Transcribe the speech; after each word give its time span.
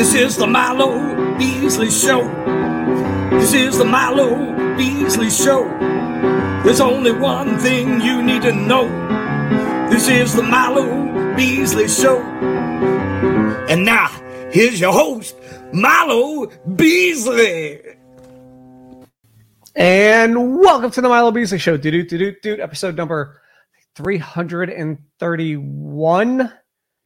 This 0.00 0.14
is 0.14 0.32
the 0.34 0.46
Milo 0.46 1.36
Beasley 1.36 1.90
Show. 1.90 2.22
This 3.32 3.52
is 3.52 3.76
the 3.76 3.84
Milo 3.84 4.74
Beasley 4.74 5.28
Show. 5.28 5.68
There's 6.64 6.80
only 6.80 7.12
one 7.12 7.58
thing 7.58 8.00
you 8.00 8.22
need 8.22 8.40
to 8.40 8.54
know. 8.54 8.88
This 9.90 10.08
is 10.08 10.34
the 10.34 10.42
Milo 10.42 11.36
Beasley 11.36 11.86
Show. 11.86 12.18
And 13.68 13.84
now, 13.84 14.08
here's 14.50 14.80
your 14.80 14.94
host, 14.94 15.36
Milo 15.74 16.46
Beasley. 16.76 17.82
And 19.76 20.58
welcome 20.60 20.90
to 20.92 21.02
the 21.02 21.10
Milo 21.10 21.30
Beasley 21.30 21.58
Show. 21.58 21.76
Doot, 21.76 21.92
doot, 21.92 22.08
doot, 22.08 22.40
doot, 22.40 22.58
episode 22.58 22.96
number 22.96 23.42
331. 23.96 26.52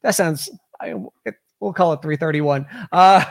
That 0.03 0.15
sounds, 0.15 0.49
I, 0.81 0.95
it, 1.25 1.35
we'll 1.61 1.73
call 1.73 1.93
it 1.93 2.03
331. 2.03 2.67
Uh, 2.93 3.25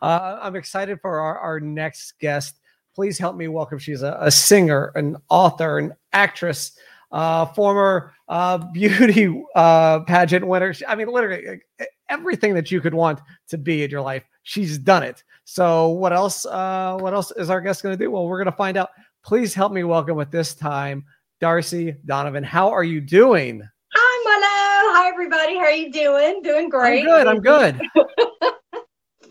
uh, 0.00 0.38
I'm 0.42 0.56
excited 0.56 1.00
for 1.00 1.18
our, 1.18 1.38
our 1.38 1.60
next 1.60 2.18
guest. 2.18 2.58
Please 2.94 3.18
help 3.18 3.36
me 3.36 3.48
welcome. 3.48 3.78
She's 3.78 4.02
a, 4.02 4.16
a 4.20 4.30
singer, 4.30 4.92
an 4.94 5.16
author, 5.28 5.78
an 5.78 5.94
actress, 6.12 6.76
uh, 7.10 7.46
former 7.46 8.12
uh, 8.28 8.58
beauty 8.72 9.42
uh, 9.54 10.00
pageant 10.00 10.46
winner. 10.46 10.74
I 10.86 10.94
mean, 10.94 11.08
literally 11.08 11.60
everything 12.08 12.54
that 12.54 12.70
you 12.70 12.80
could 12.80 12.94
want 12.94 13.20
to 13.48 13.58
be 13.58 13.82
in 13.82 13.90
your 13.90 14.02
life. 14.02 14.24
She's 14.42 14.78
done 14.78 15.02
it. 15.02 15.22
So, 15.44 15.88
what 15.88 16.12
else? 16.12 16.46
Uh, 16.46 16.96
what 17.00 17.14
else 17.14 17.32
is 17.32 17.50
our 17.50 17.60
guest 17.60 17.82
going 17.82 17.96
to 17.96 18.02
do? 18.02 18.10
Well, 18.10 18.26
we're 18.26 18.38
going 18.38 18.52
to 18.52 18.56
find 18.56 18.76
out. 18.76 18.90
Please 19.22 19.54
help 19.54 19.72
me 19.72 19.84
welcome 19.84 20.20
at 20.20 20.30
this 20.30 20.54
time, 20.54 21.04
Darcy 21.40 21.94
Donavan. 22.06 22.44
How 22.44 22.70
are 22.70 22.84
you 22.84 23.00
doing? 23.00 23.62
Hi, 25.02 25.08
everybody. 25.08 25.56
How 25.56 25.64
are 25.64 25.72
you 25.72 25.90
doing? 25.90 26.42
Doing 26.42 26.68
great. 26.68 27.00
I'm 27.00 27.06
good. 27.06 27.26
I'm 27.26 27.40
good. 27.40 27.80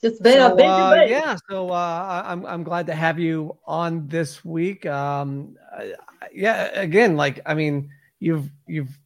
Just 0.00 0.22
been 0.22 0.38
so, 0.38 0.54
a 0.54 0.56
busy 0.56 0.66
uh, 0.66 0.92
week. 0.94 1.10
yeah. 1.10 1.36
So 1.50 1.68
uh, 1.68 2.22
I'm 2.24 2.46
I'm 2.46 2.62
glad 2.62 2.86
to 2.86 2.94
have 2.94 3.18
you 3.18 3.58
on 3.66 4.08
this 4.08 4.42
week. 4.42 4.86
Um, 4.86 5.58
uh, 5.70 5.84
yeah. 6.32 6.80
Again, 6.80 7.14
like 7.14 7.40
I 7.44 7.52
mean, 7.52 7.90
you've 8.20 8.48
you've 8.66 8.98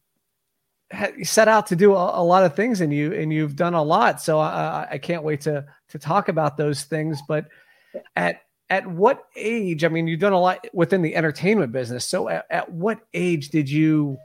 set 1.23 1.49
out 1.49 1.67
to 1.67 1.75
do 1.75 1.93
a, 1.93 2.21
a, 2.21 2.23
lot 2.23 2.45
of 2.45 2.55
things, 2.55 2.79
and 2.79 2.93
you 2.93 3.11
and 3.11 3.33
you've 3.33 3.57
done 3.57 3.73
a 3.73 3.83
lot. 3.83 4.21
So 4.21 4.39
I, 4.39 4.87
I 4.91 4.97
can't 4.97 5.23
wait 5.23 5.41
to 5.41 5.65
to 5.89 5.99
talk 5.99 6.29
about 6.29 6.55
those 6.55 6.85
things. 6.85 7.19
But 7.27 7.47
at 8.15 8.43
at 8.69 8.87
what 8.87 9.25
age? 9.35 9.83
I 9.83 9.89
mean, 9.89 10.07
you've 10.07 10.21
done 10.21 10.31
a 10.31 10.39
lot 10.39 10.65
within 10.73 11.01
the 11.01 11.17
entertainment 11.17 11.73
business. 11.73 12.05
So 12.05 12.29
at, 12.29 12.45
at 12.49 12.71
what 12.71 13.01
age 13.13 13.49
did 13.49 13.69
you 13.69 14.19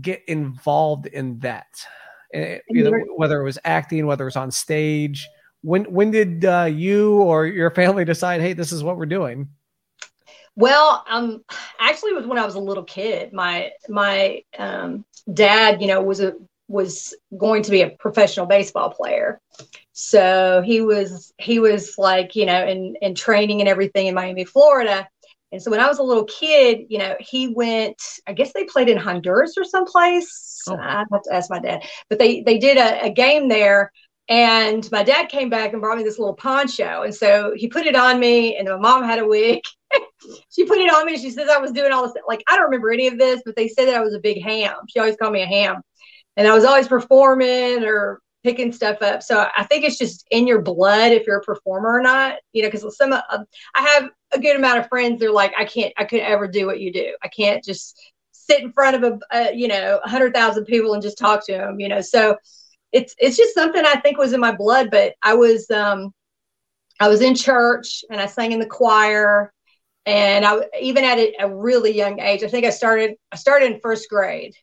get 0.00 0.22
involved 0.26 1.06
in 1.06 1.38
that? 1.40 1.68
Either, 2.34 3.04
whether 3.16 3.40
it 3.40 3.44
was 3.44 3.58
acting, 3.64 4.06
whether 4.06 4.24
it 4.24 4.28
was 4.28 4.36
on 4.36 4.50
stage. 4.50 5.28
When 5.60 5.84
when 5.84 6.10
did 6.10 6.44
uh, 6.44 6.64
you 6.64 7.20
or 7.20 7.46
your 7.46 7.70
family 7.70 8.04
decide, 8.04 8.40
hey, 8.40 8.52
this 8.52 8.72
is 8.72 8.82
what 8.82 8.96
we're 8.96 9.06
doing? 9.06 9.48
Well, 10.56 11.04
um, 11.08 11.44
actually, 11.80 12.10
it 12.10 12.16
was 12.16 12.26
when 12.26 12.38
I 12.38 12.44
was 12.44 12.56
a 12.56 12.60
little 12.60 12.84
kid. 12.84 13.32
My 13.32 13.70
my 13.88 14.42
um, 14.58 15.04
dad, 15.32 15.80
you 15.80 15.86
know, 15.86 16.02
was 16.02 16.20
a 16.20 16.34
was 16.68 17.14
going 17.36 17.62
to 17.62 17.70
be 17.70 17.82
a 17.82 17.90
professional 17.90 18.46
baseball 18.46 18.90
player, 18.90 19.40
so 19.92 20.62
he 20.64 20.80
was 20.80 21.32
he 21.38 21.58
was 21.58 21.96
like 21.96 22.34
you 22.36 22.46
know 22.46 22.66
in 22.66 22.96
in 23.00 23.14
training 23.14 23.60
and 23.60 23.68
everything 23.68 24.08
in 24.08 24.14
Miami, 24.14 24.44
Florida. 24.44 25.08
And 25.52 25.62
so 25.62 25.70
when 25.70 25.80
I 25.80 25.86
was 25.86 25.98
a 25.98 26.02
little 26.02 26.24
kid, 26.24 26.86
you 26.88 26.98
know, 26.98 27.14
he 27.20 27.48
went. 27.48 28.00
I 28.26 28.32
guess 28.32 28.52
they 28.54 28.64
played 28.64 28.88
in 28.88 28.96
Honduras 28.96 29.54
or 29.58 29.64
someplace. 29.64 30.62
Oh. 30.66 30.76
I 30.76 31.04
have 31.12 31.22
to 31.22 31.34
ask 31.34 31.50
my 31.50 31.58
dad, 31.58 31.82
but 32.08 32.18
they 32.18 32.40
they 32.42 32.58
did 32.58 32.78
a, 32.78 33.04
a 33.04 33.10
game 33.10 33.48
there, 33.48 33.92
and 34.28 34.90
my 34.90 35.02
dad 35.02 35.28
came 35.28 35.50
back 35.50 35.72
and 35.72 35.82
brought 35.82 35.98
me 35.98 36.04
this 36.04 36.18
little 36.18 36.34
poncho, 36.34 37.02
and 37.02 37.14
so 37.14 37.52
he 37.54 37.68
put 37.68 37.86
it 37.86 37.94
on 37.94 38.18
me, 38.18 38.56
and 38.56 38.66
my 38.66 38.78
mom 38.78 39.04
had 39.04 39.18
a 39.18 39.26
wig. 39.26 39.60
she 40.50 40.64
put 40.64 40.78
it 40.78 40.92
on 40.92 41.04
me. 41.04 41.12
and 41.12 41.22
She 41.22 41.30
says 41.30 41.50
I 41.50 41.58
was 41.58 41.72
doing 41.72 41.92
all 41.92 42.04
this. 42.04 42.14
Like 42.26 42.42
I 42.48 42.56
don't 42.56 42.64
remember 42.64 42.90
any 42.90 43.08
of 43.08 43.18
this, 43.18 43.42
but 43.44 43.54
they 43.54 43.68
said 43.68 43.88
that 43.88 43.96
I 43.96 44.00
was 44.00 44.14
a 44.14 44.20
big 44.20 44.42
ham. 44.42 44.76
She 44.88 45.00
always 45.00 45.16
called 45.16 45.34
me 45.34 45.42
a 45.42 45.46
ham, 45.46 45.82
and 46.38 46.48
I 46.48 46.54
was 46.54 46.64
always 46.64 46.88
performing 46.88 47.84
or 47.84 48.21
picking 48.42 48.72
stuff 48.72 49.02
up. 49.02 49.22
So 49.22 49.46
I 49.56 49.64
think 49.64 49.84
it's 49.84 49.98
just 49.98 50.26
in 50.30 50.46
your 50.46 50.62
blood 50.62 51.12
if 51.12 51.26
you're 51.26 51.38
a 51.38 51.42
performer 51.42 51.90
or 51.90 52.02
not. 52.02 52.36
You 52.52 52.62
know, 52.62 52.68
because 52.70 52.96
some 52.96 53.12
uh, 53.12 53.20
I 53.74 53.82
have 53.82 54.10
a 54.32 54.40
good 54.40 54.56
amount 54.56 54.80
of 54.80 54.88
friends. 54.88 55.20
They're 55.20 55.32
like, 55.32 55.52
I 55.58 55.64
can't, 55.64 55.92
I 55.96 56.04
could 56.04 56.20
ever 56.20 56.48
do 56.48 56.66
what 56.66 56.80
you 56.80 56.92
do. 56.92 57.14
I 57.22 57.28
can't 57.28 57.62
just 57.64 57.98
sit 58.32 58.60
in 58.60 58.72
front 58.72 58.96
of 58.96 59.04
a, 59.04 59.36
a 59.36 59.54
you 59.54 59.68
know 59.68 60.00
a 60.04 60.08
hundred 60.08 60.34
thousand 60.34 60.64
people 60.66 60.94
and 60.94 61.02
just 61.02 61.18
talk 61.18 61.44
to 61.46 61.52
them. 61.52 61.80
You 61.80 61.88
know, 61.88 62.00
so 62.00 62.36
it's 62.92 63.14
it's 63.18 63.36
just 63.36 63.54
something 63.54 63.84
I 63.84 64.00
think 64.00 64.18
was 64.18 64.32
in 64.32 64.40
my 64.40 64.54
blood. 64.54 64.90
But 64.90 65.14
I 65.22 65.34
was 65.34 65.70
um 65.70 66.12
I 67.00 67.08
was 67.08 67.20
in 67.20 67.34
church 67.34 68.04
and 68.10 68.20
I 68.20 68.26
sang 68.26 68.52
in 68.52 68.60
the 68.60 68.66
choir. 68.66 69.52
And 70.04 70.44
I 70.44 70.60
even 70.80 71.04
at 71.04 71.18
a, 71.18 71.34
a 71.40 71.54
really 71.54 71.92
young 71.96 72.20
age, 72.20 72.42
I 72.42 72.48
think 72.48 72.66
I 72.66 72.70
started 72.70 73.16
I 73.30 73.36
started 73.36 73.72
in 73.72 73.80
first 73.80 74.08
grade. 74.08 74.54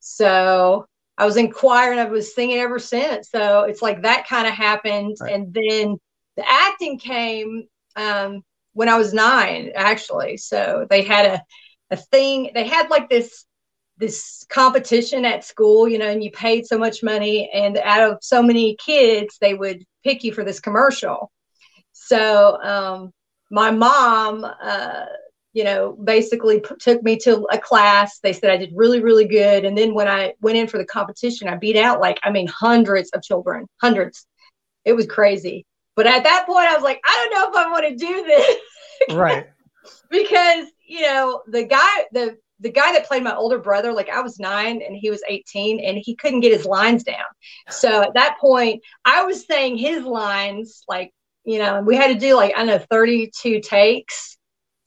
So 0.00 0.86
I 1.18 1.24
was 1.24 1.36
in 1.36 1.50
choir 1.50 1.90
and 1.92 2.00
I 2.00 2.04
was 2.04 2.34
singing 2.34 2.58
ever 2.58 2.78
since. 2.78 3.30
So 3.30 3.62
it's 3.62 3.82
like 3.82 4.02
that 4.02 4.26
kind 4.26 4.46
of 4.46 4.52
happened. 4.52 5.16
Right. 5.20 5.32
And 5.34 5.52
then 5.54 5.96
the 6.36 6.44
acting 6.46 6.98
came 6.98 7.66
um, 7.96 8.42
when 8.74 8.88
I 8.88 8.98
was 8.98 9.14
nine, 9.14 9.72
actually. 9.74 10.36
So 10.36 10.86
they 10.90 11.02
had 11.02 11.26
a, 11.26 11.42
a 11.90 11.96
thing, 11.96 12.50
they 12.54 12.66
had 12.66 12.90
like 12.90 13.08
this 13.08 13.46
this 13.98 14.44
competition 14.50 15.24
at 15.24 15.42
school, 15.42 15.88
you 15.88 15.96
know, 15.96 16.10
and 16.10 16.22
you 16.22 16.30
paid 16.30 16.66
so 16.66 16.76
much 16.76 17.02
money, 17.02 17.50
and 17.52 17.78
out 17.78 18.10
of 18.10 18.18
so 18.20 18.42
many 18.42 18.76
kids, 18.76 19.38
they 19.40 19.54
would 19.54 19.82
pick 20.04 20.22
you 20.22 20.34
for 20.34 20.44
this 20.44 20.60
commercial. 20.60 21.32
So 21.92 22.62
um, 22.62 23.10
my 23.50 23.70
mom, 23.70 24.44
uh, 24.44 25.06
you 25.56 25.64
know, 25.64 25.92
basically 26.04 26.60
p- 26.60 26.74
took 26.78 27.02
me 27.02 27.16
to 27.16 27.46
a 27.50 27.56
class. 27.56 28.18
They 28.18 28.34
said 28.34 28.50
I 28.50 28.58
did 28.58 28.74
really, 28.74 29.02
really 29.02 29.26
good. 29.26 29.64
And 29.64 29.76
then 29.76 29.94
when 29.94 30.06
I 30.06 30.34
went 30.42 30.58
in 30.58 30.68
for 30.68 30.76
the 30.76 30.84
competition, 30.84 31.48
I 31.48 31.56
beat 31.56 31.78
out 31.78 31.98
like, 31.98 32.20
I 32.22 32.30
mean, 32.30 32.46
hundreds 32.46 33.08
of 33.12 33.22
children, 33.22 33.66
hundreds. 33.80 34.26
It 34.84 34.92
was 34.92 35.06
crazy. 35.06 35.64
But 35.94 36.06
at 36.06 36.24
that 36.24 36.44
point, 36.44 36.68
I 36.68 36.74
was 36.74 36.82
like, 36.82 37.00
I 37.06 37.30
don't 37.30 37.40
know 37.40 37.48
if 37.48 37.66
I 37.66 37.70
want 37.70 37.88
to 37.88 37.96
do 37.96 38.24
this. 38.26 38.56
right. 39.16 39.46
because, 40.10 40.66
you 40.86 41.00
know, 41.00 41.40
the 41.46 41.64
guy, 41.64 42.04
the, 42.12 42.36
the 42.60 42.70
guy 42.70 42.92
that 42.92 43.06
played 43.06 43.22
my 43.22 43.34
older 43.34 43.58
brother, 43.58 43.94
like 43.94 44.10
I 44.10 44.20
was 44.20 44.38
nine 44.38 44.82
and 44.86 44.94
he 44.94 45.08
was 45.08 45.22
18 45.26 45.80
and 45.80 45.96
he 45.96 46.16
couldn't 46.16 46.40
get 46.40 46.52
his 46.52 46.66
lines 46.66 47.02
down. 47.02 47.24
So 47.70 48.02
at 48.02 48.12
that 48.12 48.36
point, 48.42 48.82
I 49.06 49.22
was 49.22 49.46
saying 49.46 49.78
his 49.78 50.04
lines, 50.04 50.82
like, 50.86 51.14
you 51.44 51.58
know, 51.60 51.80
we 51.80 51.96
had 51.96 52.08
to 52.08 52.18
do 52.18 52.34
like, 52.34 52.52
I 52.54 52.58
don't 52.58 52.66
know, 52.66 52.86
32 52.90 53.60
takes 53.60 54.36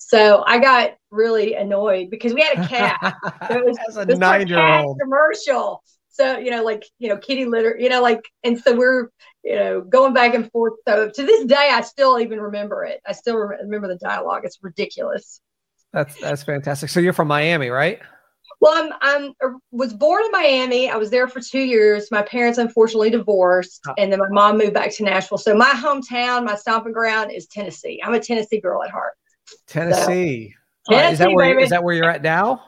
so 0.10 0.44
I 0.48 0.58
got 0.58 0.96
really 1.12 1.54
annoyed 1.54 2.10
because 2.10 2.34
we 2.34 2.42
had 2.42 2.58
a 2.58 2.68
cat. 2.68 2.98
It 3.52 3.64
was, 3.64 3.78
As 3.88 3.98
a 3.98 4.06
nine-year-old 4.06 5.00
commercial. 5.00 5.84
So 6.10 6.40
you 6.40 6.50
know, 6.50 6.64
like 6.64 6.84
you 6.98 7.10
know, 7.10 7.18
kitty 7.18 7.46
litter. 7.46 7.78
You 7.80 7.90
know, 7.90 8.02
like, 8.02 8.28
and 8.44 8.60
so 8.60 8.76
we're 8.76 9.10
you 9.44 9.56
know 9.56 9.82
going 9.82 10.16
back 10.16 10.34
and 10.34 10.52
forth. 10.52 10.74
So 10.88 11.12
to 11.14 11.24
this 11.24 11.46
day, 11.46 11.70
I 11.72 11.82
still 11.82 12.20
even 12.20 12.42
remember 12.42 12.86
it. 12.86 13.02
I 13.06 13.12
still 13.12 13.36
remember 13.36 13.88
the 13.88 13.98
dialogue. 13.98 14.42
It's 14.46 14.58
ridiculous. 14.64 15.42
That's 15.94 16.20
that's 16.20 16.42
fantastic. 16.42 16.90
So 16.90 17.00
you're 17.00 17.14
from 17.14 17.28
Miami, 17.28 17.70
right? 17.70 18.00
Well, 18.62 18.74
I'm 18.74 18.94
I'm 19.02 19.34
er, 19.44 19.58
was 19.72 19.94
born 19.94 20.26
in 20.26 20.32
Miami. 20.32 20.90
I 20.90 20.98
was 20.98 21.12
there 21.12 21.28
for 21.28 21.40
two 21.40 21.62
years. 21.62 22.08
My 22.10 22.24
parents 22.24 22.58
unfortunately 22.58 23.12
divorced, 23.12 23.82
oh. 23.88 23.94
and 24.00 24.12
then 24.12 24.18
my 24.18 24.30
mom 24.32 24.58
moved 24.58 24.74
back 24.74 24.92
to 24.96 25.04
Nashville. 25.04 25.38
So 25.38 25.54
my 25.54 25.70
hometown, 25.70 26.46
my 26.46 26.56
stomping 26.56 26.94
ground, 26.94 27.32
is 27.32 27.46
Tennessee. 27.46 28.02
I'm 28.04 28.16
a 28.16 28.20
Tennessee 28.20 28.60
girl 28.60 28.82
at 28.82 28.90
heart. 28.90 29.14
Tennessee. 29.68 30.56
So, 30.84 30.94
Tennessee 30.94 31.14
is 31.14 31.20
that 31.20 31.32
where 31.32 31.60
is 31.60 31.70
that 31.70 31.84
where 31.84 31.96
you're 31.96 32.10
at 32.10 32.22
now? 32.22 32.64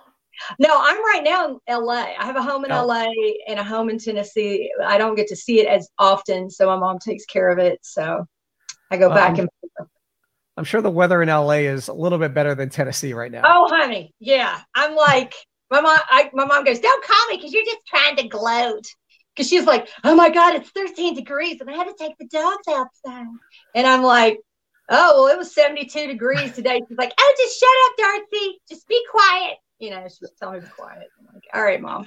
No, 0.60 0.70
I'm 0.74 1.04
right 1.06 1.24
now 1.24 1.48
in 1.48 1.60
LA. 1.70 2.14
I 2.18 2.26
have 2.26 2.36
a 2.36 2.42
home 2.42 2.66
in 2.66 2.72
oh. 2.72 2.86
LA 2.86 3.12
and 3.48 3.60
a 3.60 3.64
home 3.64 3.90
in 3.90 4.00
Tennessee. 4.00 4.72
I 4.84 4.98
don't 4.98 5.16
get 5.16 5.28
to 5.28 5.36
see 5.36 5.60
it 5.60 5.68
as 5.68 5.90
often, 5.98 6.50
so 6.50 6.66
my 6.68 6.78
mom 6.78 7.00
takes 7.00 7.26
care 7.26 7.50
of 7.50 7.60
it. 7.60 7.80
So 7.84 8.26
I 8.90 8.98
go 8.98 9.10
well, 9.10 9.18
back 9.18 9.38
and. 9.38 9.50
I'm 10.58 10.66
sure 10.66 10.82
the 10.82 10.92
weather 10.92 11.22
in 11.22 11.30
LA 11.30 11.62
is 11.62 11.88
a 11.88 11.94
little 11.94 12.18
bit 12.18 12.34
better 12.34 12.54
than 12.54 12.70
Tennessee 12.70 13.14
right 13.14 13.32
now. 13.32 13.42
Oh, 13.46 13.68
honey, 13.70 14.14
yeah. 14.20 14.60
I'm 14.76 14.96
like 14.96 15.34
my 15.72 15.82
mom. 15.82 15.98
I, 16.10 16.30
my 16.34 16.46
mom 16.46 16.66
goes, 16.66 16.80
"Don't 16.80 17.04
call 17.04 17.28
me 17.30 17.38
because 17.38 17.54
you're 17.54 17.66
just 17.66 17.86
trying 17.88 18.18
to 18.18 18.28
gloat." 18.28 18.86
Because 19.34 19.48
she's 19.48 19.66
like, 19.66 19.88
"Oh 20.04 20.14
my 20.14 20.30
God, 20.30 20.56
it's 20.56 20.70
13 20.72 21.16
degrees, 21.16 21.62
and 21.62 21.70
I 21.70 21.74
had 21.74 21.86
to 21.86 21.96
take 21.98 22.18
the 22.20 22.28
dogs 22.28 22.68
outside." 22.70 23.26
And 23.74 23.88
I'm 23.88 24.04
like, 24.04 24.40
oh, 24.92 25.24
well, 25.24 25.34
it 25.34 25.38
was 25.38 25.54
72 25.54 26.08
degrees 26.08 26.52
today. 26.52 26.82
She's 26.88 26.98
like, 26.98 27.14
oh, 27.18 27.36
just 27.38 27.60
shut 27.60 27.70
up, 27.86 27.98
Darcy. 27.98 28.60
Just 28.70 28.88
be 28.88 29.02
quiet. 29.10 29.58
You 29.80 29.90
know, 29.90 30.06
she 30.08 30.18
was 30.22 30.32
telling 30.40 30.56
me 30.56 30.62
to 30.62 30.68
be 30.68 30.74
quiet. 30.74 31.08
I'm 31.20 31.34
like, 31.34 31.44
all 31.54 31.64
right, 31.64 31.82
mom. 31.82 32.06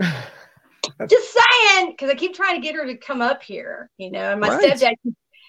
just 1.08 1.32
saying, 1.32 1.90
because 1.90 2.10
I 2.10 2.14
keep 2.14 2.34
trying 2.34 2.60
to 2.60 2.66
get 2.66 2.74
her 2.74 2.86
to 2.86 2.96
come 2.96 3.22
up 3.22 3.42
here, 3.42 3.90
you 3.98 4.10
know, 4.10 4.32
and 4.32 4.40
my 4.40 4.48
right. 4.48 4.72
stepdad, 4.72 4.94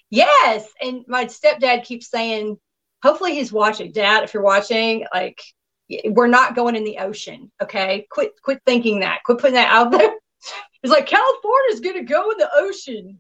yes. 0.09 0.69
And 0.81 1.03
my 1.07 1.25
stepdad 1.25 1.83
keeps 1.83 2.09
saying, 2.09 2.57
hopefully 3.01 3.33
he's 3.33 3.53
watching. 3.53 3.91
Dad, 3.91 4.23
if 4.23 4.33
you're 4.33 4.43
watching, 4.43 5.05
like, 5.13 5.41
we're 6.05 6.27
not 6.27 6.55
going 6.55 6.75
in 6.75 6.83
the 6.83 6.97
ocean. 6.99 7.51
Okay. 7.61 8.07
Quit, 8.11 8.31
quit 8.43 8.59
thinking 8.65 8.99
that. 8.99 9.19
Quit 9.23 9.37
putting 9.37 9.55
that 9.55 9.71
out 9.71 9.91
there. 9.91 10.11
He's 10.81 10.91
like, 10.91 11.07
California's 11.07 11.79
going 11.79 11.95
to 11.95 12.03
go 12.03 12.29
in 12.29 12.37
the 12.37 12.49
ocean. 12.53 13.19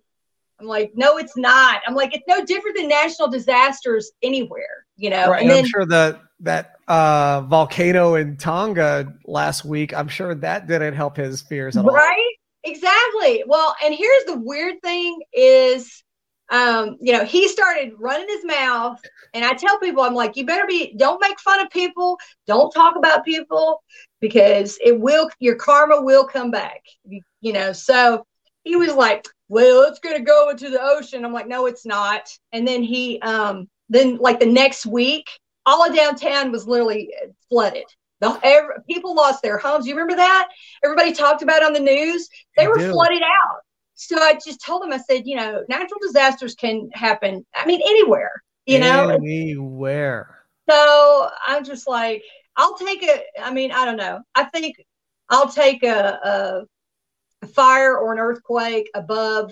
I'm 0.59 0.67
like, 0.67 0.91
no, 0.95 1.17
it's 1.17 1.35
not. 1.35 1.81
I'm 1.85 1.95
like, 1.95 2.15
it's 2.15 2.23
no 2.27 2.45
different 2.45 2.77
than 2.77 2.87
national 2.87 3.29
disasters 3.29 4.11
anywhere, 4.21 4.85
you 4.95 5.09
know. 5.09 5.29
Right. 5.29 5.41
And, 5.41 5.49
then, 5.49 5.59
I'm 5.59 5.69
sure 5.69 5.85
that 5.85 6.21
that 6.41 6.75
uh, 6.87 7.41
volcano 7.41 8.15
in 8.15 8.37
Tonga 8.37 9.13
last 9.25 9.65
week, 9.65 9.93
I'm 9.93 10.07
sure 10.07 10.35
that 10.35 10.67
didn't 10.67 10.93
help 10.93 11.17
his 11.17 11.41
fears 11.41 11.75
at 11.75 11.85
all. 11.85 11.91
Right. 11.93 12.35
Exactly. 12.63 13.43
Well, 13.45 13.75
and 13.83 13.93
here's 13.93 14.23
the 14.25 14.39
weird 14.39 14.81
thing 14.81 15.21
is 15.33 16.03
um, 16.51 16.97
you 17.01 17.11
know, 17.11 17.25
he 17.25 17.47
started 17.47 17.93
running 17.97 18.27
his 18.27 18.45
mouth. 18.45 19.01
And 19.33 19.43
I 19.43 19.53
tell 19.53 19.79
people, 19.79 20.03
I'm 20.03 20.13
like, 20.13 20.35
you 20.35 20.45
better 20.45 20.67
be, 20.67 20.93
don't 20.97 21.21
make 21.21 21.39
fun 21.39 21.59
of 21.59 21.69
people. 21.71 22.17
Don't 22.47 22.71
talk 22.71 22.95
about 22.95 23.25
people 23.25 23.83
because 24.21 24.77
it 24.83 24.99
will, 24.99 25.29
your 25.39 25.55
karma 25.55 26.01
will 26.01 26.25
come 26.25 26.51
back, 26.51 26.81
you, 27.03 27.21
you 27.41 27.53
know. 27.53 27.73
So 27.73 28.25
he 28.63 28.75
was 28.75 28.93
like, 28.93 29.27
well, 29.47 29.83
it's 29.83 29.99
going 29.99 30.17
to 30.17 30.23
go 30.23 30.49
into 30.49 30.69
the 30.69 30.81
ocean. 30.81 31.23
I'm 31.23 31.33
like, 31.33 31.47
no, 31.47 31.65
it's 31.65 31.85
not. 31.85 32.27
And 32.51 32.67
then 32.67 32.83
he, 32.83 33.19
um, 33.21 33.69
then 33.89 34.17
like 34.17 34.39
the 34.39 34.45
next 34.45 34.85
week, 34.85 35.27
all 35.65 35.87
of 35.87 35.95
downtown 35.95 36.51
was 36.51 36.67
literally 36.67 37.13
flooded. 37.49 37.85
The 38.21 38.39
every, 38.43 38.75
people 38.89 39.13
lost 39.13 39.41
their 39.41 39.57
homes. 39.57 39.85
You 39.85 39.93
remember 39.93 40.15
that? 40.15 40.49
Everybody 40.83 41.13
talked 41.13 41.41
about 41.41 41.63
on 41.63 41.73
the 41.73 41.79
news. 41.79 42.29
They 42.57 42.65
I 42.65 42.67
were 42.67 42.77
do. 42.77 42.91
flooded 42.91 43.21
out. 43.21 43.61
So 43.95 44.17
I 44.17 44.37
just 44.45 44.61
told 44.63 44.83
them, 44.83 44.93
I 44.93 44.97
said, 44.97 45.23
you 45.25 45.35
know, 45.35 45.63
natural 45.69 45.99
disasters 46.01 46.55
can 46.55 46.89
happen. 46.93 47.45
I 47.55 47.65
mean, 47.65 47.81
anywhere, 47.85 48.31
you 48.65 48.79
know, 48.79 49.09
anywhere. 49.09 50.43
So 50.69 51.29
I'm 51.45 51.63
just 51.63 51.87
like, 51.87 52.23
I'll 52.57 52.75
take 52.75 53.03
it. 53.03 53.25
I 53.41 53.53
mean, 53.53 53.71
I 53.71 53.85
don't 53.85 53.97
know. 53.97 54.21
I 54.33 54.45
think 54.45 54.75
I'll 55.29 55.49
take 55.49 55.83
a, 55.83 56.19
a 56.23 56.61
fire 57.45 57.97
or 57.97 58.13
an 58.13 58.19
earthquake 58.19 58.89
above 58.95 59.51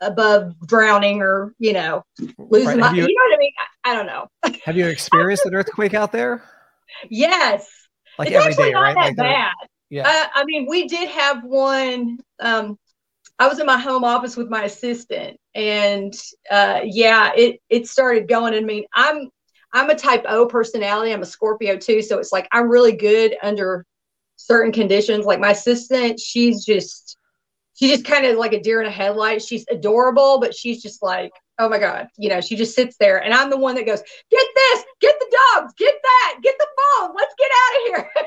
above 0.00 0.54
drowning 0.66 1.20
or 1.20 1.54
you 1.58 1.72
know 1.72 2.04
losing 2.38 2.68
right. 2.68 2.78
my. 2.78 2.92
You, 2.92 3.06
you, 3.06 3.14
know 3.14 3.24
what 3.28 3.34
I 3.34 3.38
mean? 3.38 3.52
I, 3.58 3.90
I 3.90 3.94
don't 3.94 4.06
know. 4.06 4.60
have 4.64 4.76
you 4.76 4.86
experienced 4.86 5.46
an 5.46 5.54
earthquake 5.54 5.94
out 5.94 6.12
there? 6.12 6.42
Yes. 7.08 7.68
Like 8.18 8.28
it's 8.28 8.36
every 8.36 8.50
actually 8.50 8.64
day, 8.68 8.72
not 8.72 8.80
right? 8.82 8.94
that 8.94 9.04
like 9.06 9.16
bad. 9.16 9.52
Yeah. 9.88 10.08
Uh, 10.08 10.26
I 10.34 10.44
mean, 10.44 10.66
we 10.68 10.86
did 10.86 11.08
have 11.08 11.42
one. 11.44 12.18
Um, 12.38 12.78
I 13.38 13.48
was 13.48 13.58
in 13.58 13.66
my 13.66 13.78
home 13.78 14.04
office 14.04 14.36
with 14.36 14.48
my 14.48 14.64
assistant, 14.64 15.38
and 15.54 16.14
uh, 16.50 16.80
yeah, 16.84 17.32
it 17.36 17.60
it 17.68 17.88
started 17.88 18.28
going. 18.28 18.54
I 18.54 18.60
mean, 18.60 18.84
I'm 18.94 19.28
I'm 19.72 19.90
a 19.90 19.94
Type 19.94 20.24
O 20.28 20.46
personality. 20.46 21.12
I'm 21.12 21.22
a 21.22 21.26
Scorpio 21.26 21.76
too, 21.76 22.02
so 22.02 22.18
it's 22.18 22.32
like 22.32 22.46
I'm 22.52 22.68
really 22.68 22.92
good 22.92 23.36
under 23.42 23.86
certain 24.36 24.72
conditions. 24.72 25.24
Like 25.24 25.40
my 25.40 25.50
assistant, 25.50 26.20
she's 26.20 26.64
just 26.64 27.16
she's 27.80 27.92
just 27.92 28.04
kind 28.04 28.26
of 28.26 28.36
like 28.36 28.52
a 28.52 28.60
deer 28.60 28.80
in 28.80 28.86
a 28.86 28.90
headlight. 28.90 29.42
She's 29.42 29.64
adorable, 29.70 30.38
but 30.38 30.54
she's 30.54 30.82
just 30.82 31.02
like, 31.02 31.32
oh 31.58 31.68
my 31.68 31.78
god, 31.78 32.08
you 32.18 32.28
know, 32.28 32.40
she 32.40 32.54
just 32.54 32.74
sits 32.74 32.96
there, 32.98 33.22
and 33.22 33.32
I'm 33.32 33.50
the 33.50 33.56
one 33.56 33.74
that 33.76 33.86
goes, 33.86 34.02
get 34.30 34.46
this, 34.54 34.84
get 35.00 35.18
the 35.18 35.36
dogs, 35.54 35.72
get 35.78 35.94
that, 36.02 36.38
get 36.42 36.56
the 36.58 36.66
phone, 36.76 37.14
let's 37.16 37.34
get 37.38 37.50
out 37.50 37.76
of 37.76 37.86
here. 37.86 38.10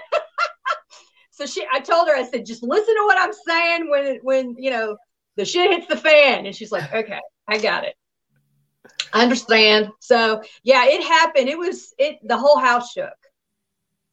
so 1.32 1.48
she 1.48 1.66
i 1.74 1.80
told 1.80 2.08
her 2.08 2.16
i 2.16 2.24
said 2.24 2.46
just 2.46 2.62
listen 2.62 2.94
to 2.96 3.04
what 3.06 3.18
i'm 3.20 3.34
saying 3.48 3.90
when 3.90 4.20
when 4.22 4.56
you 4.56 4.70
know 4.70 4.96
the 5.36 5.44
shit 5.44 5.72
hits 5.72 5.88
the 5.88 5.98
fan. 5.98 6.46
And 6.46 6.56
she's 6.56 6.72
like 6.72 6.94
okay 6.94 7.20
i 7.48 7.58
got 7.58 7.86
it. 7.86 7.96
I 9.14 9.24
understand. 9.24 9.90
So 10.00 10.42
yeah 10.64 10.86
it 10.86 11.04
happened. 11.04 11.50
It 11.50 11.58
was 11.58 11.94
it 11.98 12.18
the 12.24 12.38
whole 12.38 12.60
house 12.60 12.92
shook 12.92 13.14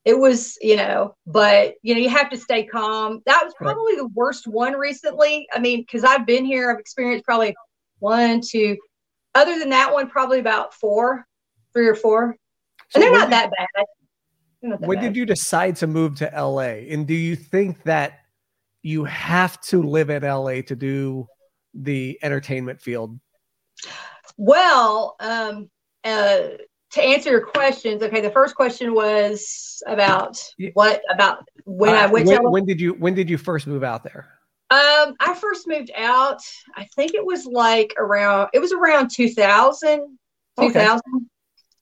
it 0.05 0.19
was 0.19 0.56
you 0.61 0.76
know 0.76 1.14
but 1.26 1.75
you 1.82 1.94
know 1.94 2.00
you 2.00 2.08
have 2.08 2.31
to 2.31 2.37
stay 2.37 2.64
calm. 2.64 3.20
That 3.26 3.43
was 3.44 3.55
probably 3.56 3.97
the 3.97 4.08
worst 4.14 4.47
one 4.47 4.75
recently. 4.75 5.47
I 5.52 5.58
mean 5.58 5.81
because 5.81 6.05
i've 6.05 6.26
been 6.26 6.44
here 6.44 6.70
i've 6.70 6.79
experienced 6.79 7.25
probably 7.25 7.55
one 7.99 8.41
two 8.41 8.76
other 9.35 9.58
than 9.58 9.70
that 9.70 9.93
one 9.93 10.08
probably 10.08 10.41
about 10.41 10.75
four 10.75 11.26
three 11.73 11.87
or 11.87 11.94
four. 11.94 12.37
So 12.88 12.97
and 12.97 13.02
they're 13.02 13.19
not 13.19 13.31
that 13.31 13.50
bad. 13.50 13.87
When 14.81 15.00
did 15.00 15.17
you 15.17 15.25
decide 15.25 15.76
to 15.76 15.87
move 15.87 16.17
to 16.17 16.31
LA? 16.37 16.82
And 16.91 17.06
do 17.06 17.14
you 17.14 17.35
think 17.35 17.82
that 17.85 18.20
you 18.82 19.05
have 19.05 19.61
to 19.62 19.82
live 19.82 20.11
in 20.11 20.23
LA 20.23 20.62
to 20.62 20.76
do 20.76 21.26
the 21.73 22.19
entertainment 22.23 22.81
field? 22.81 23.19
Well, 24.37 25.17
um, 25.20 25.70
uh, 26.05 26.41
to 26.92 27.02
answer 27.02 27.31
your 27.31 27.46
questions, 27.46 28.02
okay. 28.02 28.20
The 28.20 28.31
first 28.31 28.54
question 28.54 28.94
was 28.94 29.82
about 29.87 30.42
what 30.72 31.02
about 31.10 31.44
when 31.64 31.94
uh, 31.94 31.98
I 31.98 32.06
went. 32.06 32.26
When, 32.26 32.50
when, 32.50 32.64
did 32.64 32.81
you 32.81 32.94
when 32.94 33.14
did 33.14 33.31
you 33.31 33.38
first 33.38 33.66
move 33.66 33.84
out 33.84 34.02
there? 34.02 34.28
Um, 34.70 35.16
I 35.19 35.37
first 35.40 35.66
moved 35.66 35.90
out. 35.96 36.40
I 36.76 36.87
think 36.96 37.14
it 37.14 37.25
was 37.25 37.46
like 37.46 37.94
around. 37.98 38.50
It 38.52 38.60
was 38.60 38.72
around 38.72 39.10
2000. 39.10 40.19
2000. 40.58 40.90
Okay. 40.90 41.00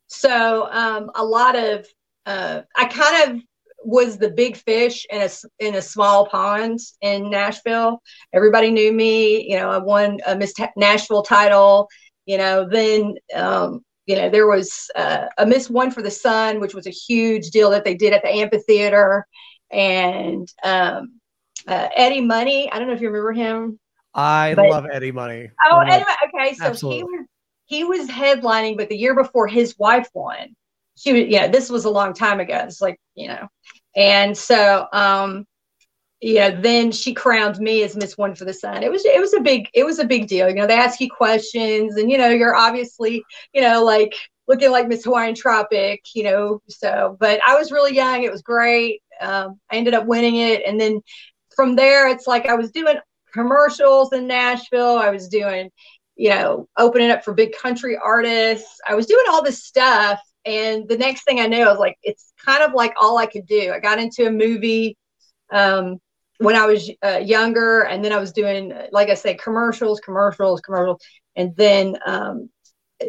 So 0.09 0.69
um, 0.71 1.11
a 1.15 1.25
lot 1.25 1.57
of 1.57 1.87
uh, 2.27 2.63
I 2.77 2.87
kind 2.87 3.31
of 3.31 3.43
was 3.85 4.19
the 4.19 4.31
big 4.31 4.57
fish 4.57 5.07
in 5.11 5.23
a 5.23 5.29
in 5.59 5.77
a 5.77 5.83
small 5.83 6.27
pond 6.27 6.81
in 7.01 7.31
Nashville. 7.31 8.03
Everybody 8.33 8.71
knew 8.71 8.93
me. 8.93 9.49
You 9.49 9.57
know, 9.57 9.71
I 9.71 9.79
won 9.79 10.19
a 10.27 10.37
Miss 10.37 10.53
Nashville 10.77 11.23
title. 11.23 11.89
You 12.27 12.39
know, 12.39 12.69
then 12.69 13.15
um, 13.35 13.83
you 14.09 14.17
know 14.17 14.29
there 14.31 14.47
was 14.47 14.91
uh, 14.97 15.27
a 15.39 15.47
Miss 15.47 15.71
One 15.71 15.91
for 15.91 16.03
the 16.03 16.11
Sun, 16.11 16.61
which 16.61 16.75
was 16.75 16.87
a 16.87 16.91
huge 16.91 17.51
deal 17.51 17.71
that 17.71 17.85
they 17.85 17.95
did 17.95 18.13
at 18.13 18.23
the 18.23 18.31
amphitheater, 18.31 19.27
and 19.71 20.49
um, 20.65 21.21
uh, 21.67 21.89
Eddie 21.95 22.23
Money. 22.23 22.71
I 22.73 22.79
don't 22.79 22.89
know 22.89 22.95
if 22.95 23.01
you 23.01 23.09
remember 23.09 23.33
him. 23.33 23.79
I 24.15 24.55
but, 24.55 24.69
love 24.71 24.87
Eddie 24.91 25.13
Money. 25.13 25.51
Oh, 25.71 25.81
Eddie, 25.81 26.05
okay. 26.35 26.55
So 26.55 26.65
Absolutely. 26.65 26.99
he 26.99 27.05
was 27.05 27.27
he 27.67 27.85
was 27.85 28.09
headlining, 28.09 28.77
but 28.77 28.89
the 28.89 28.97
year 28.97 29.15
before 29.15 29.47
his 29.47 29.77
wife 29.79 30.09
won 30.15 30.57
she 30.99 31.13
was 31.13 31.27
yeah 31.29 31.47
this 31.47 31.71
was 31.71 31.85
a 31.85 31.91
long 31.91 32.13
time 32.13 32.41
ago 32.41 32.57
it's 32.67 32.81
like 32.81 33.01
you 33.15 33.29
know 33.29 33.49
and 33.97 34.37
so 34.37 34.87
um 34.93 35.47
yeah 36.21 36.51
then 36.51 36.91
she 36.91 37.15
crowned 37.15 37.59
me 37.59 37.83
as 37.83 37.97
miss 37.97 38.19
one 38.19 38.35
for 38.35 38.45
the 38.45 38.53
sun. 38.53 38.83
It 38.83 38.91
was 38.91 39.05
it 39.05 39.21
was 39.21 39.35
a 39.35 39.41
big 39.41 39.69
it 39.75 39.85
was 39.85 39.99
a 39.99 40.05
big 40.05 40.27
deal. 40.27 40.49
You 40.49 40.55
know 40.57 40.67
they 40.67 40.75
ask 40.75 41.01
you 41.01 41.09
questions 41.11 41.97
and 41.97 42.11
you 42.11 42.19
know 42.19 42.29
you're 42.31 42.57
obviously 42.57 43.25
you 43.53 43.61
know 43.61 43.85
like 43.85 44.15
looking 44.49 44.71
like 44.71 44.89
miss 44.89 45.05
hawaiian 45.05 45.35
tropic 45.35 46.01
you 46.15 46.23
know 46.23 46.61
so 46.69 47.17
but 47.21 47.41
i 47.47 47.57
was 47.57 47.73
really 47.73 47.95
young. 47.95 48.23
It 48.23 48.33
was 48.33 48.43
great. 48.43 49.03
Um, 49.21 49.61
i 49.71 49.77
ended 49.77 49.95
up 49.95 50.07
winning 50.07 50.37
it. 50.37 50.63
And 50.67 50.81
then 50.81 51.01
from 51.55 51.77
there 51.77 52.09
it's 52.09 52.27
like 52.27 52.47
i 52.47 52.55
was 52.55 52.71
doing 52.73 52.97
commercials 53.33 54.13
in 54.13 54.27
nashville. 54.27 54.99
I 54.99 55.11
was 55.11 55.29
doing 55.29 55.71
you 56.17 56.31
know 56.31 56.69
opening 56.77 57.11
up 57.11 57.25
for 57.25 57.35
big 57.35 57.53
country 57.53 57.97
artists. 58.03 58.81
I 58.89 58.95
was 58.95 59.07
doing 59.07 59.25
all 59.31 59.43
this 59.43 59.65
stuff. 59.65 60.21
And 60.45 60.89
the 60.89 60.97
next 60.97 61.25
thing 61.25 61.41
I 61.41 61.47
knew, 61.47 61.63
I 61.63 61.69
was 61.71 61.79
like, 61.79 61.97
it's 62.03 62.33
kind 62.43 62.63
of 62.63 62.73
like 62.73 62.95
all 62.99 63.19
I 63.19 63.27
could 63.27 63.47
do. 63.47 63.71
I 63.71 63.81
got 63.81 63.99
into 63.99 64.27
a 64.27 64.31
movie 64.31 64.97
um, 65.53 65.99
when 66.39 66.57
I 66.57 66.67
was 66.67 66.91
uh, 67.05 67.19
younger, 67.19 67.83
and 67.83 68.05
then 68.05 68.13
I 68.13 68.19
was 68.19 68.33
doing, 68.33 68.73
like 68.93 69.09
I 69.11 69.15
said, 69.15 69.41
commercials, 69.41 70.01
commercials, 70.01 70.61
commercials. 70.61 71.03
And 71.37 71.55
then 71.57 71.99
um, 72.07 72.51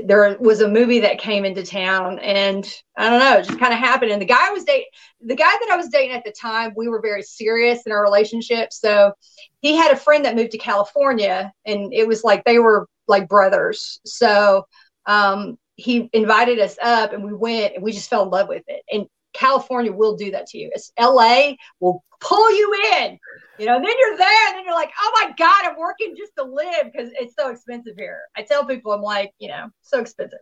there 0.04 0.38
was 0.40 0.62
a 0.62 0.68
movie 0.68 1.00
that 1.00 1.20
came 1.20 1.46
into 1.46 1.64
town, 1.64 2.20
and 2.20 2.72
I 2.98 3.10
don't 3.10 3.20
know, 3.20 3.38
it 3.38 3.46
just 3.46 3.60
kind 3.60 3.74
of 3.74 3.80
happened. 3.80 4.12
And 4.12 4.22
the 4.22 4.26
guy 4.26 4.50
was 4.52 4.64
dating, 4.64 4.88
the 5.22 5.36
guy 5.36 5.52
that 5.52 5.70
I 5.72 5.78
was 5.78 5.90
dating 5.90 6.16
at 6.16 6.24
the 6.24 6.32
time, 6.32 6.74
we 6.76 6.88
were 6.88 7.02
very 7.02 7.24
serious 7.24 7.84
in 7.86 7.92
our 7.92 8.04
relationship. 8.04 8.74
So 8.74 9.14
he 9.62 9.76
had 9.76 9.92
a 9.92 9.98
friend 9.98 10.26
that 10.26 10.36
moved 10.36 10.52
to 10.52 10.58
California, 10.58 11.52
and 11.66 11.94
it 11.94 12.08
was 12.08 12.24
like 12.24 12.44
they 12.44 12.60
were 12.60 12.88
like 13.08 13.28
brothers. 13.28 14.00
So 14.06 14.66
um, 15.06 15.58
he 15.76 16.10
invited 16.14 16.60
us 16.60 16.78
up 16.82 17.14
and 17.14 17.24
we 17.24 17.34
went 17.34 17.76
and 17.76 17.84
we 17.84 17.92
just 17.92 18.10
fell 18.10 18.24
in 18.24 18.30
love 18.30 18.48
with 18.48 18.64
it. 18.68 18.84
And 18.92 19.08
California 19.34 19.92
will 19.92 20.16
do 20.16 20.32
that 20.32 20.48
to 20.48 20.58
you. 20.58 20.72
It's 20.74 20.92
LA 21.00 21.54
will 21.80 22.04
pull 22.20 22.52
you 22.52 22.74
in, 22.98 23.20
you 23.58 23.66
know, 23.66 23.76
and 23.76 23.86
then 23.86 23.94
you're 24.00 24.18
there 24.18 24.48
and 24.48 24.58
then 24.58 24.66
you're 24.66 24.76
like, 24.76 24.92
oh 25.00 25.12
my 25.22 25.34
God, 25.38 25.66
I'm 25.66 25.78
working 25.78 26.16
just 26.18 26.34
to 26.38 26.44
live 26.44 26.92
because 26.92 27.10
it's 27.14 27.36
so 27.38 27.50
expensive 27.50 27.94
here. 27.98 28.22
I 28.36 28.42
tell 28.42 28.66
people, 28.66 28.92
I'm 28.92 29.02
like, 29.02 29.32
you 29.40 29.50
know, 29.50 29.68
so 29.82 30.00
expensive. 30.00 30.40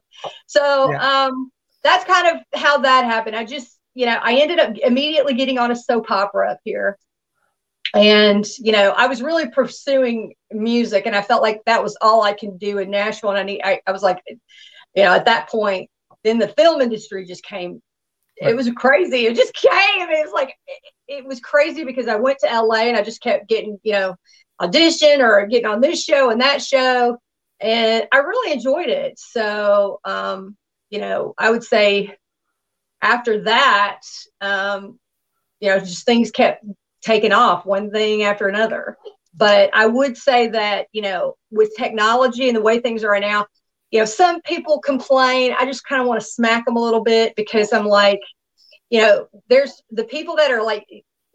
So 0.47 0.91
yeah. 0.91 1.25
um, 1.25 1.51
that's 1.83 2.05
kind 2.05 2.35
of 2.35 2.59
how 2.59 2.79
that 2.79 3.05
happened. 3.05 3.35
I 3.35 3.45
just, 3.45 3.77
you 3.93 4.05
know, 4.05 4.19
I 4.21 4.35
ended 4.35 4.59
up 4.59 4.75
immediately 4.77 5.33
getting 5.33 5.57
on 5.57 5.71
a 5.71 5.75
soap 5.75 6.09
opera 6.11 6.51
up 6.51 6.59
here. 6.63 6.97
And, 7.93 8.45
you 8.59 8.71
know, 8.71 8.91
I 8.91 9.07
was 9.07 9.21
really 9.21 9.49
pursuing 9.49 10.33
music 10.51 11.05
and 11.05 11.15
I 11.15 11.21
felt 11.21 11.41
like 11.41 11.61
that 11.65 11.81
was 11.83 11.97
all 12.01 12.21
I 12.21 12.33
can 12.33 12.57
do 12.57 12.79
in 12.79 12.91
Nashville. 12.91 13.29
And 13.29 13.39
I 13.39 13.43
need, 13.43 13.61
I, 13.63 13.79
I 13.87 13.91
was 13.91 14.03
like, 14.03 14.21
you 14.27 15.03
know, 15.03 15.13
at 15.13 15.25
that 15.25 15.49
point, 15.49 15.89
then 16.23 16.37
the 16.37 16.49
film 16.49 16.81
industry 16.81 17.25
just 17.25 17.43
came. 17.43 17.81
It 18.37 18.55
was 18.55 18.69
crazy. 18.75 19.25
It 19.25 19.35
just 19.35 19.53
came. 19.53 20.09
It 20.09 20.25
was 20.25 20.33
like 20.33 20.53
it, 20.67 20.81
it 21.07 21.25
was 21.25 21.39
crazy 21.39 21.83
because 21.83 22.07
I 22.07 22.15
went 22.15 22.39
to 22.39 22.47
LA 22.47 22.83
and 22.87 22.97
I 22.97 23.01
just 23.03 23.21
kept 23.21 23.49
getting, 23.49 23.79
you 23.83 23.93
know, 23.93 24.15
audition 24.61 25.21
or 25.21 25.45
getting 25.47 25.65
on 25.67 25.81
this 25.81 26.03
show 26.03 26.29
and 26.29 26.41
that 26.41 26.61
show, 26.61 27.17
and 27.59 28.07
I 28.11 28.17
really 28.17 28.53
enjoyed 28.53 28.89
it. 28.89 29.19
So, 29.19 29.99
um, 30.05 30.55
you 30.89 30.99
know, 30.99 31.33
I 31.37 31.49
would 31.51 31.63
say 31.63 32.15
after 33.01 33.43
that, 33.43 34.01
um, 34.41 34.99
you 35.59 35.69
know, 35.69 35.79
just 35.79 36.05
things 36.05 36.31
kept 36.31 36.65
taking 37.03 37.31
off, 37.33 37.65
one 37.65 37.91
thing 37.91 38.23
after 38.23 38.47
another. 38.47 38.97
but 39.35 39.69
I 39.73 39.85
would 39.87 40.17
say 40.17 40.47
that, 40.49 40.87
you 40.91 41.01
know, 41.01 41.35
with 41.51 41.71
technology 41.77 42.47
and 42.47 42.57
the 42.57 42.61
way 42.61 42.79
things 42.79 43.03
are 43.03 43.11
right 43.11 43.21
now, 43.21 43.45
you 43.91 43.99
know, 43.99 44.05
some 44.05 44.41
people 44.41 44.79
complain. 44.79 45.55
I 45.57 45.65
just 45.65 45.85
kind 45.85 46.01
of 46.01 46.07
want 46.07 46.19
to 46.21 46.27
smack 46.27 46.65
them 46.65 46.75
a 46.75 46.83
little 46.83 47.03
bit 47.03 47.35
because 47.35 47.71
I'm 47.71 47.85
like, 47.85 48.19
you 48.89 49.01
know, 49.01 49.27
there's 49.49 49.81
the 49.91 50.03
people 50.03 50.35
that 50.37 50.51
are 50.51 50.63
like, 50.63 50.85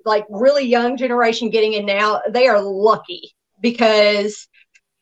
like 0.04 0.24
really 0.28 0.64
young 0.64 0.96
generation 0.96 1.50
getting 1.50 1.74
in 1.74 1.86
now, 1.86 2.20
they 2.28 2.48
are 2.48 2.60
lucky 2.60 3.32
because 3.60 4.48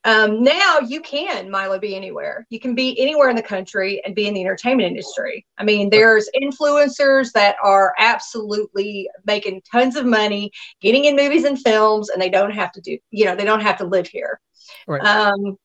um, 0.04 0.42
now 0.42 0.78
you 0.78 1.00
can 1.00 1.50
Milo 1.50 1.78
be 1.78 1.94
anywhere. 1.94 2.46
You 2.48 2.58
can 2.58 2.74
be 2.74 2.98
anywhere 2.98 3.28
in 3.28 3.36
the 3.36 3.42
country 3.42 4.00
and 4.04 4.14
be 4.14 4.26
in 4.26 4.34
the 4.34 4.40
entertainment 4.40 4.88
industry. 4.88 5.44
I 5.58 5.64
mean, 5.64 5.90
there's 5.90 6.28
influencers 6.40 7.32
that 7.32 7.56
are 7.62 7.94
absolutely 7.98 9.08
making 9.26 9.62
tons 9.70 9.96
of 9.96 10.06
money, 10.06 10.52
getting 10.80 11.04
in 11.04 11.16
movies 11.16 11.44
and 11.44 11.60
films, 11.60 12.08
and 12.08 12.20
they 12.20 12.30
don't 12.30 12.52
have 12.52 12.72
to 12.72 12.80
do, 12.80 12.96
you 13.10 13.26
know, 13.26 13.36
they 13.36 13.44
don't 13.44 13.60
have 13.60 13.76
to 13.78 13.84
live 13.84 14.06
here. 14.06 14.40
Right. 14.86 15.04
Um, 15.04 15.58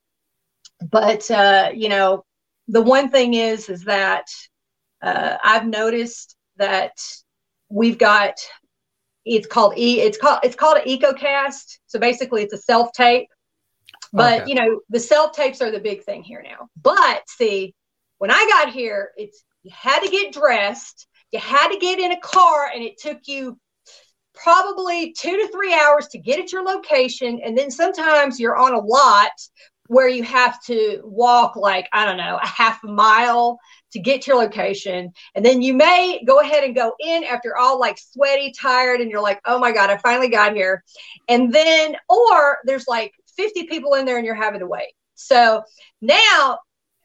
but 0.90 1.30
uh, 1.32 1.72
you 1.74 1.90
know, 1.90 2.24
the 2.68 2.82
one 2.82 3.10
thing 3.10 3.34
is, 3.34 3.70
is 3.70 3.84
that 3.84 4.28
uh, 5.02 5.38
I've 5.44 5.68
noticed 5.68 6.36
that 6.58 6.94
we've 7.70 7.98
got 7.98 8.36
it's 9.26 9.48
called 9.48 9.78
e 9.78 10.02
it's 10.02 10.18
called 10.18 10.40
it's 10.44 10.56
called 10.56 10.78
an 10.78 10.86
ecocast 10.86 11.80
so 11.88 11.98
basically 11.98 12.44
it's 12.44 12.54
a 12.54 12.58
self 12.58 12.92
tape 12.94 13.28
but 14.16 14.42
okay. 14.42 14.50
you 14.50 14.56
know, 14.56 14.80
the 14.90 15.00
self 15.00 15.34
tapes 15.34 15.62
are 15.62 15.72
the 15.72 15.80
big 15.80 16.04
thing 16.04 16.24
here 16.24 16.42
now. 16.42 16.70
But 16.82 17.24
see, 17.28 17.76
when 18.18 18.32
I 18.32 18.48
got 18.50 18.74
here, 18.74 19.12
it's 19.18 19.44
you 19.64 19.72
had 19.76 20.00
to 20.02 20.10
get 20.10 20.34
dressed, 20.34 21.08
you 21.32 21.40
had 21.40 21.70
to 21.70 21.78
get 21.78 22.00
in 22.00 22.14
a 22.14 22.20
car, 22.22 22.70
and 22.74 22.82
it 22.82 22.98
took 22.98 23.20
you 23.26 23.60
probably 24.34 25.14
two 25.14 25.36
to 25.36 25.48
three 25.50 25.74
hours 25.74 26.08
to 26.08 26.18
get 26.18 26.40
at 26.40 26.54
your 26.54 26.64
location. 26.64 27.42
And 27.44 27.58
then 27.58 27.70
sometimes 27.70 28.40
you're 28.40 28.58
on 28.58 28.74
a 28.74 28.80
lot 28.80 29.32
where 29.88 30.08
you 30.08 30.24
have 30.24 30.62
to 30.66 31.02
walk 31.04 31.56
like, 31.56 31.88
I 31.94 32.06
don't 32.06 32.18
know, 32.18 32.40
a 32.42 32.48
half 32.48 32.84
mile 32.84 33.60
to 33.92 34.00
get 34.00 34.24
to 34.24 34.32
your 34.32 34.42
location. 34.42 35.12
And 35.36 35.46
then 35.46 35.62
you 35.62 35.74
may 35.74 36.24
go 36.26 36.40
ahead 36.40 36.64
and 36.64 36.76
go 36.76 36.96
in 37.00 37.24
after 37.24 37.56
all 37.56 37.80
like 37.80 38.00
sweaty, 38.00 38.52
tired, 38.52 39.02
and 39.02 39.12
you're 39.12 39.22
like, 39.22 39.40
oh 39.46 39.60
my 39.60 39.72
God, 39.72 39.90
I 39.90 39.98
finally 39.98 40.30
got 40.30 40.56
here. 40.56 40.84
And 41.30 41.54
then, 41.54 41.96
or 42.10 42.60
there's 42.66 42.88
like 42.88 43.14
50 43.38 43.68
people 43.68 43.94
in 43.94 44.06
there 44.06 44.18
and 44.18 44.26
you're 44.26 44.36
having 44.36 44.60
to 44.62 44.68
wait. 44.68 44.94
So 45.16 45.64
now 46.02 46.60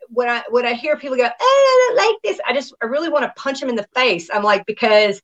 when 0.08 0.28
I 0.28 0.42
when 0.50 0.66
I 0.66 0.74
hear 0.74 0.96
people 0.96 1.16
go, 1.16 1.28
oh, 1.28 1.30
I 1.40 1.94
don't 1.94 2.08
like 2.08 2.16
this, 2.22 2.40
I 2.46 2.52
just 2.52 2.74
I 2.82 2.86
really 2.86 3.08
want 3.08 3.24
to 3.24 3.40
punch 3.40 3.60
them 3.60 3.68
in 3.68 3.76
the 3.76 3.86
face. 3.94 4.28
I'm 4.32 4.42
like, 4.42 4.66
because 4.66 5.20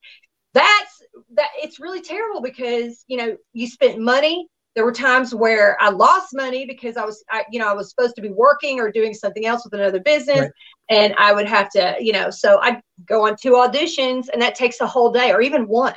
that's 0.54 1.02
that 1.34 1.48
it's 1.56 1.80
really 1.80 2.00
terrible 2.00 2.40
because 2.40 3.04
you 3.08 3.16
know 3.16 3.36
you 3.52 3.66
spent 3.66 4.00
money. 4.00 4.48
There 4.76 4.84
were 4.84 4.92
times 4.92 5.34
where 5.34 5.76
I 5.80 5.90
lost 5.90 6.28
money 6.34 6.66
because 6.66 6.96
I 6.96 7.04
was, 7.04 7.24
I, 7.30 7.44
you 7.50 7.58
know, 7.58 7.68
I 7.68 7.72
was 7.72 7.90
supposed 7.90 8.14
to 8.16 8.22
be 8.22 8.28
working 8.28 8.78
or 8.78 8.92
doing 8.92 9.14
something 9.14 9.46
else 9.46 9.64
with 9.64 9.72
another 9.72 10.00
business, 10.00 10.40
right. 10.40 10.50
and 10.90 11.14
I 11.18 11.32
would 11.32 11.48
have 11.48 11.70
to, 11.70 11.96
you 11.98 12.12
know, 12.12 12.30
so 12.30 12.58
I'd 12.60 12.80
go 13.06 13.26
on 13.26 13.36
two 13.40 13.52
auditions, 13.52 14.26
and 14.32 14.40
that 14.42 14.54
takes 14.54 14.80
a 14.80 14.86
whole 14.86 15.10
day 15.10 15.32
or 15.32 15.40
even 15.40 15.66
one. 15.66 15.94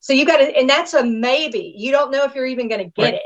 So 0.00 0.12
you 0.12 0.26
got 0.26 0.38
to, 0.38 0.56
and 0.56 0.68
that's 0.68 0.92
a 0.92 1.04
maybe. 1.04 1.72
You 1.76 1.92
don't 1.92 2.10
know 2.10 2.24
if 2.24 2.34
you're 2.34 2.46
even 2.46 2.68
going 2.68 2.84
to 2.84 2.90
get 2.90 3.02
right. 3.02 3.14
it. 3.14 3.22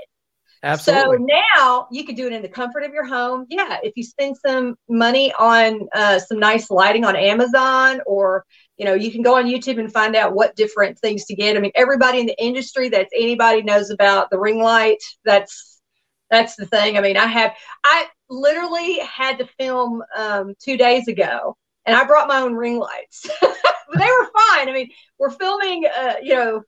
Absolutely. 0.64 1.18
So 1.18 1.26
now 1.26 1.88
you 1.90 2.04
could 2.04 2.16
do 2.16 2.26
it 2.26 2.32
in 2.32 2.40
the 2.40 2.48
comfort 2.48 2.84
of 2.84 2.92
your 2.94 3.04
home. 3.04 3.44
Yeah, 3.50 3.78
if 3.82 3.92
you 3.96 4.02
spend 4.02 4.36
some 4.44 4.76
money 4.88 5.30
on 5.38 5.86
uh, 5.94 6.18
some 6.18 6.38
nice 6.38 6.70
lighting 6.70 7.04
on 7.04 7.14
Amazon, 7.14 8.00
or 8.06 8.46
you 8.78 8.86
know, 8.86 8.94
you 8.94 9.12
can 9.12 9.20
go 9.20 9.36
on 9.36 9.44
YouTube 9.44 9.78
and 9.78 9.92
find 9.92 10.16
out 10.16 10.34
what 10.34 10.56
different 10.56 10.98
things 10.98 11.26
to 11.26 11.34
get. 11.34 11.56
I 11.56 11.60
mean, 11.60 11.72
everybody 11.74 12.18
in 12.18 12.26
the 12.26 12.42
industry 12.42 12.88
that's 12.88 13.12
anybody 13.14 13.62
knows 13.62 13.90
about 13.90 14.30
the 14.30 14.38
ring 14.38 14.58
light. 14.58 15.02
That's 15.26 15.82
that's 16.30 16.56
the 16.56 16.64
thing. 16.64 16.96
I 16.96 17.02
mean, 17.02 17.18
I 17.18 17.26
have 17.26 17.52
I 17.84 18.06
literally 18.30 19.00
had 19.00 19.38
to 19.40 19.48
film 19.58 20.02
um, 20.16 20.54
two 20.64 20.78
days 20.78 21.08
ago, 21.08 21.58
and 21.84 21.94
I 21.94 22.04
brought 22.04 22.26
my 22.26 22.40
own 22.40 22.54
ring 22.54 22.78
lights. 22.78 23.26
they 23.42 24.06
were 24.06 24.30
fine. 24.32 24.70
I 24.70 24.72
mean, 24.72 24.88
we're 25.18 25.28
filming, 25.28 25.84
uh, 25.94 26.14
you 26.22 26.34
know, 26.34 26.62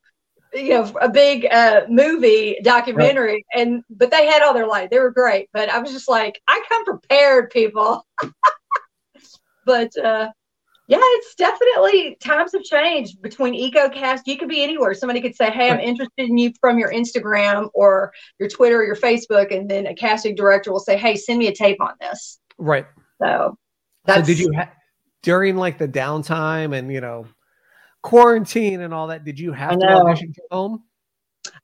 you 0.55 0.71
know 0.71 0.93
a 1.00 1.09
big 1.09 1.47
uh, 1.50 1.83
movie 1.88 2.59
documentary 2.62 3.45
right. 3.55 3.61
and 3.61 3.83
but 3.91 4.11
they 4.11 4.26
had 4.26 4.43
all 4.43 4.55
their 4.55 4.67
light 4.67 4.91
they 4.91 4.99
were 4.99 5.11
great 5.11 5.49
but 5.53 5.69
i 5.69 5.79
was 5.79 5.93
just 5.93 6.09
like 6.09 6.41
i 6.49 6.62
come 6.69 6.85
prepared 6.85 7.50
people. 7.50 8.07
But 9.65 9.91
uh 9.99 10.31
yeah 10.87 11.00
it's 11.00 11.35
definitely 11.35 12.17
times 12.23 12.53
have 12.53 12.62
changed 12.62 13.21
between 13.21 13.53
ecocast. 13.53 14.21
You 14.26 14.38
could 14.38 14.49
be 14.49 14.62
anywhere. 14.62 14.95
Somebody 14.95 15.21
could 15.21 15.35
say 15.35 15.50
hey 15.50 15.73
i'm 15.73 15.81
interested 15.81 16.29
in 16.29 16.38
you 16.38 16.53
from 16.61 16.79
your 16.79 16.93
instagram 16.93 17.69
or 17.75 18.12
your 18.38 18.49
twitter 18.49 18.79
or 18.79 18.85
your 18.85 18.95
facebook 18.95 19.53
and 19.53 19.69
then 19.69 19.88
a 19.88 19.95
casting 19.97 20.37
director 20.37 20.71
will 20.71 20.79
say 20.79 20.97
hey 20.97 21.17
send 21.17 21.41
me 21.41 21.49
a 21.49 21.53
tape 21.53 21.81
on 21.81 21.95
this. 22.00 22.38
Right. 22.59 22.87
So 23.21 23.59
so 24.07 24.23
did 24.23 24.38
you 24.38 24.53
ha- 24.55 24.71
during 25.25 25.57
like 25.57 25.79
the 25.79 25.88
downtime 25.88 26.79
and 26.79 26.93
you 26.93 27.00
know 27.00 27.26
quarantine 28.07 28.83
and 28.83 28.95
all 28.95 29.09
that, 29.09 29.25
did 29.25 29.37
you 29.37 29.53
have 29.53 29.81
to 29.81 29.87
audition 29.87 30.33
for 30.33 30.45
home? 30.53 30.85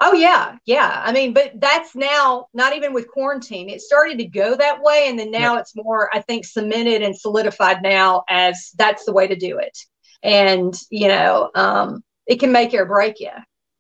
Oh 0.01 0.13
yeah, 0.13 0.57
yeah. 0.67 1.01
I 1.05 1.13
mean, 1.13 1.33
but 1.33 1.53
that's 1.55 1.95
now 1.95 2.49
not 2.53 2.75
even 2.75 2.93
with 2.93 3.09
quarantine. 3.09 3.69
It 3.69 3.81
started 3.81 4.19
to 4.19 4.27
go 4.27 4.57
that 4.57 4.83
way, 4.83 5.07
and 5.09 5.17
then 5.17 5.31
now 5.31 5.57
it's 5.57 5.77
more, 5.77 6.11
I 6.13 6.21
think, 6.21 6.45
cemented 6.45 7.01
and 7.03 7.17
solidified 7.17 7.81
now 7.81 8.25
as 8.29 8.73
that's 8.77 9.05
the 9.05 9.13
way 9.13 9.29
to 9.29 9.37
do 9.37 9.59
it. 9.59 9.79
And 10.25 10.75
you 10.91 11.07
know, 11.07 11.51
um, 11.55 12.03
it 12.27 12.41
can 12.41 12.51
make 12.51 12.73
you 12.73 12.81
or 12.81 12.87
break 12.87 13.21
you. 13.21 13.31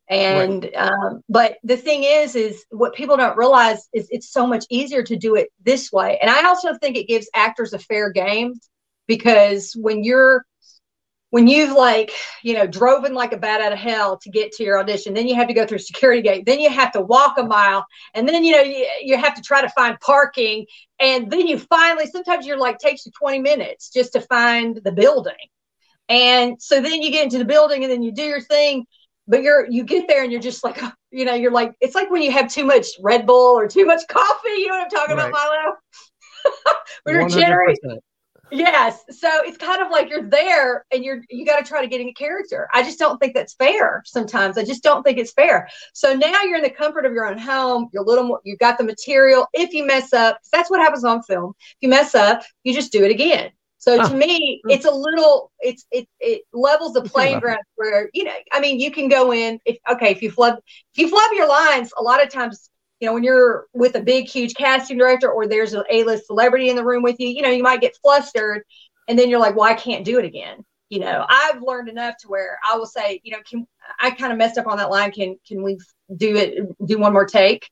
And 0.08 0.64
right. 0.64 0.74
um, 0.74 1.22
but 1.28 1.56
the 1.64 1.76
thing 1.76 2.04
is, 2.04 2.36
is 2.36 2.64
what 2.70 2.94
people 2.94 3.16
don't 3.16 3.36
realize 3.36 3.88
is 3.92 4.06
it's 4.10 4.30
so 4.30 4.46
much 4.46 4.64
easier 4.70 5.02
to 5.02 5.16
do 5.16 5.34
it 5.34 5.48
this 5.64 5.90
way. 5.90 6.16
And 6.20 6.30
I 6.30 6.46
also 6.46 6.74
think 6.74 6.96
it 6.96 7.08
gives 7.08 7.28
actors 7.34 7.72
a 7.72 7.78
fair 7.80 8.12
game 8.12 8.54
because 9.08 9.72
when 9.74 10.04
you're 10.04 10.44
when 11.32 11.46
you've 11.46 11.74
like 11.74 12.12
you 12.42 12.54
know 12.54 12.66
driven 12.66 13.14
like 13.14 13.32
a 13.32 13.36
bat 13.36 13.60
out 13.60 13.72
of 13.72 13.78
hell 13.78 14.18
to 14.18 14.30
get 14.30 14.52
to 14.52 14.62
your 14.62 14.78
audition 14.78 15.14
then 15.14 15.26
you 15.26 15.34
have 15.34 15.48
to 15.48 15.54
go 15.54 15.66
through 15.66 15.78
security 15.78 16.22
gate 16.22 16.44
then 16.46 16.60
you 16.60 16.70
have 16.70 16.92
to 16.92 17.00
walk 17.00 17.38
a 17.38 17.42
mile 17.42 17.86
and 18.14 18.28
then 18.28 18.44
you 18.44 18.52
know 18.52 18.62
you, 18.62 18.86
you 19.00 19.16
have 19.16 19.34
to 19.34 19.42
try 19.42 19.60
to 19.60 19.68
find 19.70 19.98
parking 20.00 20.66
and 21.00 21.30
then 21.30 21.48
you 21.48 21.58
finally 21.58 22.06
sometimes 22.06 22.46
you're 22.46 22.58
like 22.58 22.78
takes 22.78 23.04
you 23.04 23.12
20 23.18 23.40
minutes 23.40 23.90
just 23.90 24.12
to 24.12 24.20
find 24.20 24.80
the 24.84 24.92
building. 24.92 25.34
And 26.08 26.60
so 26.60 26.80
then 26.80 27.02
you 27.02 27.10
get 27.10 27.24
into 27.24 27.38
the 27.38 27.44
building 27.44 27.82
and 27.82 27.92
then 27.92 28.02
you 28.02 28.12
do 28.12 28.22
your 28.22 28.40
thing 28.40 28.86
but 29.26 29.42
you're 29.42 29.66
you 29.70 29.84
get 29.84 30.08
there 30.08 30.22
and 30.22 30.32
you're 30.32 30.40
just 30.40 30.64
like 30.64 30.80
you 31.10 31.24
know 31.24 31.34
you're 31.34 31.52
like 31.52 31.72
it's 31.80 31.94
like 31.94 32.10
when 32.10 32.22
you 32.22 32.30
have 32.30 32.52
too 32.52 32.64
much 32.64 32.86
red 33.00 33.26
bull 33.26 33.56
or 33.56 33.68
too 33.68 33.86
much 33.86 34.02
coffee 34.08 34.48
you 34.48 34.66
know 34.66 34.74
what 34.74 34.84
i'm 34.84 34.90
talking 34.90 35.16
right. 35.16 35.28
about 35.28 35.76
milo 36.52 36.72
you're 37.06 37.28
jittery 37.28 37.76
Yes. 38.52 39.02
So 39.10 39.28
it's 39.44 39.56
kind 39.56 39.80
of 39.80 39.90
like 39.90 40.10
you're 40.10 40.28
there 40.28 40.84
and 40.92 41.02
you're 41.02 41.22
you 41.30 41.46
got 41.46 41.58
to 41.58 41.64
try 41.64 41.80
to 41.80 41.88
get 41.88 42.00
in 42.02 42.08
a 42.08 42.12
character. 42.12 42.68
I 42.72 42.82
just 42.82 42.98
don't 42.98 43.18
think 43.18 43.34
that's 43.34 43.54
fair 43.54 44.02
sometimes. 44.04 44.58
I 44.58 44.64
just 44.64 44.82
don't 44.82 45.02
think 45.02 45.18
it's 45.18 45.32
fair. 45.32 45.68
So 45.94 46.14
now 46.14 46.42
you're 46.42 46.58
in 46.58 46.62
the 46.62 46.70
comfort 46.70 47.06
of 47.06 47.12
your 47.12 47.26
own 47.26 47.38
home. 47.38 47.88
You're 47.92 48.02
a 48.02 48.06
little 48.06 48.24
more 48.24 48.40
you 48.44 48.56
got 48.58 48.76
the 48.76 48.84
material. 48.84 49.46
If 49.54 49.72
you 49.72 49.86
mess 49.86 50.12
up, 50.12 50.38
that's 50.52 50.70
what 50.70 50.80
happens 50.80 51.04
on 51.04 51.22
film. 51.22 51.54
If 51.58 51.76
you 51.80 51.88
mess 51.88 52.14
up, 52.14 52.42
you 52.62 52.74
just 52.74 52.92
do 52.92 53.04
it 53.04 53.10
again. 53.10 53.50
So 53.78 54.00
to 54.00 54.14
me, 54.14 54.60
hmm. 54.62 54.70
it's 54.70 54.84
a 54.84 54.92
little 54.92 55.50
it's 55.58 55.86
it 55.90 56.06
it 56.20 56.42
levels 56.52 56.92
the 56.92 57.02
playing 57.02 57.40
ground 57.40 57.62
where 57.74 58.10
you 58.12 58.24
know, 58.24 58.34
I 58.52 58.60
mean, 58.60 58.78
you 58.78 58.92
can 58.92 59.08
go 59.08 59.32
in 59.32 59.58
if 59.64 59.78
okay, 59.90 60.10
if 60.10 60.22
you 60.22 60.30
flub 60.30 60.58
if 60.94 60.98
you 60.98 61.08
flub 61.08 61.32
your 61.32 61.48
lines, 61.48 61.90
a 61.98 62.02
lot 62.02 62.22
of 62.22 62.30
times 62.30 62.70
you 63.02 63.08
know, 63.08 63.14
when 63.14 63.24
you're 63.24 63.66
with 63.72 63.96
a 63.96 64.00
big, 64.00 64.28
huge 64.28 64.54
casting 64.54 64.96
director 64.96 65.28
or 65.28 65.48
there's 65.48 65.74
an 65.74 65.82
A-list 65.90 66.28
celebrity 66.28 66.70
in 66.70 66.76
the 66.76 66.84
room 66.84 67.02
with 67.02 67.18
you, 67.18 67.26
you 67.26 67.42
know, 67.42 67.50
you 67.50 67.64
might 67.64 67.80
get 67.80 67.96
flustered 68.00 68.62
and 69.08 69.18
then 69.18 69.28
you're 69.28 69.40
like, 69.40 69.56
well, 69.56 69.68
I 69.68 69.74
can't 69.74 70.04
do 70.04 70.20
it 70.20 70.24
again. 70.24 70.64
You 70.88 71.00
know, 71.00 71.26
I've 71.28 71.60
learned 71.62 71.88
enough 71.88 72.16
to 72.18 72.28
where 72.28 72.60
I 72.64 72.76
will 72.76 72.86
say, 72.86 73.20
you 73.24 73.32
know, 73.32 73.40
can 73.44 73.66
I 74.00 74.12
kind 74.12 74.30
of 74.30 74.38
messed 74.38 74.56
up 74.56 74.68
on 74.68 74.76
that 74.76 74.88
line. 74.88 75.10
Can 75.10 75.36
can 75.44 75.64
we 75.64 75.80
do 76.16 76.36
it 76.36 76.86
do 76.86 76.96
one 77.00 77.12
more 77.12 77.26
take? 77.26 77.68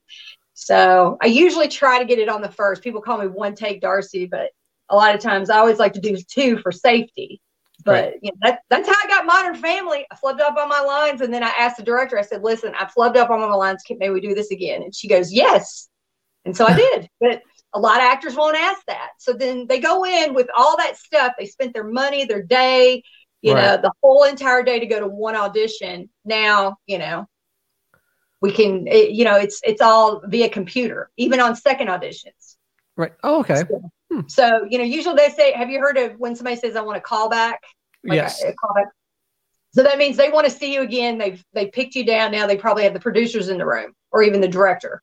So 0.54 1.16
I 1.22 1.26
usually 1.26 1.68
try 1.68 2.00
to 2.00 2.04
get 2.04 2.18
it 2.18 2.28
on 2.28 2.42
the 2.42 2.50
first. 2.50 2.82
People 2.82 3.00
call 3.00 3.18
me 3.18 3.28
one 3.28 3.54
take 3.54 3.80
Darcy, 3.80 4.26
but 4.26 4.50
a 4.88 4.96
lot 4.96 5.14
of 5.14 5.20
times 5.20 5.48
I 5.48 5.58
always 5.58 5.78
like 5.78 5.92
to 5.92 6.00
do 6.00 6.16
two 6.16 6.58
for 6.58 6.72
safety. 6.72 7.40
But 7.84 7.92
right. 7.92 8.14
you 8.22 8.30
know, 8.30 8.38
that, 8.42 8.60
that's 8.68 8.88
how 8.88 8.94
I 8.94 9.08
got 9.08 9.26
Modern 9.26 9.54
Family. 9.54 10.06
I 10.10 10.16
flubbed 10.16 10.40
up 10.40 10.56
on 10.56 10.68
my 10.68 10.80
lines, 10.80 11.20
and 11.20 11.32
then 11.32 11.42
I 11.42 11.48
asked 11.48 11.76
the 11.76 11.82
director. 11.82 12.18
I 12.18 12.22
said, 12.22 12.42
"Listen, 12.42 12.74
I 12.78 12.86
flubbed 12.86 13.16
up 13.16 13.30
on 13.30 13.40
my 13.40 13.54
lines. 13.54 13.82
Can 13.86 13.98
maybe 13.98 14.14
we 14.14 14.20
do 14.20 14.34
this 14.34 14.50
again?" 14.50 14.82
And 14.82 14.94
she 14.94 15.08
goes, 15.08 15.32
"Yes." 15.32 15.88
And 16.44 16.56
so 16.56 16.66
I 16.66 16.74
did. 16.76 17.08
But 17.20 17.42
a 17.72 17.78
lot 17.78 17.98
of 17.98 18.02
actors 18.02 18.34
won't 18.34 18.56
ask 18.56 18.84
that. 18.86 19.10
So 19.18 19.32
then 19.32 19.66
they 19.66 19.78
go 19.78 20.04
in 20.04 20.34
with 20.34 20.48
all 20.56 20.76
that 20.78 20.96
stuff. 20.96 21.34
They 21.38 21.46
spent 21.46 21.72
their 21.72 21.84
money, 21.84 22.24
their 22.24 22.42
day, 22.42 23.02
you 23.42 23.54
right. 23.54 23.62
know, 23.62 23.76
the 23.76 23.92
whole 24.02 24.24
entire 24.24 24.62
day 24.62 24.80
to 24.80 24.86
go 24.86 25.00
to 25.00 25.06
one 25.06 25.36
audition. 25.36 26.10
Now, 26.24 26.76
you 26.86 26.98
know, 26.98 27.26
we 28.40 28.52
can, 28.52 28.86
it, 28.86 29.10
you 29.10 29.24
know, 29.24 29.36
it's 29.36 29.60
it's 29.62 29.80
all 29.80 30.22
via 30.26 30.48
computer, 30.48 31.10
even 31.16 31.40
on 31.40 31.56
second 31.56 31.88
auditions. 31.88 32.56
Right. 32.96 33.12
Oh, 33.22 33.40
okay. 33.40 33.56
So, 33.68 33.90
Hmm. 34.12 34.20
So, 34.26 34.66
you 34.68 34.78
know, 34.78 34.84
usually 34.84 35.16
they 35.16 35.28
say, 35.30 35.52
have 35.52 35.70
you 35.70 35.78
heard 35.78 35.96
of 35.96 36.18
when 36.18 36.34
somebody 36.34 36.56
says, 36.56 36.76
I 36.76 36.80
want 36.80 36.98
a 36.98 37.00
callback? 37.00 37.56
Like 38.04 38.16
yes. 38.16 38.42
A, 38.42 38.48
a 38.48 38.52
callback. 38.52 38.86
So 39.72 39.82
that 39.84 39.98
means 39.98 40.16
they 40.16 40.30
want 40.30 40.46
to 40.46 40.52
see 40.52 40.74
you 40.74 40.82
again. 40.82 41.18
They've 41.18 41.44
they 41.52 41.66
picked 41.66 41.94
you 41.94 42.04
down. 42.04 42.32
Now 42.32 42.46
they 42.46 42.56
probably 42.56 42.82
have 42.84 42.92
the 42.92 43.00
producers 43.00 43.48
in 43.48 43.58
the 43.58 43.66
room 43.66 43.92
or 44.10 44.22
even 44.22 44.40
the 44.40 44.48
director. 44.48 45.02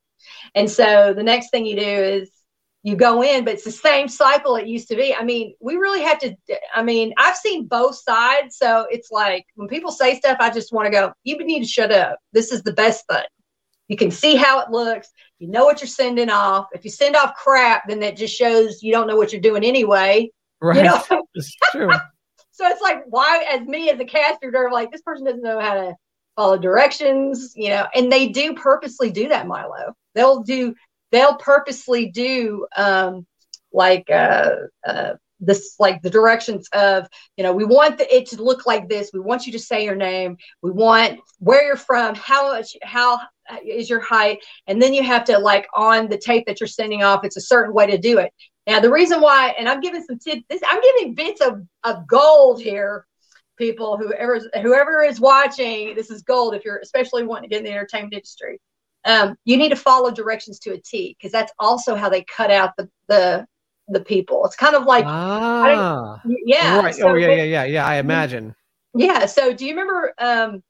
And 0.55 0.69
so 0.69 1.13
the 1.13 1.23
next 1.23 1.51
thing 1.51 1.65
you 1.65 1.77
do 1.77 1.85
is 1.85 2.31
you 2.83 2.95
go 2.95 3.23
in, 3.23 3.45
but 3.45 3.53
it's 3.53 3.63
the 3.63 3.71
same 3.71 4.07
cycle 4.07 4.55
it 4.55 4.67
used 4.67 4.87
to 4.89 4.95
be. 4.95 5.15
I 5.15 5.23
mean, 5.23 5.53
we 5.59 5.77
really 5.77 6.01
have 6.01 6.19
to. 6.19 6.35
I 6.73 6.83
mean, 6.83 7.13
I've 7.17 7.37
seen 7.37 7.67
both 7.67 7.95
sides, 7.95 8.57
so 8.57 8.87
it's 8.89 9.11
like 9.11 9.45
when 9.55 9.67
people 9.67 9.91
say 9.91 10.15
stuff, 10.15 10.37
I 10.39 10.49
just 10.49 10.73
want 10.73 10.85
to 10.85 10.91
go. 10.91 11.13
You 11.23 11.37
need 11.45 11.61
to 11.61 11.67
shut 11.67 11.91
up. 11.91 12.19
This 12.33 12.51
is 12.51 12.63
the 12.63 12.73
best 12.73 13.05
thing. 13.09 13.23
You 13.87 13.97
can 13.97 14.11
see 14.11 14.35
how 14.35 14.59
it 14.59 14.69
looks. 14.69 15.09
You 15.39 15.47
know 15.47 15.65
what 15.65 15.81
you're 15.81 15.87
sending 15.87 16.29
off. 16.29 16.67
If 16.73 16.83
you 16.83 16.91
send 16.91 17.15
off 17.15 17.35
crap, 17.35 17.87
then 17.87 17.99
that 18.01 18.17
just 18.17 18.35
shows 18.35 18.83
you 18.83 18.91
don't 18.91 19.07
know 19.07 19.15
what 19.15 19.31
you're 19.31 19.41
doing 19.41 19.63
anyway. 19.63 20.29
Right. 20.61 20.77
You 20.77 20.83
know? 20.83 21.01
it's 21.35 21.55
true. 21.71 21.89
so 22.51 22.67
it's 22.67 22.81
like, 22.81 23.03
why, 23.07 23.45
as 23.51 23.67
me 23.67 23.89
as 23.89 23.99
a 23.99 24.05
caster, 24.05 24.51
they're 24.51 24.71
like, 24.71 24.91
this 24.91 25.01
person 25.01 25.25
doesn't 25.25 25.43
know 25.43 25.59
how 25.59 25.75
to 25.75 25.95
follow 26.35 26.57
directions, 26.57 27.53
you 27.55 27.69
know, 27.69 27.87
and 27.93 28.11
they 28.11 28.29
do 28.29 28.53
purposely 28.53 29.09
do 29.09 29.29
that, 29.29 29.47
Milo. 29.47 29.93
They'll 30.15 30.43
do 30.43 30.75
they'll 31.11 31.35
purposely 31.35 32.09
do 32.09 32.67
um, 32.75 33.25
like 33.71 34.09
uh, 34.09 34.55
uh, 34.85 35.13
this 35.39 35.75
like 35.79 36.01
the 36.01 36.09
directions 36.09 36.67
of 36.73 37.07
you 37.37 37.43
know 37.43 37.53
we 37.53 37.63
want 37.65 37.97
the, 37.97 38.15
it 38.15 38.27
to 38.27 38.41
look 38.41 38.65
like 38.65 38.89
this. 38.89 39.11
We 39.13 39.19
want 39.19 39.45
you 39.45 39.51
to 39.53 39.59
say 39.59 39.83
your 39.83 39.95
name. 39.95 40.37
We 40.61 40.71
want 40.71 41.19
where 41.39 41.65
you're 41.65 41.75
from 41.75 42.15
how 42.15 42.53
much 42.53 42.75
how 42.83 43.19
is 43.65 43.89
your 43.89 44.01
height. 44.01 44.39
And 44.67 44.81
then 44.81 44.93
you 44.93 45.03
have 45.03 45.23
to 45.25 45.37
like 45.37 45.67
on 45.73 46.09
the 46.09 46.17
tape 46.17 46.45
that 46.47 46.59
you're 46.59 46.67
sending 46.67 47.03
off 47.03 47.23
it's 47.23 47.37
a 47.37 47.41
certain 47.41 47.73
way 47.73 47.87
to 47.87 47.97
do 47.97 48.19
it. 48.19 48.33
Now 48.65 48.79
the 48.79 48.91
reason 48.91 49.21
why 49.21 49.55
and 49.57 49.69
i'm 49.69 49.79
giving 49.79 50.03
some 50.03 50.19
tips 50.19 50.43
i'm 50.67 50.81
giving 50.81 51.13
bits 51.13 51.39
of, 51.41 51.61
of 51.85 52.05
gold 52.05 52.61
here 52.61 53.05
people 53.57 53.97
whoever 53.97 54.39
whoever 54.61 55.03
is 55.03 55.19
watching 55.19 55.95
this 55.95 56.11
is 56.11 56.21
gold 56.21 56.53
if 56.53 56.63
you're 56.63 56.79
especially 56.79 57.23
wanting 57.23 57.49
to 57.49 57.53
get 57.53 57.59
in 57.59 57.65
the 57.65 57.71
entertainment 57.71 58.13
industry. 58.13 58.59
Um, 59.05 59.35
you 59.45 59.57
need 59.57 59.69
to 59.69 59.75
follow 59.75 60.11
directions 60.11 60.59
to 60.59 60.73
a 60.73 60.81
T 60.81 61.15
because 61.17 61.31
that's 61.31 61.53
also 61.59 61.95
how 61.95 62.09
they 62.09 62.23
cut 62.23 62.51
out 62.51 62.75
the 62.77 62.89
the 63.07 63.47
the 63.87 64.01
people. 64.01 64.45
It's 64.45 64.55
kind 64.55 64.75
of 64.75 64.83
like 64.83 65.05
ah, 65.05 66.21
yeah. 66.25 66.79
Right. 66.79 66.95
So, 66.95 67.09
oh 67.09 67.15
yeah, 67.15 67.29
yeah, 67.29 67.43
yeah, 67.43 67.63
yeah. 67.65 67.85
I 67.85 67.95
imagine. 67.95 68.55
Yeah. 68.95 69.25
So 69.25 69.53
do 69.53 69.65
you 69.65 69.71
remember 69.71 70.13
um, 70.17 70.63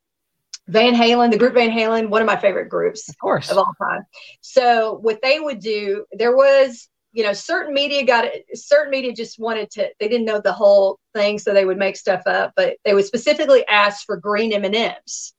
Van 0.66 0.94
Halen, 0.94 1.30
the 1.30 1.38
group 1.38 1.54
Van 1.54 1.70
Halen, 1.70 2.08
one 2.08 2.22
of 2.22 2.26
my 2.26 2.36
favorite 2.36 2.68
groups, 2.68 3.08
of 3.08 3.18
course, 3.18 3.50
of 3.50 3.58
all 3.58 3.72
time. 3.80 4.04
So 4.40 4.98
what 5.02 5.20
they 5.22 5.40
would 5.40 5.60
do, 5.60 6.04
there 6.12 6.36
was 6.36 6.88
you 7.12 7.24
know 7.24 7.32
certain 7.32 7.72
media 7.72 8.04
got 8.04 8.26
it 8.26 8.44
certain 8.54 8.90
media 8.90 9.14
just 9.14 9.38
wanted 9.38 9.70
to 9.70 9.88
they 9.98 10.08
didn't 10.08 10.26
know 10.26 10.42
the 10.42 10.52
whole 10.52 11.00
thing 11.14 11.38
so 11.38 11.54
they 11.54 11.64
would 11.64 11.78
make 11.78 11.96
stuff 11.96 12.20
up 12.26 12.52
but 12.54 12.76
they 12.84 12.92
would 12.92 13.06
specifically 13.06 13.66
ask 13.66 14.04
for 14.04 14.18
green 14.18 14.52
m&ms 14.52 15.32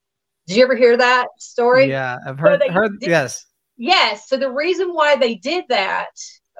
did 0.50 0.58
you 0.58 0.64
ever 0.64 0.76
hear 0.76 0.98
that 0.98 1.28
story? 1.38 1.92
Yeah, 1.92 2.18
I've 2.26 2.40
heard. 2.40 2.60
So 2.66 2.74
heard 2.74 3.00
did, 3.00 3.08
yes. 3.08 3.46
Yes. 3.78 4.28
So 4.28 4.36
the 4.36 4.50
reason 4.50 4.96
why 4.96 5.16
they 5.16 5.36
did 5.36 5.66
that 5.70 6.10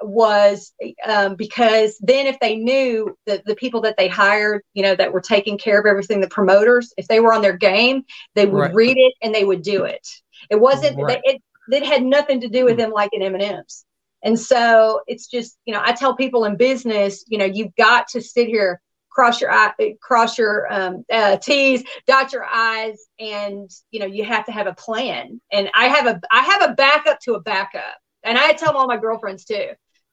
was 0.02 0.72
um, 1.06 1.36
because 1.36 1.96
then 2.00 2.26
if 2.26 2.38
they 2.40 2.56
knew 2.56 3.16
that 3.26 3.44
the 3.44 3.56
people 3.56 3.80
that 3.82 3.96
they 3.96 4.08
hired, 4.08 4.62
you 4.74 4.82
know, 4.82 4.94
that 4.94 5.12
were 5.12 5.20
taking 5.20 5.58
care 5.58 5.78
of 5.78 5.86
everything, 5.86 6.20
the 6.20 6.28
promoters, 6.28 6.92
if 6.96 7.08
they 7.08 7.20
were 7.20 7.32
on 7.32 7.42
their 7.42 7.56
game, 7.56 8.04
they 8.34 8.46
would 8.46 8.58
right. 8.58 8.74
read 8.74 8.96
it 8.98 9.14
and 9.22 9.34
they 9.34 9.44
would 9.44 9.62
do 9.62 9.84
it. 9.84 10.06
It 10.50 10.60
wasn't. 10.60 10.98
Right. 10.98 11.20
It, 11.24 11.42
it 11.70 11.84
had 11.84 12.02
nothing 12.02 12.40
to 12.40 12.48
do 12.48 12.64
with 12.64 12.76
them 12.76 12.90
liking 12.90 13.22
M 13.22 13.34
and 13.34 13.42
M's. 13.42 13.84
And 14.22 14.38
so 14.38 15.00
it's 15.06 15.28
just, 15.28 15.56
you 15.64 15.72
know, 15.72 15.80
I 15.82 15.92
tell 15.92 16.14
people 16.14 16.44
in 16.44 16.56
business, 16.56 17.24
you 17.28 17.38
know, 17.38 17.44
you've 17.44 17.74
got 17.76 18.08
to 18.08 18.20
sit 18.20 18.48
here 18.48 18.80
cross 19.10 19.40
your 19.40 19.52
eye, 19.52 19.72
cross 20.00 20.38
your 20.38 20.72
um, 20.72 21.04
uh, 21.12 21.36
T's, 21.36 21.84
dot 22.06 22.32
your 22.32 22.44
I's, 22.44 23.06
and 23.18 23.70
you 23.90 24.00
know 24.00 24.06
you 24.06 24.24
have 24.24 24.46
to 24.46 24.52
have 24.52 24.66
a 24.66 24.74
plan. 24.74 25.40
And 25.52 25.68
I 25.74 25.88
have 25.88 26.06
a 26.06 26.20
I 26.30 26.42
have 26.42 26.70
a 26.70 26.74
backup 26.74 27.20
to 27.20 27.34
a 27.34 27.40
backup, 27.40 27.98
and 28.22 28.38
I 28.38 28.52
tell 28.52 28.76
all 28.76 28.86
my 28.86 28.96
girlfriends 28.96 29.44
too. 29.44 29.66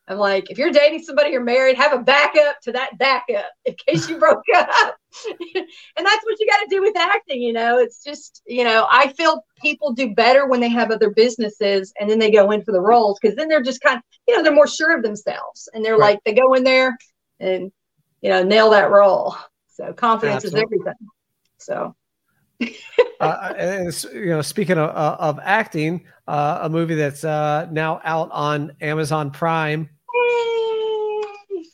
I'm 0.10 0.18
like, 0.18 0.50
if 0.50 0.58
you're 0.58 0.72
dating 0.72 1.04
somebody 1.04 1.32
you're 1.32 1.44
married, 1.44 1.76
have 1.76 1.94
a 1.94 2.00
backup 2.00 2.62
to 2.64 2.72
that 2.72 2.98
backup 2.98 3.52
in 3.66 3.76
case 3.88 4.08
you 4.08 4.18
broke 4.18 4.44
up. 4.56 4.96
and 5.28 6.06
that's 6.06 6.24
what 6.24 6.40
you 6.40 6.48
got 6.48 6.60
to 6.60 6.68
do 6.70 6.82
with 6.82 6.96
acting. 6.96 7.42
You 7.42 7.54
know, 7.54 7.78
it's 7.78 8.04
just, 8.04 8.42
you 8.46 8.64
know, 8.64 8.88
I 8.90 9.12
feel 9.14 9.44
people 9.62 9.94
do 9.94 10.14
better 10.14 10.48
when 10.48 10.62
they 10.62 10.70
have 10.70 10.92
other 10.92 11.10
businesses 11.10 11.94
and 12.00 12.10
then 12.10 12.20
they 12.20 12.32
go 12.32 12.52
in 12.52 12.64
for 12.64 12.72
the 12.72 12.82
roles 12.82 13.20
because 13.22 13.36
then 13.36 13.50
they're 13.50 13.62
just 13.62 13.82
kind 13.82 13.98
of, 13.98 14.04
you 14.28 14.36
know, 14.36 14.44
they're 14.44 14.54
more 14.54 14.68
sure 14.68 14.96
of 14.96 15.04
themselves 15.04 15.68
and 15.74 15.84
they're 15.84 15.98
right. 15.98 16.14
like, 16.14 16.20
they 16.24 16.34
go 16.34 16.54
in 16.54 16.64
there 16.64 16.98
and 17.40 17.72
you 18.22 18.30
know, 18.30 18.44
nail 18.44 18.70
that 18.72 18.92
role. 18.92 19.36
So 19.68 19.94
confidence 19.94 20.46
Absolutely. 20.46 20.78
is 20.78 20.82
everything. 20.82 21.08
So. 21.58 21.96
uh, 23.20 23.54
and 23.56 24.06
you 24.14 24.28
know, 24.28 24.42
speaking 24.42 24.78
of, 24.78 24.90
uh, 24.90 25.18
of 25.20 25.40
acting, 25.44 26.06
uh, 26.28 26.60
a 26.64 26.70
movie 26.70 26.96
that's 26.96 27.24
uh, 27.24 27.68
now 27.72 28.02
out 28.04 28.30
on 28.32 28.74
Amazon 28.82 29.30
Prime, 29.30 29.90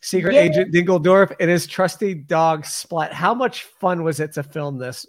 Secret 0.01 0.36
Agent 0.36 0.73
Dingledorf 0.73 1.36
and 1.39 1.49
his 1.49 1.65
trusty 1.65 2.13
dog 2.13 2.65
Splat. 2.65 3.13
How 3.13 3.34
much 3.34 3.63
fun 3.63 4.03
was 4.03 4.19
it 4.19 4.34
to 4.34 4.43
film 4.43 4.77
this? 4.77 5.06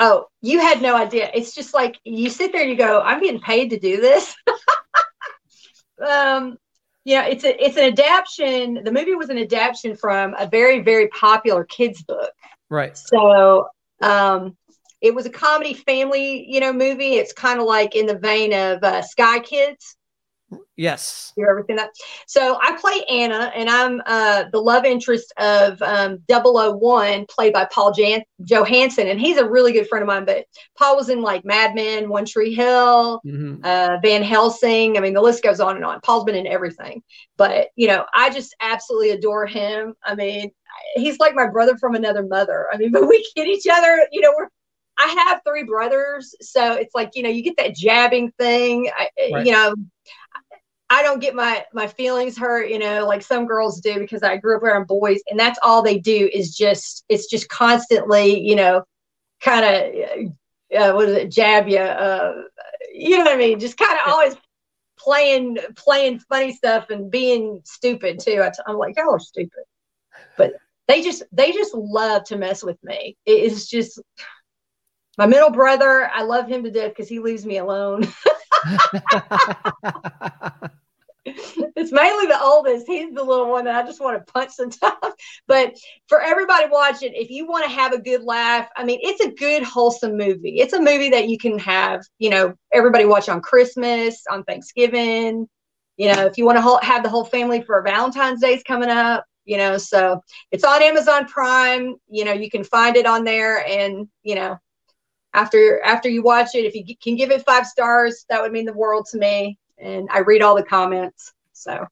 Oh, 0.00 0.26
you 0.42 0.60
had 0.60 0.82
no 0.82 0.96
idea. 0.96 1.30
It's 1.34 1.54
just 1.54 1.72
like 1.72 1.98
you 2.04 2.28
sit 2.28 2.52
there 2.52 2.62
and 2.62 2.70
you 2.70 2.76
go, 2.76 3.00
"I'm 3.00 3.20
getting 3.20 3.40
paid 3.40 3.70
to 3.70 3.78
do 3.78 4.00
this." 4.00 4.34
um, 6.08 6.56
yeah, 7.04 7.26
it's 7.26 7.44
a 7.44 7.64
it's 7.64 7.76
an 7.76 7.84
adaptation. 7.84 8.82
The 8.84 8.92
movie 8.92 9.14
was 9.14 9.28
an 9.28 9.38
adaptation 9.38 9.96
from 9.96 10.34
a 10.38 10.46
very 10.46 10.80
very 10.80 11.08
popular 11.08 11.64
kids 11.64 12.02
book. 12.02 12.32
Right. 12.70 12.96
So 12.96 13.68
um, 14.02 14.56
it 15.00 15.14
was 15.14 15.26
a 15.26 15.30
comedy 15.30 15.74
family, 15.74 16.44
you 16.48 16.60
know, 16.60 16.72
movie. 16.72 17.14
It's 17.14 17.32
kind 17.32 17.60
of 17.60 17.66
like 17.66 17.94
in 17.94 18.06
the 18.06 18.18
vein 18.18 18.52
of 18.52 18.82
uh, 18.82 19.02
Spy 19.02 19.38
Kids. 19.40 19.96
Yes. 20.76 21.32
You 21.36 21.46
ever 21.48 21.64
seen 21.66 21.76
that? 21.76 21.90
So 22.26 22.58
I 22.60 22.76
play 22.80 23.04
Anna, 23.08 23.52
and 23.54 23.68
I'm 23.68 24.02
uh, 24.06 24.44
the 24.50 24.60
love 24.60 24.84
interest 24.84 25.32
of 25.38 25.80
um, 25.82 26.18
001, 26.28 27.26
played 27.26 27.52
by 27.52 27.66
Paul 27.66 27.92
Jan- 27.92 28.24
Johansson, 28.44 29.08
and 29.08 29.20
he's 29.20 29.36
a 29.36 29.48
really 29.48 29.72
good 29.72 29.88
friend 29.88 30.02
of 30.02 30.08
mine. 30.08 30.24
But 30.24 30.46
Paul 30.76 30.96
was 30.96 31.08
in 31.08 31.22
like 31.22 31.44
Mad 31.44 31.74
Men, 31.74 32.08
One 32.08 32.24
Tree 32.24 32.54
Hill, 32.54 33.20
mm-hmm. 33.24 33.64
uh, 33.64 33.98
Van 34.02 34.22
Helsing. 34.22 34.96
I 34.96 35.00
mean, 35.00 35.14
the 35.14 35.22
list 35.22 35.42
goes 35.42 35.60
on 35.60 35.76
and 35.76 35.84
on. 35.84 36.00
Paul's 36.00 36.24
been 36.24 36.34
in 36.34 36.46
everything. 36.46 37.02
But 37.36 37.68
you 37.76 37.86
know, 37.86 38.04
I 38.14 38.30
just 38.30 38.54
absolutely 38.60 39.10
adore 39.10 39.46
him. 39.46 39.94
I 40.04 40.14
mean, 40.14 40.50
he's 40.94 41.18
like 41.18 41.34
my 41.34 41.48
brother 41.48 41.76
from 41.78 41.94
another 41.94 42.24
mother. 42.24 42.66
I 42.72 42.76
mean, 42.76 42.90
but 42.92 43.08
we 43.08 43.24
get 43.36 43.46
each 43.46 43.66
other. 43.70 44.06
You 44.10 44.20
know, 44.20 44.32
we're 44.36 44.48
I 44.98 45.24
have 45.26 45.40
three 45.46 45.64
brothers, 45.64 46.34
so 46.40 46.74
it's 46.74 46.94
like 46.94 47.10
you 47.14 47.22
know 47.22 47.28
you 47.28 47.42
get 47.42 47.56
that 47.56 47.74
jabbing 47.74 48.32
thing. 48.38 48.90
I, 48.96 49.08
right. 49.32 49.46
You 49.46 49.52
know, 49.52 49.74
I 50.94 51.02
don't 51.02 51.18
get 51.18 51.34
my 51.34 51.64
my 51.72 51.88
feelings 51.88 52.38
hurt, 52.38 52.70
you 52.70 52.78
know, 52.78 53.04
like 53.04 53.22
some 53.22 53.46
girls 53.46 53.80
do 53.80 53.98
because 53.98 54.22
I 54.22 54.36
grew 54.36 54.56
up 54.56 54.62
around 54.62 54.86
boys, 54.86 55.20
and 55.28 55.38
that's 55.38 55.58
all 55.60 55.82
they 55.82 55.98
do 55.98 56.30
is 56.32 56.56
just 56.56 57.04
it's 57.08 57.26
just 57.26 57.48
constantly, 57.48 58.38
you 58.38 58.54
know, 58.54 58.84
kind 59.40 59.64
of 59.64 60.78
uh, 60.78 60.94
what 60.94 61.08
is 61.08 61.16
it, 61.16 61.32
jab 61.32 61.68
you, 61.68 61.78
uh, 61.78 62.42
you 62.92 63.18
know 63.18 63.24
what 63.24 63.34
I 63.34 63.36
mean? 63.36 63.58
Just 63.58 63.76
kind 63.76 63.92
of 63.92 64.06
always 64.06 64.36
playing 64.96 65.58
playing 65.74 66.20
funny 66.20 66.52
stuff 66.52 66.90
and 66.90 67.10
being 67.10 67.60
stupid 67.64 68.20
too. 68.20 68.40
I 68.40 68.50
t- 68.50 68.62
I'm 68.64 68.76
like, 68.76 68.96
y'all 68.96 69.16
are 69.16 69.18
stupid, 69.18 69.64
but 70.38 70.52
they 70.86 71.02
just 71.02 71.24
they 71.32 71.50
just 71.50 71.74
love 71.74 72.22
to 72.26 72.38
mess 72.38 72.62
with 72.62 72.78
me. 72.84 73.16
It 73.26 73.42
is 73.42 73.68
just 73.68 74.00
my 75.18 75.26
middle 75.26 75.50
brother. 75.50 76.08
I 76.14 76.22
love 76.22 76.46
him 76.46 76.62
to 76.62 76.70
death 76.70 76.90
because 76.90 77.08
he 77.08 77.18
leaves 77.18 77.44
me 77.44 77.56
alone. 77.56 78.06
it's 81.26 81.90
mainly 81.90 82.26
the 82.26 82.40
oldest. 82.40 82.86
He's 82.86 83.14
the 83.14 83.22
little 83.22 83.48
one 83.48 83.64
that 83.64 83.82
I 83.82 83.86
just 83.86 84.00
want 84.00 84.18
to 84.18 84.32
punch 84.32 84.50
sometimes. 84.52 84.94
But 85.46 85.74
for 86.08 86.20
everybody 86.20 86.66
watching, 86.70 87.12
if 87.14 87.30
you 87.30 87.46
want 87.46 87.64
to 87.64 87.70
have 87.70 87.92
a 87.92 88.00
good 88.00 88.24
laugh, 88.24 88.68
I 88.76 88.84
mean, 88.84 88.98
it's 89.02 89.24
a 89.24 89.30
good, 89.30 89.62
wholesome 89.62 90.16
movie. 90.16 90.58
It's 90.58 90.72
a 90.72 90.80
movie 90.80 91.10
that 91.10 91.28
you 91.28 91.38
can 91.38 91.58
have, 91.58 92.02
you 92.18 92.30
know, 92.30 92.54
everybody 92.72 93.04
watch 93.04 93.28
on 93.28 93.40
Christmas, 93.40 94.22
on 94.30 94.44
Thanksgiving. 94.44 95.48
You 95.96 96.14
know, 96.14 96.26
if 96.26 96.36
you 96.36 96.44
want 96.44 96.58
to 96.58 96.86
have 96.86 97.02
the 97.02 97.08
whole 97.08 97.24
family 97.24 97.62
for 97.62 97.80
Valentine's 97.82 98.40
Day's 98.40 98.62
coming 98.62 98.88
up, 98.88 99.24
you 99.44 99.56
know, 99.56 99.78
so 99.78 100.20
it's 100.50 100.64
on 100.64 100.82
Amazon 100.82 101.26
Prime. 101.26 101.96
You 102.08 102.24
know, 102.24 102.32
you 102.32 102.50
can 102.50 102.64
find 102.64 102.96
it 102.96 103.06
on 103.06 103.24
there, 103.24 103.64
and 103.66 104.08
you 104.22 104.34
know, 104.34 104.58
after 105.34 105.80
after 105.82 106.08
you 106.08 106.22
watch 106.22 106.54
it, 106.54 106.64
if 106.64 106.74
you 106.74 106.96
can 107.02 107.16
give 107.16 107.30
it 107.30 107.44
five 107.44 107.66
stars, 107.66 108.24
that 108.28 108.42
would 108.42 108.52
mean 108.52 108.64
the 108.64 108.72
world 108.72 109.06
to 109.10 109.18
me 109.18 109.58
and 109.78 110.08
I 110.10 110.20
read 110.20 110.42
all 110.42 110.54
the 110.54 110.62
comments. 110.62 111.32
So 111.52 111.86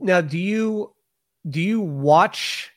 now, 0.00 0.20
do 0.20 0.38
you 0.38 0.92
do 1.48 1.60
you 1.60 1.80
watch 1.80 2.72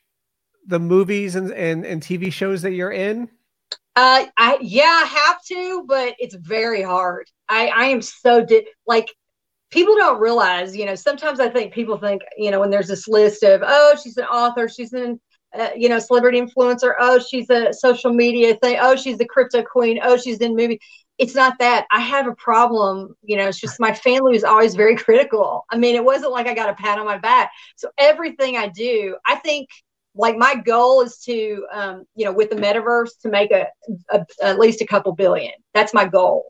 the 0.66 0.80
movies 0.80 1.36
and, 1.36 1.52
and, 1.52 1.86
and 1.86 2.02
TV 2.02 2.32
shows 2.32 2.62
that 2.64 2.74
you're 2.74 2.92
in? 2.92 3.30
Uh, 3.96 4.26
I 4.38 4.58
yeah, 4.62 5.02
I 5.04 5.06
have 5.06 5.44
to, 5.46 5.86
but 5.88 6.16
it's 6.20 6.36
very 6.36 6.82
hard. 6.84 7.28
I 7.50 7.68
I 7.68 7.86
am 7.86 8.02
so 8.02 8.46
di- 8.46 8.68
like 8.86 9.14
people 9.72 9.96
don't 9.96 10.20
realize, 10.20 10.76
you 10.76 10.86
know. 10.86 10.96
Sometimes 10.96 11.40
I 11.40 11.50
think 11.50 11.74
people 11.74 11.98
think, 11.98 12.22
you 12.38 12.52
know, 12.52 12.60
when 12.60 12.70
there's 12.70 12.88
this 12.88 13.08
list 13.08 13.44
of 13.44 13.62
oh, 13.66 13.96
she's 14.02 14.18
an 14.18 14.26
author, 14.26 14.68
she's 14.70 14.94
an 14.94 15.20
uh, 15.58 15.70
you 15.76 15.90
know, 15.90 16.00
celebrity 16.00 16.40
influencer. 16.42 16.94
Oh, 17.00 17.20
she's 17.20 17.50
a 17.50 17.74
social 17.74 18.14
media 18.14 18.56
thing. 18.56 18.78
Oh, 18.80 18.96
she's 18.96 19.18
the 19.18 19.26
crypto 19.26 19.64
queen. 19.64 20.00
Oh, 20.04 20.18
she's 20.18 20.40
in 20.40 20.56
movie 20.56 20.80
it's 21.18 21.36
not 21.36 21.58
that 21.60 21.88
I 21.92 22.00
have 22.00 22.28
a 22.28 22.36
problem. 22.36 23.16
You 23.24 23.38
know, 23.38 23.48
it's 23.48 23.60
just 23.60 23.80
my 23.80 23.94
family 23.94 24.34
was 24.34 24.44
always 24.44 24.76
very 24.76 24.96
critical. 25.06 25.66
I 25.72 25.78
mean, 25.78 25.96
it 25.96 26.04
wasn't 26.04 26.32
like 26.32 26.48
I 26.48 26.54
got 26.54 26.70
a 26.70 26.76
pat 26.76 27.00
on 27.00 27.06
my 27.06 27.18
back. 27.18 27.52
So 27.76 27.90
everything 27.98 28.58
I 28.58 28.68
do, 28.68 29.18
I 29.26 29.36
think 29.36 29.70
like 30.16 30.38
my 30.38 30.56
goal 30.56 31.02
is 31.02 31.20
to, 31.20 31.66
um, 31.72 32.04
you 32.16 32.26
know, 32.26 32.32
with 32.34 32.50
the 32.50 32.56
metaverse 32.56 33.20
to 33.22 33.30
make 33.30 33.52
a, 33.52 33.68
a 34.10 34.26
at 34.42 34.60
least 34.60 34.82
a 34.82 34.88
couple 34.88 35.14
billion. 35.14 35.54
That's 35.74 35.94
my 35.94 36.06
goal. 36.06 36.48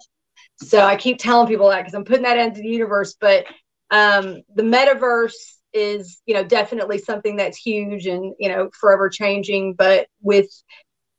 So 0.61 0.79
I 0.81 0.95
keep 0.95 1.19
telling 1.19 1.47
people 1.47 1.69
that 1.69 1.79
because 1.79 1.93
I'm 1.93 2.05
putting 2.05 2.23
that 2.23 2.37
into 2.37 2.61
the 2.61 2.67
universe. 2.67 3.15
But 3.19 3.45
um, 3.91 4.41
the 4.55 4.63
metaverse 4.63 5.33
is, 5.73 6.21
you 6.25 6.33
know, 6.33 6.43
definitely 6.43 6.97
something 6.97 7.35
that's 7.35 7.57
huge 7.57 8.07
and 8.07 8.33
you 8.39 8.49
know 8.49 8.69
forever 8.79 9.09
changing. 9.09 9.73
But 9.73 10.07
with 10.21 10.49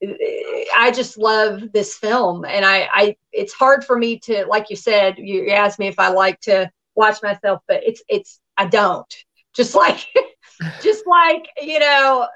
I 0.01 0.93
just 0.95 1.19
love 1.19 1.73
this 1.73 1.97
film, 1.97 2.45
and 2.45 2.65
I, 2.65 2.89
I, 2.93 3.17
it's 3.33 3.53
hard 3.53 3.85
for 3.85 3.99
me 3.99 4.19
to, 4.21 4.47
like 4.47 4.71
you 4.71 4.77
said, 4.77 5.19
you 5.19 5.51
asked 5.51 5.79
me 5.79 5.89
if 5.89 5.99
I 5.99 6.09
like 6.11 6.41
to 6.43 6.71
watch 6.95 7.23
myself, 7.23 7.63
but 7.67 7.83
it's, 7.85 8.03
it's, 8.09 8.41
I 8.57 8.67
don't. 8.67 9.13
Just 9.57 9.75
like, 9.75 10.07
just 10.83 11.05
like 11.07 11.49
you 11.61 11.81
know, 11.81 12.29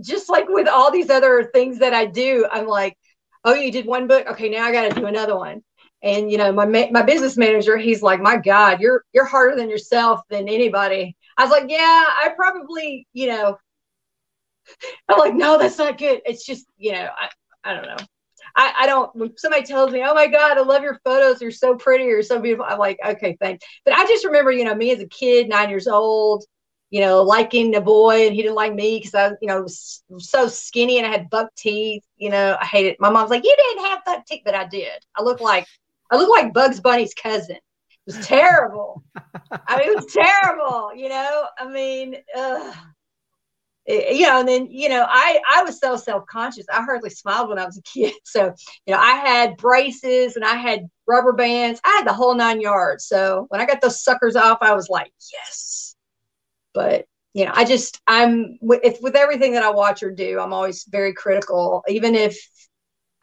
just 0.00 0.28
like 0.28 0.46
with 0.48 0.68
all 0.68 0.90
these 0.90 1.10
other 1.10 1.50
things 1.54 1.78
that 1.78 1.94
I 1.94 2.06
do, 2.06 2.46
I'm 2.50 2.66
like, 2.66 2.96
oh, 3.44 3.54
you 3.54 3.72
did 3.72 3.86
one 3.86 4.06
book, 4.06 4.26
okay, 4.26 4.48
now 4.48 4.64
I 4.64 4.72
got 4.72 4.88
to 4.88 5.00
do 5.00 5.06
another 5.06 5.36
one. 5.36 5.62
And 6.02 6.30
you 6.30 6.38
know, 6.38 6.52
my 6.52 6.66
my 6.66 7.02
business 7.02 7.36
manager, 7.36 7.76
he's 7.76 8.02
like, 8.02 8.20
my 8.20 8.36
God, 8.36 8.80
you're 8.80 9.04
you're 9.12 9.24
harder 9.24 9.56
than 9.56 9.70
yourself 9.70 10.20
than 10.30 10.48
anybody. 10.48 11.16
I 11.36 11.44
was 11.44 11.50
like, 11.52 11.70
yeah, 11.70 11.78
I 11.78 12.32
probably, 12.36 13.06
you 13.12 13.28
know, 13.28 13.56
I'm 15.08 15.18
like, 15.18 15.34
no, 15.34 15.58
that's 15.58 15.78
not 15.78 15.98
good. 15.98 16.20
It's 16.24 16.44
just, 16.44 16.66
you 16.76 16.92
know, 16.92 17.08
I, 17.18 17.28
I 17.70 17.74
don't 17.74 17.86
know. 17.86 17.96
I, 18.54 18.74
I 18.80 18.86
don't, 18.86 19.14
when 19.16 19.36
somebody 19.38 19.64
tells 19.64 19.92
me, 19.92 20.02
oh 20.04 20.14
my 20.14 20.26
God, 20.26 20.58
I 20.58 20.60
love 20.62 20.82
your 20.82 21.00
photos. 21.04 21.40
You're 21.40 21.50
so 21.50 21.74
pretty. 21.74 22.04
You're 22.04 22.22
so 22.22 22.38
beautiful. 22.38 22.66
I'm 22.68 22.78
like, 22.78 22.98
okay, 23.04 23.36
thanks. 23.40 23.64
But 23.84 23.94
I 23.94 24.04
just 24.06 24.24
remember, 24.24 24.52
you 24.52 24.64
know, 24.64 24.74
me 24.74 24.90
as 24.90 25.00
a 25.00 25.06
kid, 25.06 25.48
nine 25.48 25.70
years 25.70 25.86
old, 25.86 26.44
you 26.90 27.00
know, 27.00 27.22
liking 27.22 27.74
a 27.76 27.80
boy 27.80 28.26
and 28.26 28.34
he 28.34 28.42
didn't 28.42 28.56
like 28.56 28.74
me 28.74 28.98
because 28.98 29.14
I, 29.14 29.28
you 29.40 29.48
know, 29.48 29.62
was 29.62 30.02
so 30.18 30.48
skinny 30.48 30.98
and 30.98 31.06
I 31.06 31.10
had 31.10 31.30
buck 31.30 31.48
teeth. 31.56 32.04
You 32.16 32.28
know, 32.28 32.56
I 32.60 32.66
hated. 32.66 32.96
My 32.98 33.08
mom's 33.08 33.30
like, 33.30 33.44
you 33.44 33.56
didn't 33.56 33.86
have 33.86 34.04
buck 34.04 34.26
teeth, 34.26 34.42
but 34.44 34.54
I 34.54 34.66
did. 34.66 35.02
I 35.16 35.22
look 35.22 35.40
like, 35.40 35.66
I 36.10 36.16
look 36.16 36.28
like 36.28 36.52
Bugs 36.52 36.80
Bunny's 36.80 37.14
cousin. 37.14 37.56
It 37.56 38.16
was 38.16 38.26
terrible. 38.26 39.02
I 39.66 39.78
mean, 39.78 39.88
it 39.88 39.96
was 39.96 40.12
terrible. 40.12 40.94
You 40.94 41.08
know, 41.08 41.46
I 41.58 41.68
mean, 41.68 42.16
ugh. 42.36 42.74
Eh, 43.92 44.12
you 44.12 44.26
know, 44.26 44.40
and 44.40 44.48
then 44.48 44.68
you 44.70 44.88
know, 44.88 45.06
I 45.08 45.40
I 45.50 45.62
was 45.62 45.78
so 45.78 45.96
self 45.96 46.24
conscious. 46.26 46.66
I 46.72 46.82
hardly 46.82 47.10
smiled 47.10 47.50
when 47.50 47.58
I 47.58 47.66
was 47.66 47.78
a 47.78 47.82
kid. 47.82 48.14
So 48.24 48.54
you 48.86 48.94
know, 48.94 49.00
I 49.00 49.12
had 49.16 49.56
braces 49.58 50.36
and 50.36 50.44
I 50.44 50.54
had 50.54 50.88
rubber 51.06 51.32
bands. 51.34 51.80
I 51.84 51.90
had 51.90 52.06
the 52.06 52.12
whole 52.14 52.34
nine 52.34 52.60
yards. 52.60 53.06
So 53.06 53.46
when 53.48 53.60
I 53.60 53.66
got 53.66 53.80
those 53.80 54.02
suckers 54.02 54.36
off, 54.36 54.58
I 54.62 54.74
was 54.74 54.88
like, 54.88 55.12
yes. 55.32 55.94
But 56.72 57.06
you 57.34 57.44
know, 57.44 57.52
I 57.54 57.64
just 57.64 58.00
I'm 58.06 58.58
with 58.62 58.98
with 59.02 59.16
everything 59.16 59.52
that 59.52 59.62
I 59.62 59.70
watch 59.70 60.02
or 60.02 60.10
do, 60.10 60.40
I'm 60.40 60.52
always 60.54 60.84
very 60.84 61.12
critical. 61.12 61.84
Even 61.88 62.14
if 62.14 62.38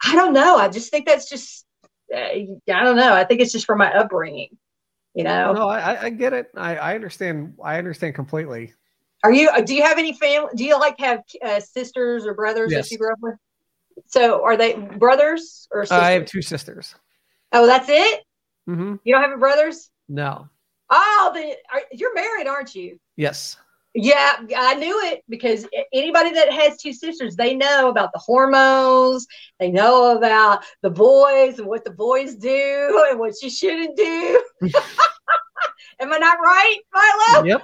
I 0.04 0.14
don't 0.14 0.32
know, 0.32 0.56
I 0.56 0.68
just 0.68 0.90
think 0.90 1.06
that's 1.06 1.28
just 1.28 1.66
uh, 2.14 2.18
I 2.18 2.46
don't 2.66 2.96
know. 2.96 3.12
I 3.14 3.24
think 3.24 3.40
it's 3.40 3.52
just 3.52 3.66
from 3.66 3.78
my 3.78 3.92
upbringing. 3.92 4.56
You 5.14 5.24
know. 5.24 5.52
No, 5.52 5.68
I, 5.68 6.04
I 6.04 6.10
get 6.10 6.32
it. 6.32 6.52
I, 6.56 6.76
I 6.76 6.94
understand. 6.94 7.54
I 7.62 7.78
understand 7.78 8.14
completely. 8.14 8.74
Are 9.22 9.32
you? 9.32 9.50
Do 9.64 9.74
you 9.74 9.82
have 9.82 9.98
any 9.98 10.12
family? 10.12 10.50
Do 10.56 10.64
you 10.64 10.78
like 10.78 10.98
have 10.98 11.22
uh, 11.44 11.60
sisters 11.60 12.26
or 12.26 12.34
brothers 12.34 12.72
yes. 12.72 12.88
that 12.88 12.92
you 12.92 12.98
grew 12.98 13.12
up 13.12 13.18
with? 13.20 13.34
So 14.06 14.42
are 14.44 14.56
they 14.56 14.74
brothers 14.74 15.68
or? 15.70 15.84
Sisters? 15.84 15.98
I 15.98 16.10
have 16.12 16.26
two 16.26 16.42
sisters. 16.42 16.94
Oh, 17.52 17.66
that's 17.66 17.88
it. 17.88 18.20
Mm-hmm. 18.68 18.96
You 19.04 19.14
don't 19.14 19.22
have 19.22 19.32
any 19.32 19.40
brothers? 19.40 19.90
No. 20.08 20.48
Oh, 20.88 21.30
the, 21.34 21.56
are, 21.72 21.82
you're 21.92 22.14
married, 22.14 22.46
aren't 22.46 22.74
you? 22.74 22.98
Yes. 23.16 23.56
Yeah, 23.94 24.36
I 24.56 24.74
knew 24.74 25.00
it 25.04 25.24
because 25.28 25.66
anybody 25.92 26.32
that 26.32 26.52
has 26.52 26.76
two 26.76 26.92
sisters, 26.92 27.34
they 27.34 27.54
know 27.54 27.88
about 27.88 28.12
the 28.12 28.20
hormones. 28.20 29.26
They 29.58 29.70
know 29.70 30.16
about 30.16 30.64
the 30.82 30.90
boys 30.90 31.58
and 31.58 31.66
what 31.66 31.84
the 31.84 31.90
boys 31.90 32.36
do 32.36 33.06
and 33.10 33.18
what 33.18 33.34
you 33.42 33.50
shouldn't 33.50 33.96
do. 33.96 34.42
Am 36.00 36.12
I 36.12 36.18
not 36.18 36.38
right, 36.38 36.78
Milo? 36.92 37.44
Yep. 37.44 37.62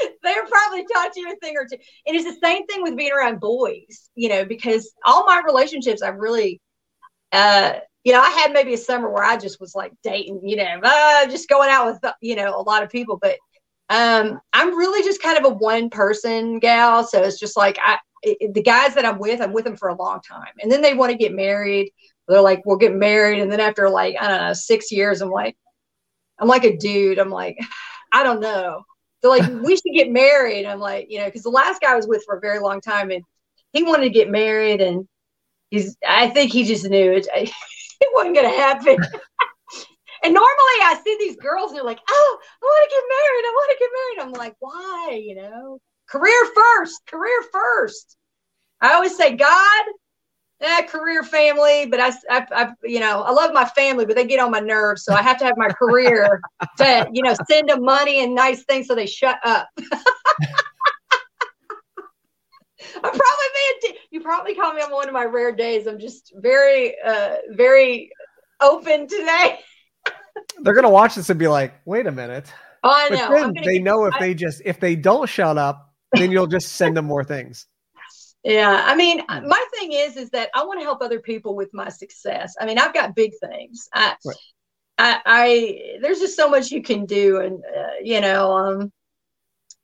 they're 0.22 0.46
probably 0.46 0.84
taught 0.92 1.16
you 1.16 1.30
a 1.30 1.36
thing 1.36 1.54
or 1.56 1.66
two. 1.66 1.78
And 2.06 2.16
it's 2.16 2.24
the 2.24 2.46
same 2.46 2.66
thing 2.66 2.82
with 2.82 2.96
being 2.96 3.12
around 3.12 3.40
boys, 3.40 4.10
you 4.14 4.28
know, 4.28 4.44
because 4.44 4.92
all 5.04 5.26
my 5.26 5.42
relationships, 5.44 6.02
I've 6.02 6.16
really, 6.16 6.60
uh, 7.32 7.74
you 8.04 8.12
know, 8.12 8.20
I 8.20 8.30
had 8.30 8.52
maybe 8.52 8.74
a 8.74 8.78
summer 8.78 9.10
where 9.10 9.24
I 9.24 9.36
just 9.36 9.60
was 9.60 9.74
like 9.74 9.92
dating, 10.02 10.40
you 10.44 10.56
know, 10.56 10.80
uh, 10.82 11.26
just 11.26 11.48
going 11.48 11.70
out 11.70 11.86
with, 11.86 12.12
you 12.20 12.36
know, 12.36 12.58
a 12.58 12.62
lot 12.62 12.82
of 12.82 12.90
people. 12.90 13.18
But 13.20 13.36
um, 13.88 14.40
I'm 14.52 14.76
really 14.76 15.04
just 15.04 15.22
kind 15.22 15.38
of 15.38 15.44
a 15.44 15.54
one 15.54 15.90
person 15.90 16.58
gal. 16.58 17.04
So 17.04 17.22
it's 17.22 17.38
just 17.38 17.56
like 17.56 17.78
I, 17.82 17.98
the 18.22 18.62
guys 18.62 18.94
that 18.94 19.04
I'm 19.04 19.18
with, 19.18 19.40
I'm 19.40 19.52
with 19.52 19.64
them 19.64 19.76
for 19.76 19.88
a 19.88 19.94
long 19.94 20.20
time. 20.20 20.52
And 20.60 20.70
then 20.70 20.82
they 20.82 20.94
want 20.94 21.12
to 21.12 21.18
get 21.18 21.34
married. 21.34 21.92
They're 22.28 22.40
like, 22.40 22.64
we'll 22.64 22.76
get 22.76 22.94
married. 22.94 23.40
And 23.40 23.50
then 23.50 23.60
after 23.60 23.88
like, 23.90 24.16
I 24.20 24.28
don't 24.28 24.40
know, 24.40 24.52
six 24.52 24.90
years, 24.90 25.20
I'm 25.20 25.30
like, 25.30 25.56
I'm 26.38 26.48
like 26.48 26.64
a 26.64 26.76
dude. 26.76 27.18
I'm 27.18 27.30
like, 27.30 27.58
I 28.12 28.22
don't 28.22 28.40
know. 28.40 28.82
They're 29.22 29.30
like, 29.30 29.48
we 29.62 29.76
should 29.76 29.94
get 29.94 30.10
married. 30.10 30.66
I'm 30.66 30.80
like, 30.80 31.06
you 31.08 31.18
know, 31.18 31.26
because 31.26 31.42
the 31.42 31.50
last 31.50 31.80
guy 31.80 31.92
I 31.92 31.96
was 31.96 32.08
with 32.08 32.24
for 32.26 32.36
a 32.36 32.40
very 32.40 32.58
long 32.58 32.80
time 32.80 33.10
and 33.10 33.22
he 33.72 33.84
wanted 33.84 34.04
to 34.04 34.10
get 34.10 34.28
married 34.28 34.80
and 34.80 35.06
he's, 35.70 35.96
I 36.06 36.28
think 36.28 36.52
he 36.52 36.64
just 36.64 36.88
knew 36.88 37.12
it, 37.12 37.28
it 37.34 38.08
wasn't 38.14 38.34
going 38.34 38.50
to 38.50 38.56
happen. 38.56 38.96
and 40.24 40.34
normally 40.34 40.78
I 40.82 41.00
see 41.04 41.16
these 41.20 41.36
girls 41.36 41.70
and 41.70 41.78
they're 41.78 41.84
like, 41.84 42.00
oh, 42.08 42.38
I 42.40 42.64
want 42.64 42.90
to 42.90 42.96
get 42.96 43.04
married. 43.08 43.44
I 43.46 43.52
want 43.54 43.70
to 43.70 43.78
get 43.78 43.90
married. 43.94 44.26
I'm 44.26 44.32
like, 44.40 44.56
why? 44.58 45.22
You 45.22 45.34
know, 45.36 45.78
career 46.08 46.52
first, 46.54 47.00
career 47.06 47.42
first. 47.52 48.16
I 48.80 48.94
always 48.94 49.16
say, 49.16 49.36
God, 49.36 49.84
eh, 50.62 50.82
career, 50.82 51.22
family, 51.22 51.86
but 51.86 52.00
I, 52.00 52.08
I, 52.30 52.46
I, 52.52 52.72
you 52.84 53.00
know, 53.00 53.22
I 53.22 53.32
love 53.32 53.52
my 53.52 53.64
family, 53.64 54.06
but 54.06 54.16
they 54.16 54.26
get 54.26 54.40
on 54.40 54.50
my 54.50 54.60
nerves, 54.60 55.04
so 55.04 55.12
I 55.12 55.22
have 55.22 55.38
to 55.38 55.44
have 55.44 55.56
my 55.56 55.68
career 55.68 56.40
to, 56.78 57.08
you 57.12 57.22
know, 57.22 57.34
send 57.48 57.68
them 57.68 57.82
money 57.82 58.22
and 58.22 58.34
nice 58.34 58.64
things 58.64 58.86
so 58.86 58.94
they 58.94 59.06
shut 59.06 59.38
up. 59.44 59.68
I'm 62.94 63.00
probably 63.00 63.46
being. 63.82 63.94
you 64.10 64.20
probably 64.20 64.54
call 64.54 64.72
me 64.74 64.82
on 64.82 64.90
one 64.90 65.08
of 65.08 65.14
my 65.14 65.24
rare 65.24 65.52
days. 65.52 65.86
I'm 65.86 65.98
just 65.98 66.32
very, 66.36 66.94
uh, 67.04 67.36
very 67.50 68.10
open 68.60 69.06
today. 69.06 69.60
They're 70.62 70.74
gonna 70.74 70.90
watch 70.90 71.14
this 71.14 71.30
and 71.30 71.38
be 71.38 71.48
like, 71.48 71.74
"Wait 71.84 72.06
a 72.06 72.12
minute." 72.12 72.52
Oh, 72.82 72.90
I 72.92 73.08
know. 73.10 73.52
they 73.54 73.74
get, 73.74 73.82
know 73.82 74.04
if 74.06 74.14
I, 74.14 74.18
they 74.18 74.34
just 74.34 74.62
if 74.64 74.80
they 74.80 74.96
don't 74.96 75.28
shut 75.28 75.58
up, 75.58 75.92
then 76.12 76.30
you'll 76.30 76.46
just 76.46 76.74
send 76.74 76.96
them 76.96 77.06
more 77.06 77.24
things. 77.24 77.66
Yeah, 78.44 78.82
I 78.84 78.96
mean, 78.96 79.22
my 79.28 79.64
thing 79.74 79.92
is, 79.92 80.16
is 80.16 80.30
that 80.30 80.50
I 80.54 80.64
want 80.64 80.80
to 80.80 80.84
help 80.84 81.00
other 81.00 81.20
people 81.20 81.54
with 81.54 81.72
my 81.72 81.88
success. 81.88 82.54
I 82.60 82.66
mean, 82.66 82.78
I've 82.78 82.94
got 82.94 83.14
big 83.14 83.32
things. 83.40 83.88
I, 83.94 84.16
right. 84.24 84.36
I, 84.98 85.20
I, 85.24 85.98
there's 86.00 86.18
just 86.18 86.36
so 86.36 86.48
much 86.48 86.70
you 86.70 86.82
can 86.82 87.06
do, 87.06 87.40
and 87.40 87.62
uh, 87.64 88.00
you 88.02 88.20
know, 88.20 88.52
um, 88.52 88.92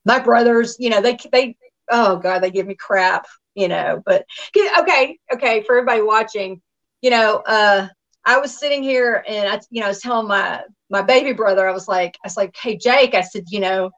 my 0.05 0.19
brothers, 0.19 0.77
you 0.81 0.91
know, 0.91 1.01
they, 1.01 1.17
they, 1.31 1.57
oh 1.91 2.17
god, 2.17 2.41
they 2.41 2.51
give 2.51 2.67
me 2.67 2.75
crap, 2.75 3.27
you 3.55 3.69
know. 3.69 4.03
But 4.05 4.27
okay, 4.57 5.19
okay, 5.33 5.63
for 5.63 5.77
everybody 5.77 6.03
watching, 6.03 6.61
you 7.01 7.11
know, 7.11 7.43
uh, 7.47 7.89
I 8.25 8.39
was 8.39 8.59
sitting 8.59 8.83
here 8.83 9.25
and 9.27 9.49
I, 9.49 9.61
you 9.71 9.81
know, 9.81 9.87
I 9.87 9.91
was 9.91 10.01
telling 10.01 10.29
my 10.29 10.63
my 10.91 11.03
baby 11.03 11.33
brother, 11.33 11.69
I 11.69 11.73
was 11.73 11.89
like, 11.89 12.17
I 12.25 12.27
was 12.27 12.37
like, 12.37 12.57
hey 12.57 12.77
Jake, 12.77 13.15
I 13.15 13.23
said, 13.23 13.45
you 13.49 13.61
know, 13.61 13.91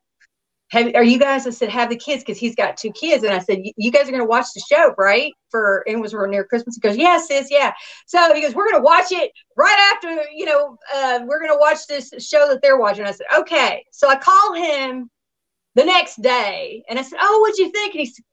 have, 0.70 0.94
are 0.94 1.04
you 1.04 1.18
guys? 1.18 1.46
I 1.46 1.50
said, 1.50 1.68
have 1.68 1.90
the 1.90 1.96
kids 1.96 2.22
because 2.22 2.38
he's 2.38 2.54
got 2.54 2.76
two 2.76 2.92
kids. 2.92 3.24
And 3.24 3.34
I 3.34 3.40
said, 3.40 3.58
you 3.76 3.90
guys 3.90 4.08
are 4.08 4.12
going 4.12 4.22
to 4.22 4.28
watch 4.28 4.46
the 4.54 4.62
show, 4.68 4.94
right? 4.96 5.32
For 5.50 5.82
and 5.86 5.96
it 5.96 6.00
was 6.00 6.14
near 6.14 6.44
Christmas. 6.44 6.76
He 6.76 6.80
goes, 6.80 6.96
yes, 6.96 7.26
sis, 7.26 7.48
yeah. 7.50 7.72
So 8.06 8.32
he 8.34 8.40
goes, 8.40 8.54
we're 8.54 8.70
going 8.70 8.80
to 8.80 8.84
watch 8.84 9.10
it 9.10 9.32
right 9.56 9.92
after, 9.92 10.22
you 10.32 10.46
know, 10.46 10.78
uh, 10.94 11.20
we're 11.24 11.40
going 11.40 11.52
to 11.52 11.58
watch 11.58 11.86
this 11.88 12.12
show 12.18 12.46
that 12.48 12.62
they're 12.62 12.78
watching. 12.78 13.04
I 13.04 13.10
said, 13.10 13.26
okay. 13.36 13.84
So 13.90 14.08
I 14.08 14.16
call 14.16 14.54
him 14.54 15.10
the 15.74 15.84
next 15.84 16.22
day 16.22 16.84
and 16.88 16.98
I 16.98 17.02
said, 17.02 17.18
oh, 17.20 17.40
what'd 17.40 17.58
you 17.58 17.70
think? 17.72 17.94
And 17.94 18.00
he 18.00 18.06
said, 18.06 18.24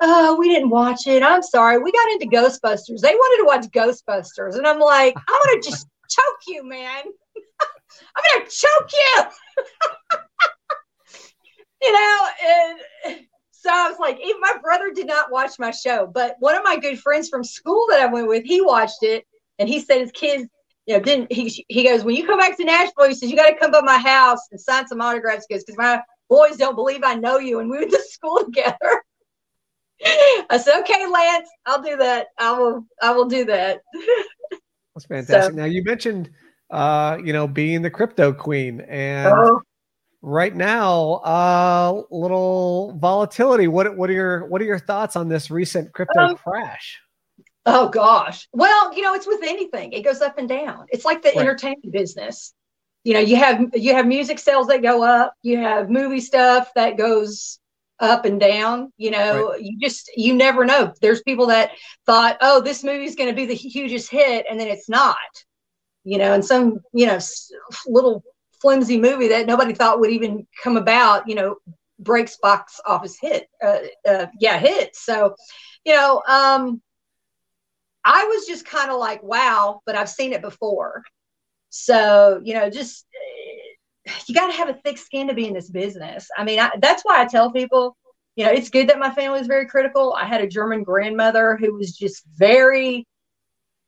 oh, 0.00 0.36
we 0.36 0.48
didn't 0.48 0.70
watch 0.70 1.06
it. 1.06 1.22
I'm 1.22 1.42
sorry. 1.42 1.78
We 1.78 1.92
got 1.92 2.10
into 2.10 2.26
Ghostbusters. 2.26 3.00
They 3.00 3.14
wanted 3.14 3.42
to 3.42 3.46
watch 3.46 3.70
Ghostbusters. 3.70 4.56
And 4.56 4.66
I'm 4.66 4.80
like, 4.80 5.14
I'm 5.16 5.40
going 5.46 5.60
to 5.60 5.70
just 5.70 5.86
choke 6.10 6.40
you, 6.48 6.64
man. 6.64 7.04
I'm 8.16 8.24
going 8.32 8.46
to 8.46 8.50
choke 8.50 8.90
you. 8.92 10.18
you 11.84 11.92
know, 11.92 12.28
and 12.46 13.18
so 13.50 13.70
I 13.70 13.88
was 13.88 13.98
like, 13.98 14.18
even 14.20 14.40
my 14.40 14.56
brother 14.62 14.90
did 14.94 15.06
not 15.06 15.30
watch 15.30 15.58
my 15.58 15.70
show, 15.70 16.06
but 16.06 16.36
one 16.38 16.54
of 16.54 16.62
my 16.64 16.76
good 16.76 16.98
friends 16.98 17.28
from 17.28 17.44
school 17.44 17.86
that 17.90 18.00
I 18.00 18.06
went 18.06 18.28
with, 18.28 18.44
he 18.44 18.60
watched 18.60 19.02
it, 19.02 19.24
and 19.58 19.68
he 19.68 19.80
said 19.80 20.00
his 20.00 20.12
kids, 20.12 20.46
you 20.86 20.94
know, 20.94 21.02
didn't 21.02 21.32
he? 21.32 21.64
He 21.68 21.84
goes, 21.84 22.04
when 22.04 22.16
you 22.16 22.26
come 22.26 22.38
back 22.38 22.56
to 22.56 22.64
Nashville, 22.64 23.08
he 23.08 23.14
says 23.14 23.30
you 23.30 23.36
got 23.36 23.48
to 23.48 23.56
come 23.56 23.70
by 23.70 23.80
my 23.80 23.98
house 23.98 24.40
and 24.50 24.60
sign 24.60 24.86
some 24.86 25.00
autographs, 25.00 25.46
because 25.48 25.64
because 25.64 25.78
my 25.78 26.00
boys 26.28 26.56
don't 26.56 26.74
believe 26.74 27.02
I 27.04 27.14
know 27.14 27.38
you, 27.38 27.60
and 27.60 27.70
we 27.70 27.78
went 27.78 27.90
to 27.90 28.02
school 28.02 28.38
together. 28.44 29.02
I 30.50 30.58
said, 30.58 30.80
okay, 30.80 31.06
Lance, 31.06 31.48
I'll 31.66 31.82
do 31.82 31.96
that. 31.96 32.28
I 32.38 32.52
will, 32.52 32.86
I 33.00 33.12
will 33.12 33.26
do 33.26 33.44
that. 33.46 33.80
That's 34.94 35.06
fantastic. 35.06 35.52
So, 35.52 35.56
now 35.56 35.64
you 35.64 35.82
mentioned, 35.84 36.30
uh, 36.70 37.18
you 37.24 37.32
know, 37.32 37.46
being 37.46 37.82
the 37.82 37.90
crypto 37.90 38.32
queen, 38.32 38.80
and 38.82 39.32
uh, 39.32 39.50
right 40.24 40.54
now, 40.54 41.14
uh, 41.16 42.02
little 42.10 42.96
volatility. 42.98 43.68
What 43.68 43.96
what 43.96 44.10
are 44.10 44.14
your 44.14 44.46
what 44.46 44.60
are 44.60 44.64
your 44.64 44.78
thoughts 44.78 45.16
on 45.16 45.28
this 45.28 45.50
recent 45.50 45.92
crypto 45.92 46.20
um, 46.20 46.36
crash? 46.36 47.00
Oh 47.66 47.88
gosh. 47.88 48.48
Well, 48.52 48.94
you 48.94 49.02
know, 49.02 49.14
it's 49.14 49.26
with 49.26 49.42
anything. 49.42 49.92
It 49.92 50.02
goes 50.02 50.20
up 50.20 50.38
and 50.38 50.48
down. 50.48 50.86
It's 50.88 51.04
like 51.04 51.22
the 51.22 51.28
right. 51.28 51.38
entertainment 51.38 51.92
business. 51.92 52.54
You 53.04 53.14
know, 53.14 53.20
you 53.20 53.36
have 53.36 53.70
you 53.74 53.92
have 53.94 54.06
music 54.06 54.38
sales 54.38 54.66
that 54.68 54.82
go 54.82 55.02
up, 55.04 55.34
you 55.42 55.58
have 55.58 55.90
movie 55.90 56.20
stuff 56.20 56.70
that 56.74 56.96
goes 56.96 57.58
up 58.00 58.24
and 58.24 58.40
down. 58.40 58.92
You 58.96 59.10
know, 59.10 59.50
right. 59.50 59.60
you 59.60 59.78
just 59.78 60.10
you 60.16 60.34
never 60.34 60.64
know. 60.64 60.92
There's 61.00 61.22
people 61.22 61.46
that 61.46 61.72
thought, 62.06 62.38
"Oh, 62.40 62.60
this 62.60 62.82
movie's 62.82 63.14
going 63.14 63.28
to 63.28 63.36
be 63.36 63.46
the 63.46 63.54
hugest 63.54 64.10
hit," 64.10 64.46
and 64.50 64.58
then 64.58 64.68
it's 64.68 64.88
not. 64.88 65.16
You 66.06 66.18
know, 66.18 66.34
and 66.34 66.44
some, 66.44 66.80
you 66.92 67.06
know, 67.06 67.18
little 67.86 68.22
flimsy 68.60 68.98
movie 68.98 69.28
that 69.28 69.46
nobody 69.46 69.74
thought 69.74 70.00
would 70.00 70.10
even 70.10 70.46
come 70.62 70.76
about, 70.76 71.28
you 71.28 71.34
know, 71.34 71.56
breaks 71.98 72.36
box 72.38 72.80
office 72.86 73.16
hit. 73.20 73.48
Uh, 73.62 73.78
uh, 74.08 74.26
yeah, 74.40 74.58
hit. 74.58 74.94
So, 74.96 75.34
you 75.84 75.92
know, 75.94 76.22
um, 76.26 76.82
I 78.04 78.24
was 78.24 78.46
just 78.46 78.66
kind 78.66 78.90
of 78.90 78.98
like, 78.98 79.22
wow, 79.22 79.80
but 79.86 79.94
I've 79.94 80.10
seen 80.10 80.32
it 80.32 80.42
before. 80.42 81.02
So, 81.70 82.40
you 82.44 82.54
know, 82.54 82.70
just 82.70 83.06
you 84.26 84.34
got 84.34 84.48
to 84.48 84.52
have 84.52 84.68
a 84.68 84.74
thick 84.74 84.98
skin 84.98 85.28
to 85.28 85.34
be 85.34 85.46
in 85.46 85.54
this 85.54 85.70
business. 85.70 86.28
I 86.36 86.44
mean, 86.44 86.60
I, 86.60 86.70
that's 86.80 87.02
why 87.02 87.20
I 87.20 87.26
tell 87.26 87.50
people, 87.50 87.96
you 88.36 88.44
know, 88.44 88.52
it's 88.52 88.68
good 88.68 88.88
that 88.88 88.98
my 88.98 89.10
family 89.14 89.40
is 89.40 89.46
very 89.46 89.66
critical. 89.66 90.12
I 90.12 90.26
had 90.26 90.42
a 90.42 90.46
German 90.48 90.82
grandmother 90.82 91.56
who 91.56 91.74
was 91.74 91.96
just 91.96 92.22
very, 92.36 93.06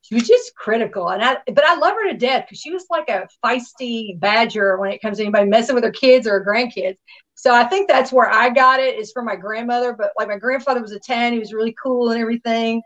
she 0.08 0.14
was 0.14 0.26
just 0.28 0.54
critical, 0.54 1.08
and 1.10 1.22
I, 1.22 1.38
but 1.46 1.64
I 1.64 1.76
love 1.76 1.94
her 1.94 2.10
to 2.10 2.16
death 2.16 2.46
because 2.46 2.60
she 2.60 2.72
was 2.72 2.86
like 2.90 3.08
a 3.08 3.28
feisty 3.44 4.18
badger 4.20 4.78
when 4.78 4.92
it 4.92 5.02
comes 5.02 5.18
to 5.18 5.24
anybody 5.24 5.48
messing 5.48 5.74
with 5.74 5.84
her 5.84 5.90
kids 5.90 6.26
or 6.26 6.32
her 6.32 6.44
grandkids. 6.44 6.96
So 7.34 7.54
I 7.54 7.64
think 7.64 7.88
that's 7.88 8.12
where 8.12 8.30
I 8.30 8.50
got 8.50 8.80
it 8.80 8.98
is 8.98 9.12
from 9.12 9.26
my 9.26 9.36
grandmother. 9.36 9.94
But 9.94 10.12
like 10.18 10.28
my 10.28 10.38
grandfather 10.38 10.80
was 10.80 10.92
a 10.92 11.00
ten, 11.00 11.32
he 11.32 11.38
was 11.38 11.52
really 11.52 11.74
cool 11.82 12.10
and 12.10 12.20
everything 12.20 12.82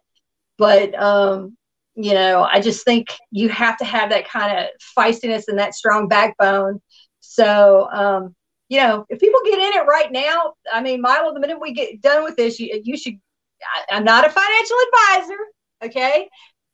but 0.61 0.95
um, 1.03 1.57
you 1.97 2.13
know, 2.13 2.43
I 2.43 2.61
just 2.61 2.85
think 2.85 3.09
you 3.31 3.49
have 3.49 3.79
to 3.79 3.85
have 3.85 4.11
that 4.11 4.29
kind 4.29 4.59
of 4.59 4.67
feistiness 4.97 5.45
and 5.49 5.59
that 5.59 5.75
strong 5.75 6.07
backbone. 6.07 6.81
So, 7.21 7.89
um, 7.91 8.37
you 8.69 8.79
know, 8.79 9.07
if 9.09 9.19
people 9.19 9.41
get 9.45 9.59
in 9.59 9.81
it 9.81 9.87
right 9.87 10.13
now, 10.13 10.53
I 10.73 10.83
mean, 10.83 11.01
Milo, 11.01 11.33
the 11.33 11.41
minute 11.41 11.59
we 11.61 11.73
get 11.73 12.03
done 12.03 12.23
with 12.25 12.37
this, 12.37 12.61
you, 12.61 12.81
you 12.85 12.97
should. 12.97 13.15
I, 13.63 13.97
I'm 13.97 14.05
not 14.05 14.27
a 14.27 14.31
financial 14.31 14.77
advisor, 14.87 15.39
okay? 15.85 16.29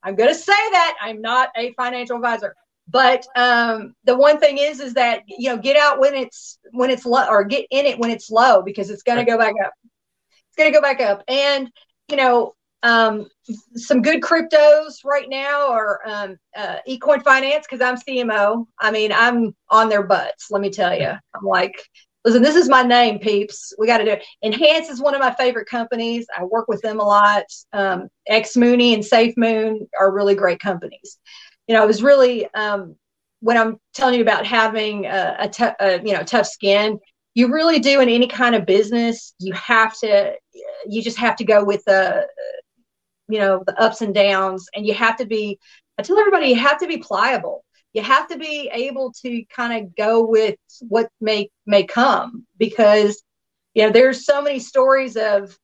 I'm 0.07 0.15
going 0.15 0.29
to 0.29 0.35
say 0.35 0.53
that 0.53 0.95
I'm 1.01 1.21
not 1.21 1.49
a 1.57 1.73
financial 1.73 2.15
advisor. 2.15 2.55
But 2.87 3.27
um, 3.35 3.93
the 4.05 4.15
one 4.15 4.39
thing 4.39 4.57
is, 4.57 4.79
is 4.79 4.93
that 4.93 5.23
you 5.27 5.49
know, 5.49 5.57
get 5.57 5.75
out 5.75 5.99
when 5.99 6.15
it's 6.15 6.57
when 6.71 6.89
it's 6.89 7.05
low, 7.05 7.27
or 7.27 7.43
get 7.43 7.65
in 7.69 7.85
it 7.85 7.99
when 7.99 8.09
it's 8.09 8.29
low, 8.29 8.61
because 8.61 8.89
it's 8.89 9.03
going 9.03 9.17
to 9.17 9.29
go 9.29 9.37
back 9.37 9.55
up. 9.63 9.73
It's 9.83 10.55
going 10.57 10.71
to 10.71 10.77
go 10.77 10.81
back 10.81 11.01
up, 11.01 11.21
and 11.27 11.69
you 12.07 12.15
know, 12.15 12.55
um, 12.83 13.27
some 13.75 14.01
good 14.01 14.21
cryptos 14.21 15.03
right 15.03 15.27
now 15.27 15.69
are 15.69 15.99
um, 16.05 16.37
uh, 16.55 16.77
ecoin 16.87 17.23
finance 17.23 17.65
because 17.69 17.81
i'm 17.81 17.97
cmo 17.97 18.65
i 18.79 18.91
mean 18.91 19.11
i'm 19.11 19.55
on 19.71 19.89
their 19.89 20.03
butts 20.03 20.51
let 20.51 20.61
me 20.61 20.69
tell 20.69 20.95
you 20.95 21.07
i'm 21.07 21.43
like 21.43 21.83
listen 22.27 22.43
this 22.43 22.55
is 22.55 22.69
my 22.69 22.83
name 22.83 23.19
peeps. 23.19 23.73
We 23.77 23.87
got 23.87 23.99
to 23.99 24.05
do 24.05 24.11
it. 24.11 24.25
Enhance 24.43 24.89
is 24.89 25.01
one 25.01 25.15
of 25.15 25.19
my 25.21 25.33
favorite 25.33 25.67
companies. 25.67 26.25
I 26.37 26.43
work 26.43 26.67
with 26.67 26.81
them 26.81 26.99
a 26.99 27.03
lot. 27.03 27.45
Um, 27.73 28.09
xMooney 28.29 28.93
and 28.93 29.03
SafeMoon 29.03 29.87
are 29.99 30.13
really 30.13 30.35
great 30.35 30.59
companies. 30.59 31.17
You 31.67 31.75
know 31.75 31.83
i 31.83 31.85
was 31.85 32.01
really 32.01 32.47
um, 32.53 32.95
when 33.41 33.57
i'm 33.57 33.77
telling 33.93 34.15
you 34.15 34.21
about 34.21 34.45
having 34.45 35.05
a, 35.05 35.35
a, 35.39 35.49
t- 35.49 35.65
a 35.79 36.01
you 36.03 36.13
know 36.13 36.23
tough 36.23 36.47
skin 36.47 36.99
you 37.35 37.53
really 37.53 37.79
do 37.79 37.99
in 38.01 38.09
any 38.09 38.27
kind 38.27 38.55
of 38.55 38.65
business 38.65 39.33
you 39.39 39.53
have 39.53 39.97
to 39.99 40.33
you 40.87 41.01
just 41.03 41.17
have 41.17 41.35
to 41.35 41.43
go 41.43 41.63
with 41.63 41.83
the 41.85 42.25
you 43.29 43.39
know 43.39 43.63
the 43.67 43.79
ups 43.79 44.01
and 44.01 44.15
downs 44.15 44.67
and 44.75 44.87
you 44.87 44.93
have 44.93 45.17
to 45.17 45.25
be 45.25 45.59
i 45.97 46.01
tell 46.01 46.17
everybody 46.17 46.47
you 46.47 46.55
have 46.55 46.79
to 46.79 46.87
be 46.87 46.97
pliable 46.97 47.63
you 47.97 48.03
have 48.03 48.27
to 48.27 48.37
be 48.37 48.69
able 48.71 49.11
to 49.23 49.43
kind 49.45 49.73
of 49.73 49.95
go 49.95 50.23
with 50.23 50.55
what 50.81 51.09
may 51.19 51.49
may 51.65 51.83
come 51.83 52.45
because 52.59 53.23
you 53.73 53.83
know 53.83 53.91
there's 53.91 54.23
so 54.23 54.39
many 54.39 54.59
stories 54.59 55.17
of 55.17 55.57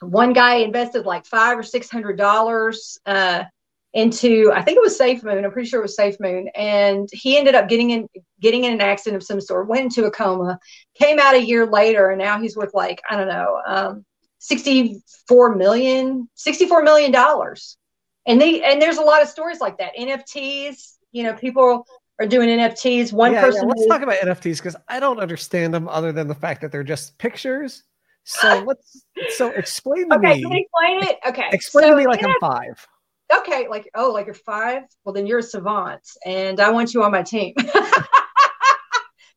one 0.00 0.32
guy 0.32 0.56
invested 0.56 1.04
like 1.04 1.26
five 1.26 1.58
or 1.58 1.62
six 1.62 1.90
hundred 1.90 2.16
dollars 2.16 2.98
uh, 3.04 3.44
into 3.92 4.50
I 4.54 4.62
think 4.62 4.78
it 4.78 4.82
was 4.82 4.96
Safe 4.96 5.22
Moon. 5.22 5.44
I'm 5.44 5.50
pretty 5.50 5.68
sure 5.68 5.80
it 5.80 5.82
was 5.82 5.96
Safe 5.96 6.18
Moon, 6.18 6.48
and 6.54 7.06
he 7.12 7.36
ended 7.36 7.54
up 7.54 7.68
getting 7.68 7.90
in 7.90 8.08
getting 8.40 8.64
in 8.64 8.72
an 8.72 8.80
accident 8.80 9.22
of 9.22 9.26
some 9.26 9.42
sort, 9.42 9.68
went 9.68 9.84
into 9.84 10.06
a 10.06 10.10
coma, 10.10 10.58
came 10.94 11.18
out 11.18 11.34
a 11.34 11.44
year 11.44 11.66
later, 11.66 12.08
and 12.08 12.18
now 12.18 12.40
he's 12.40 12.56
worth 12.56 12.72
like 12.72 13.02
I 13.10 13.16
don't 13.16 13.28
know 13.28 13.60
um, 13.66 14.04
64 14.38 15.56
million 15.56 16.26
64 16.36 16.82
million 16.82 17.12
dollars 17.12 17.76
and 18.26 18.40
they 18.40 18.62
and 18.62 18.80
there's 18.80 18.96
a 18.96 19.02
lot 19.02 19.20
of 19.20 19.28
stories 19.28 19.60
like 19.60 19.76
that 19.76 19.94
nfts 19.96 20.94
you 21.12 21.22
know 21.22 21.34
people 21.34 21.86
are 22.20 22.26
doing 22.26 22.48
nfts 22.48 23.12
one 23.12 23.32
yeah, 23.32 23.40
person 23.40 23.62
yeah. 23.62 23.68
let's 23.68 23.86
talk 23.86 24.02
about 24.02 24.16
nfts 24.16 24.58
because 24.58 24.76
i 24.88 25.00
don't 25.00 25.18
understand 25.20 25.72
them 25.72 25.88
other 25.88 26.12
than 26.12 26.28
the 26.28 26.34
fact 26.34 26.60
that 26.60 26.70
they're 26.72 26.84
just 26.84 27.16
pictures 27.18 27.84
so 28.24 28.62
let's 28.66 29.04
so 29.36 29.50
explain 29.50 30.08
to 30.08 30.16
okay, 30.16 30.34
me 30.34 30.42
can 30.42 30.52
explain 30.52 31.02
it 31.02 31.18
okay 31.26 31.48
explain 31.52 31.88
so 31.88 31.90
to 31.90 31.96
me 31.96 32.06
like 32.06 32.20
NF- 32.20 32.34
i'm 32.34 32.40
five 32.40 32.86
okay 33.36 33.68
like 33.68 33.88
oh 33.94 34.10
like 34.10 34.26
you're 34.26 34.34
five 34.34 34.82
well 35.04 35.12
then 35.12 35.26
you're 35.26 35.38
a 35.38 35.42
savant 35.42 36.02
and 36.24 36.60
i 36.60 36.70
want 36.70 36.92
you 36.94 37.02
on 37.02 37.12
my 37.12 37.22
team 37.22 37.54
because 37.56 37.78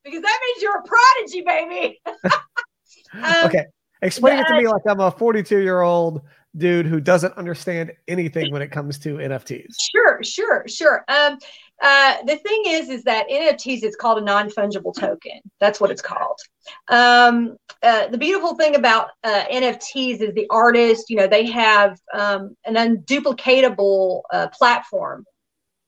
that 0.03 0.39
means 0.43 0.62
you're 0.62 0.77
a 0.77 0.83
prodigy 0.83 1.41
baby 1.41 2.01
um, 3.23 3.45
okay 3.45 3.65
Explain 4.03 4.39
it 4.39 4.47
to 4.47 4.57
me 4.57 4.67
like 4.67 4.81
I'm 4.88 4.99
a 4.99 5.09
42 5.09 5.59
year 5.59 5.81
old 5.81 6.21
dude 6.57 6.86
who 6.86 6.99
doesn't 6.99 7.33
understand 7.36 7.93
anything 8.07 8.51
when 8.51 8.62
it 8.62 8.69
comes 8.69 8.99
to 8.99 9.15
NFTs. 9.15 9.67
Sure, 9.79 10.21
sure, 10.21 10.63
sure. 10.67 11.05
Um, 11.07 11.39
uh, 11.84 12.15
the 12.26 12.38
thing 12.38 12.63
is, 12.67 12.88
is 12.88 13.04
that 13.04 13.28
NFTs 13.28 13.84
it's 13.84 13.98
called 13.98 14.17
a 14.17 14.22
non 14.22 14.50
fungible 14.50 14.96
token. 14.98 15.41
That's 15.60 15.82
what 15.82 15.91
it's 15.91 16.02
called. 16.02 16.39
Um, 16.88 17.58
uh, 17.84 18.08
the 18.08 18.17
beautiful 18.17 18.56
thing 18.56 18.76
about 18.76 19.10
uh, 19.26 19.43
NFTs 19.52 20.22
is 20.22 20.34
the 20.34 20.48
artist, 20.50 21.10
you 21.10 21.17
know, 21.17 21.28
they 21.28 21.46
have 21.48 22.00
um, 22.13 22.56
an 22.65 22.76
unduplicatable 22.76 24.22
uh, 24.32 24.48
platform, 24.48 25.26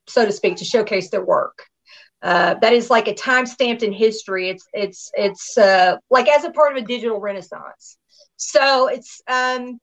so 0.06 0.26
to 0.26 0.34
speak, 0.34 0.58
to 0.58 0.66
showcase 0.66 1.10
their 1.10 1.24
work. 1.24 1.64
Uh, 2.22 2.56
that 2.56 2.74
is 2.74 2.90
like 2.90 3.08
a 3.08 3.14
time 3.14 3.46
stamped 3.46 3.82
in 3.82 3.94
history. 3.94 4.50
It's 4.50 4.68
it's 4.74 5.12
it's 5.14 5.58
uh, 5.58 5.96
like 6.10 6.28
as 6.28 6.44
a 6.44 6.52
part 6.52 6.76
of 6.76 6.84
a 6.84 6.86
digital 6.86 7.22
renaissance. 7.22 7.98
So 8.36 8.88
it's 8.88 9.22
um, 9.28 9.80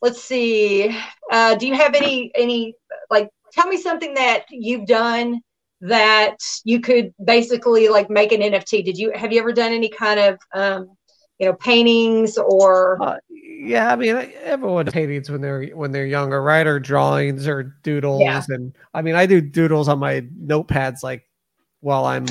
let's 0.00 0.22
see. 0.22 0.88
Do 1.30 1.66
you 1.66 1.74
have 1.74 1.94
any 1.94 2.30
any 2.34 2.74
like 3.10 3.28
tell 3.52 3.66
me 3.66 3.76
something 3.76 4.14
that 4.14 4.44
you've 4.50 4.86
done 4.86 5.40
that 5.80 6.36
you 6.64 6.80
could 6.80 7.12
basically 7.24 7.88
like 7.88 8.08
make 8.10 8.32
an 8.32 8.40
NFT? 8.40 8.84
Did 8.84 8.98
you 8.98 9.12
have 9.14 9.32
you 9.32 9.40
ever 9.40 9.52
done 9.52 9.72
any 9.72 9.88
kind 9.88 10.20
of 10.20 10.38
um, 10.54 10.96
you 11.38 11.46
know 11.46 11.54
paintings 11.54 12.38
or? 12.38 13.02
Uh, 13.02 13.16
yeah, 13.28 13.92
I 13.92 13.96
mean 13.96 14.32
everyone 14.42 14.86
paintings 14.86 15.30
when 15.30 15.40
they're 15.40 15.66
when 15.66 15.92
they're 15.92 16.06
younger, 16.06 16.42
right? 16.42 16.66
Or 16.66 16.80
drawings 16.80 17.46
or 17.46 17.76
doodles, 17.82 18.22
yeah. 18.22 18.42
and 18.48 18.76
I 18.94 19.02
mean 19.02 19.14
I 19.14 19.26
do 19.26 19.40
doodles 19.40 19.88
on 19.88 19.98
my 19.98 20.22
notepads 20.22 21.02
like 21.02 21.28
while 21.80 22.04
I'm 22.04 22.26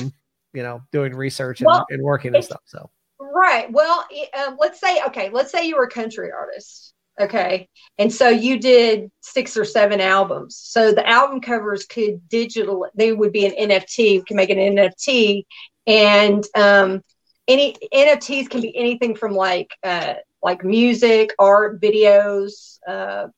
you 0.52 0.62
know 0.62 0.82
doing 0.92 1.14
research 1.14 1.60
and, 1.60 1.66
well, 1.66 1.86
and 1.90 2.02
working 2.02 2.34
and 2.34 2.44
stuff. 2.44 2.62
So 2.66 2.90
Right. 3.34 3.70
Well, 3.72 4.04
um, 4.38 4.56
let's 4.58 4.80
say, 4.80 5.02
okay, 5.06 5.30
let's 5.30 5.50
say 5.50 5.66
you 5.66 5.76
were 5.76 5.84
a 5.84 5.90
country 5.90 6.30
artist. 6.30 6.91
Okay. 7.20 7.68
And 7.98 8.12
so 8.12 8.28
you 8.28 8.58
did 8.58 9.10
six 9.20 9.56
or 9.56 9.64
seven 9.64 10.00
albums. 10.00 10.56
So 10.56 10.92
the 10.92 11.06
album 11.08 11.40
covers 11.40 11.84
could 11.84 12.28
digital, 12.28 12.86
they 12.94 13.12
would 13.12 13.32
be 13.32 13.46
an 13.46 13.52
NFT, 13.70 14.12
you 14.14 14.24
can 14.24 14.36
make 14.36 14.50
an 14.50 14.58
NFT. 14.58 15.44
And 15.86 16.44
um, 16.56 17.02
any 17.46 17.76
NFTs 17.92 18.48
can 18.48 18.60
be 18.60 18.76
anything 18.76 19.14
from 19.14 19.34
like, 19.34 19.70
uh, 19.84 20.14
like 20.42 20.64
music, 20.64 21.34
art, 21.38 21.80
videos, 21.80 22.78
uh, 22.86 23.28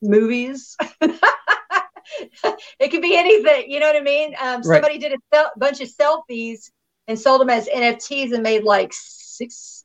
movies. 0.00 0.76
it 1.00 2.90
could 2.90 3.02
be 3.02 3.16
anything. 3.16 3.70
You 3.70 3.80
know 3.80 3.86
what 3.86 3.96
I 3.96 4.00
mean? 4.00 4.34
Um, 4.40 4.62
right. 4.62 4.64
Somebody 4.64 4.98
did 4.98 5.12
a 5.12 5.18
sel- 5.32 5.52
bunch 5.56 5.80
of 5.80 5.88
selfies 5.88 6.70
and 7.08 7.18
sold 7.18 7.40
them 7.40 7.50
as 7.50 7.68
NFTs 7.68 8.32
and 8.32 8.42
made 8.42 8.64
like 8.64 8.92
six, 9.36 9.82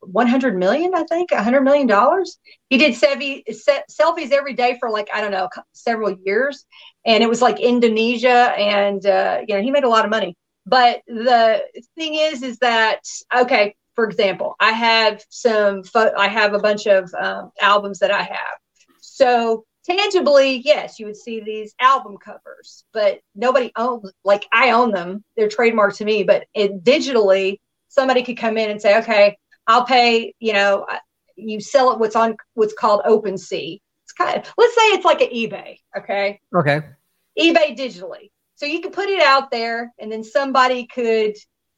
100 0.00 0.56
million, 0.56 0.94
I 0.94 1.04
think, 1.04 1.30
100 1.30 1.60
million 1.62 1.86
dollars. 1.86 2.38
He 2.68 2.78
did 2.78 2.94
selfie, 2.94 3.42
selfies 3.90 4.32
every 4.32 4.54
day 4.54 4.76
for 4.78 4.90
like, 4.90 5.08
I 5.12 5.20
don't 5.20 5.32
know, 5.32 5.48
several 5.72 6.16
years. 6.24 6.64
And 7.04 7.22
it 7.22 7.28
was 7.28 7.42
like 7.42 7.60
Indonesia. 7.60 8.52
And, 8.56 9.04
uh, 9.04 9.40
you 9.46 9.54
know, 9.54 9.62
he 9.62 9.70
made 9.70 9.84
a 9.84 9.88
lot 9.88 10.04
of 10.04 10.10
money. 10.10 10.36
But 10.66 11.02
the 11.06 11.64
thing 11.96 12.14
is, 12.16 12.42
is 12.42 12.58
that, 12.58 13.00
okay, 13.34 13.74
for 13.94 14.04
example, 14.04 14.54
I 14.60 14.72
have 14.72 15.24
some, 15.30 15.82
I 15.94 16.28
have 16.28 16.54
a 16.54 16.58
bunch 16.58 16.86
of 16.86 17.12
um, 17.18 17.50
albums 17.60 17.98
that 18.00 18.10
I 18.10 18.22
have. 18.22 18.56
So 19.00 19.64
tangibly, 19.88 20.62
yes, 20.64 20.98
you 20.98 21.06
would 21.06 21.16
see 21.16 21.40
these 21.40 21.74
album 21.80 22.16
covers, 22.18 22.84
but 22.92 23.20
nobody 23.34 23.72
owns 23.76 24.12
like 24.24 24.46
I 24.52 24.72
own 24.72 24.92
them. 24.92 25.24
They're 25.36 25.48
trademarked 25.48 25.96
to 25.96 26.04
me, 26.04 26.22
but 26.22 26.46
it 26.54 26.84
digitally 26.84 27.58
somebody 27.98 28.22
could 28.22 28.38
come 28.38 28.56
in 28.56 28.70
and 28.70 28.80
say, 28.80 28.96
okay, 28.98 29.36
I'll 29.66 29.84
pay, 29.84 30.32
you 30.38 30.52
know, 30.52 30.86
you 31.34 31.60
sell 31.60 31.92
it 31.92 31.98
what's 31.98 32.14
on 32.14 32.36
what's 32.54 32.74
called 32.74 33.02
OpenSea. 33.04 33.80
It's 34.04 34.12
kind 34.16 34.38
of 34.38 34.54
let's 34.56 34.74
say 34.74 34.82
it's 34.94 35.04
like 35.04 35.20
an 35.20 35.30
eBay, 35.30 35.78
okay? 35.96 36.40
Okay. 36.54 36.80
eBay 37.38 37.76
digitally. 37.76 38.30
So 38.54 38.66
you 38.66 38.80
could 38.80 38.92
put 38.92 39.08
it 39.08 39.20
out 39.20 39.50
there 39.50 39.92
and 39.98 40.10
then 40.12 40.22
somebody 40.22 40.86
could 40.86 41.34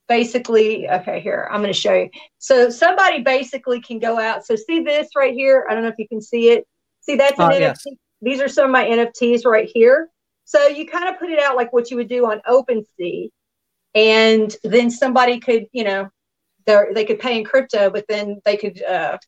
basically 0.08 0.88
okay 0.90 1.20
here 1.20 1.46
i'm 1.52 1.60
going 1.60 1.72
to 1.72 1.78
show 1.78 1.94
you 1.94 2.10
so 2.38 2.68
somebody 2.68 3.22
basically 3.22 3.80
can 3.80 4.00
go 4.00 4.18
out 4.18 4.44
so 4.44 4.56
see 4.56 4.80
this 4.82 5.06
right 5.14 5.34
here 5.34 5.64
i 5.70 5.72
don't 5.72 5.84
know 5.84 5.88
if 5.88 5.94
you 5.98 6.08
can 6.08 6.20
see 6.20 6.50
it 6.50 6.66
see 7.00 7.14
that's 7.14 7.38
an 7.38 7.44
Uh, 7.44 7.50
nft 7.50 7.60
yes. 7.60 7.96
these 8.20 8.40
are 8.40 8.48
some 8.48 8.64
of 8.64 8.72
my 8.72 8.84
nfts 8.86 9.44
right 9.44 9.70
here 9.72 10.10
so 10.50 10.66
you 10.66 10.84
kind 10.84 11.08
of 11.08 11.16
put 11.20 11.30
it 11.30 11.38
out 11.38 11.54
like 11.54 11.72
what 11.72 11.92
you 11.92 11.96
would 11.96 12.08
do 12.08 12.26
on 12.26 12.40
OpenSea, 12.48 13.30
and 13.94 14.54
then 14.64 14.90
somebody 14.90 15.40
could, 15.40 15.66
you 15.72 15.84
know, 15.84 16.08
they 16.66 16.84
they 16.94 17.04
could 17.04 17.18
pay 17.20 17.38
in 17.38 17.44
crypto, 17.44 17.90
but 17.90 18.04
then 18.08 18.40
they 18.44 18.56
could 18.56 18.82
uh, 18.82 19.18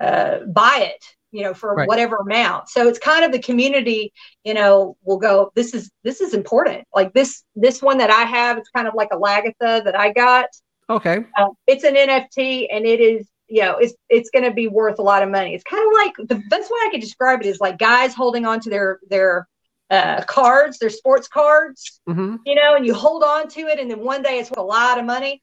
uh, 0.00 0.40
buy 0.46 0.90
it, 0.94 1.04
you 1.32 1.42
know, 1.42 1.54
for 1.54 1.74
Right. 1.74 1.88
whatever 1.88 2.16
amount. 2.16 2.68
So 2.68 2.88
it's 2.88 2.98
kind 2.98 3.24
of 3.24 3.32
the 3.32 3.38
community, 3.38 4.12
you 4.44 4.54
know, 4.54 4.96
will 5.02 5.18
go. 5.18 5.50
This 5.54 5.74
is 5.74 5.90
this 6.02 6.20
is 6.20 6.34
important. 6.34 6.84
Like 6.94 7.12
this 7.14 7.42
this 7.54 7.80
one 7.82 7.98
that 7.98 8.10
I 8.10 8.22
have, 8.22 8.58
it's 8.58 8.70
kind 8.70 8.88
of 8.88 8.94
like 8.94 9.08
a 9.12 9.16
Lagatha 9.16 9.84
that 9.84 9.98
I 9.98 10.12
got. 10.12 10.46
Okay. 10.90 11.24
Uh, 11.36 11.48
it's 11.66 11.84
an 11.84 11.94
NFT, 11.94 12.68
and 12.70 12.84
it 12.84 13.00
is. 13.00 13.28
You 13.46 13.60
know, 13.60 13.76
it's 13.76 13.94
it's 14.08 14.30
going 14.30 14.44
to 14.44 14.52
be 14.52 14.68
worth 14.68 14.98
a 14.98 15.02
lot 15.02 15.22
of 15.22 15.28
money. 15.28 15.54
It's 15.54 15.64
kind 15.64 15.86
of 15.86 15.92
like 15.92 16.28
the 16.28 16.42
best 16.48 16.70
way 16.70 16.78
I 16.86 16.88
could 16.90 17.02
describe 17.02 17.40
it 17.40 17.46
is 17.46 17.60
like 17.60 17.78
guys 17.78 18.14
holding 18.14 18.46
on 18.46 18.58
to 18.60 18.70
their 18.70 18.98
their 19.10 19.46
uh, 19.90 20.22
cards, 20.24 20.78
their 20.78 20.90
sports 20.90 21.28
cards, 21.28 22.00
hmm 22.06 22.36
you 22.46 22.54
know, 22.54 22.74
and 22.74 22.84
you 22.84 22.94
hold 22.94 23.22
on 23.22 23.48
to 23.48 23.60
it, 23.62 23.78
and 23.78 23.90
then 23.90 24.00
one 24.00 24.22
day 24.22 24.38
it's 24.38 24.50
worth 24.50 24.58
a 24.58 24.62
lot 24.62 24.98
of 24.98 25.04
money. 25.04 25.42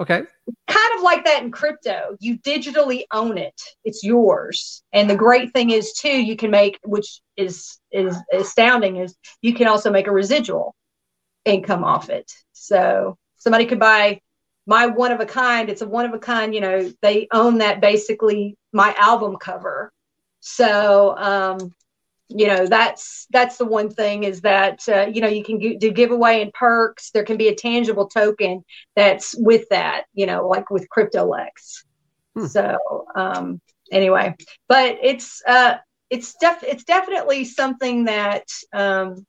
Okay. 0.00 0.22
Kind 0.66 0.96
of 0.96 1.02
like 1.02 1.24
that 1.26 1.42
in 1.42 1.50
crypto. 1.50 2.16
You 2.20 2.38
digitally 2.38 3.04
own 3.12 3.36
it. 3.36 3.60
It's 3.84 4.02
yours. 4.02 4.82
And 4.92 5.08
the 5.10 5.14
great 5.14 5.52
thing 5.52 5.70
is 5.70 5.92
too, 5.92 6.08
you 6.08 6.36
can 6.36 6.50
make, 6.50 6.78
which 6.82 7.20
is 7.36 7.78
is 7.92 8.16
astounding, 8.32 8.96
is 8.96 9.14
you 9.42 9.52
can 9.54 9.68
also 9.68 9.90
make 9.90 10.06
a 10.06 10.12
residual 10.12 10.74
income 11.44 11.84
off 11.84 12.08
it. 12.08 12.32
So 12.52 13.18
somebody 13.36 13.66
could 13.66 13.78
buy 13.78 14.20
my 14.66 14.86
one 14.86 15.12
of 15.12 15.20
a 15.20 15.26
kind. 15.26 15.68
It's 15.68 15.82
a 15.82 15.86
one 15.86 16.06
of 16.06 16.14
a 16.14 16.18
kind. 16.18 16.54
You 16.54 16.62
know, 16.62 16.92
they 17.02 17.28
own 17.32 17.58
that 17.58 17.80
basically 17.80 18.56
my 18.72 18.94
album 18.98 19.36
cover. 19.36 19.92
So 20.40 21.14
um, 21.18 21.74
you 22.30 22.46
know 22.46 22.66
that's 22.66 23.26
that's 23.30 23.56
the 23.58 23.64
one 23.64 23.90
thing 23.90 24.24
is 24.24 24.40
that 24.42 24.80
uh, 24.88 25.06
you 25.12 25.20
know 25.20 25.28
you 25.28 25.44
can 25.44 25.60
g- 25.60 25.76
do 25.76 25.90
giveaway 25.90 26.42
and 26.42 26.52
perks 26.52 27.10
there 27.10 27.24
can 27.24 27.36
be 27.36 27.48
a 27.48 27.54
tangible 27.54 28.08
token 28.08 28.64
that's 28.96 29.34
with 29.38 29.68
that 29.70 30.04
you 30.14 30.26
know 30.26 30.48
like 30.48 30.70
with 30.70 30.86
cryptolex 30.96 31.84
Hmm. 32.36 32.46
so 32.46 32.78
um 33.16 33.60
anyway 33.90 34.34
but 34.68 34.98
it's 35.02 35.42
uh 35.48 35.74
it's 36.10 36.34
def 36.40 36.62
it's 36.62 36.84
definitely 36.84 37.44
something 37.44 38.04
that 38.04 38.44
um 38.72 39.26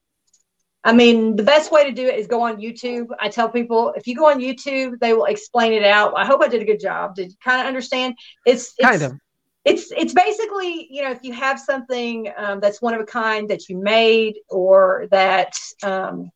I 0.84 0.94
mean, 0.94 1.36
the 1.36 1.44
best 1.44 1.72
way 1.72 1.84
to 1.84 1.92
do 1.92 2.08
it 2.08 2.18
is 2.18 2.26
go 2.28 2.42
on 2.42 2.58
YouTube. 2.58 3.08
I 3.20 3.30
tell 3.30 3.50
people 3.50 3.94
if 3.96 4.08
you 4.08 4.16
go 4.16 4.28
on 4.30 4.40
YouTube, 4.40 5.00
they 5.00 5.14
will 5.14 5.26
explain 5.26 5.74
it 5.74 5.84
out. 5.84 6.14
I 6.18 6.26
hope 6.26 6.42
I 6.42 6.48
did 6.48 6.62
a 6.62 6.66
good 6.66 6.80
job. 6.80 7.14
Did 7.16 7.30
you 7.30 7.38
kind 7.44 7.62
of 7.62 7.68
understand? 7.68 8.16
It's, 8.48 8.74
it's 8.80 8.90
Kind 8.90 9.04
of. 9.04 9.14
It's 9.64 9.92
it's 9.92 10.14
basically 10.14 10.88
you 10.90 11.04
know 11.04 11.12
if 11.12 11.20
you 11.24 11.34
have 11.34 11.60
something 11.60 12.32
um, 12.38 12.60
that's 12.60 12.82
one 12.82 12.94
of 12.94 13.02
a 13.02 13.06
kind 13.06 13.50
that 13.50 13.70
you 13.70 13.78
made 13.78 14.36
or 14.50 15.08
that 15.12 15.54
um, 15.84 16.30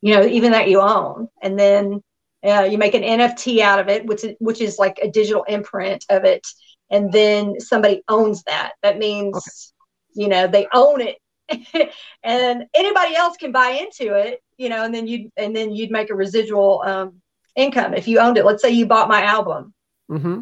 you 0.00 0.14
know 0.14 0.24
even 0.24 0.52
that 0.52 0.68
you 0.68 0.80
own 0.80 1.28
and 1.42 1.58
then 1.58 2.02
uh, 2.44 2.62
you 2.62 2.78
make 2.78 2.94
an 2.94 3.02
nft 3.02 3.60
out 3.60 3.78
of 3.78 3.88
it 3.88 4.06
which 4.06 4.24
is, 4.24 4.34
which 4.40 4.60
is 4.60 4.78
like 4.78 4.98
a 5.02 5.10
digital 5.10 5.42
imprint 5.44 6.04
of 6.08 6.24
it 6.24 6.46
and 6.90 7.10
then 7.10 7.58
somebody 7.58 8.02
owns 8.08 8.42
that. 8.44 8.72
That 8.82 8.98
means 8.98 9.72
you 10.14 10.28
know 10.28 10.46
they 10.46 10.66
own 10.72 11.00
it. 11.00 11.18
And 12.24 12.64
anybody 12.72 13.16
else 13.16 13.36
can 13.36 13.52
buy 13.52 13.70
into 13.70 14.14
it 14.14 14.40
you 14.56 14.68
know 14.70 14.84
and 14.84 14.94
then 14.94 15.06
you 15.06 15.30
and 15.36 15.54
then 15.54 15.72
you'd 15.72 15.90
make 15.90 16.08
a 16.08 16.14
residual 16.14 16.82
um, 16.86 17.20
income 17.56 17.92
if 17.92 18.08
you 18.08 18.20
owned 18.20 18.38
it. 18.38 18.46
Let's 18.46 18.62
say 18.62 18.70
you 18.70 18.86
bought 18.86 19.08
my 19.08 19.22
album. 19.22 19.74
Hmm 20.08 20.40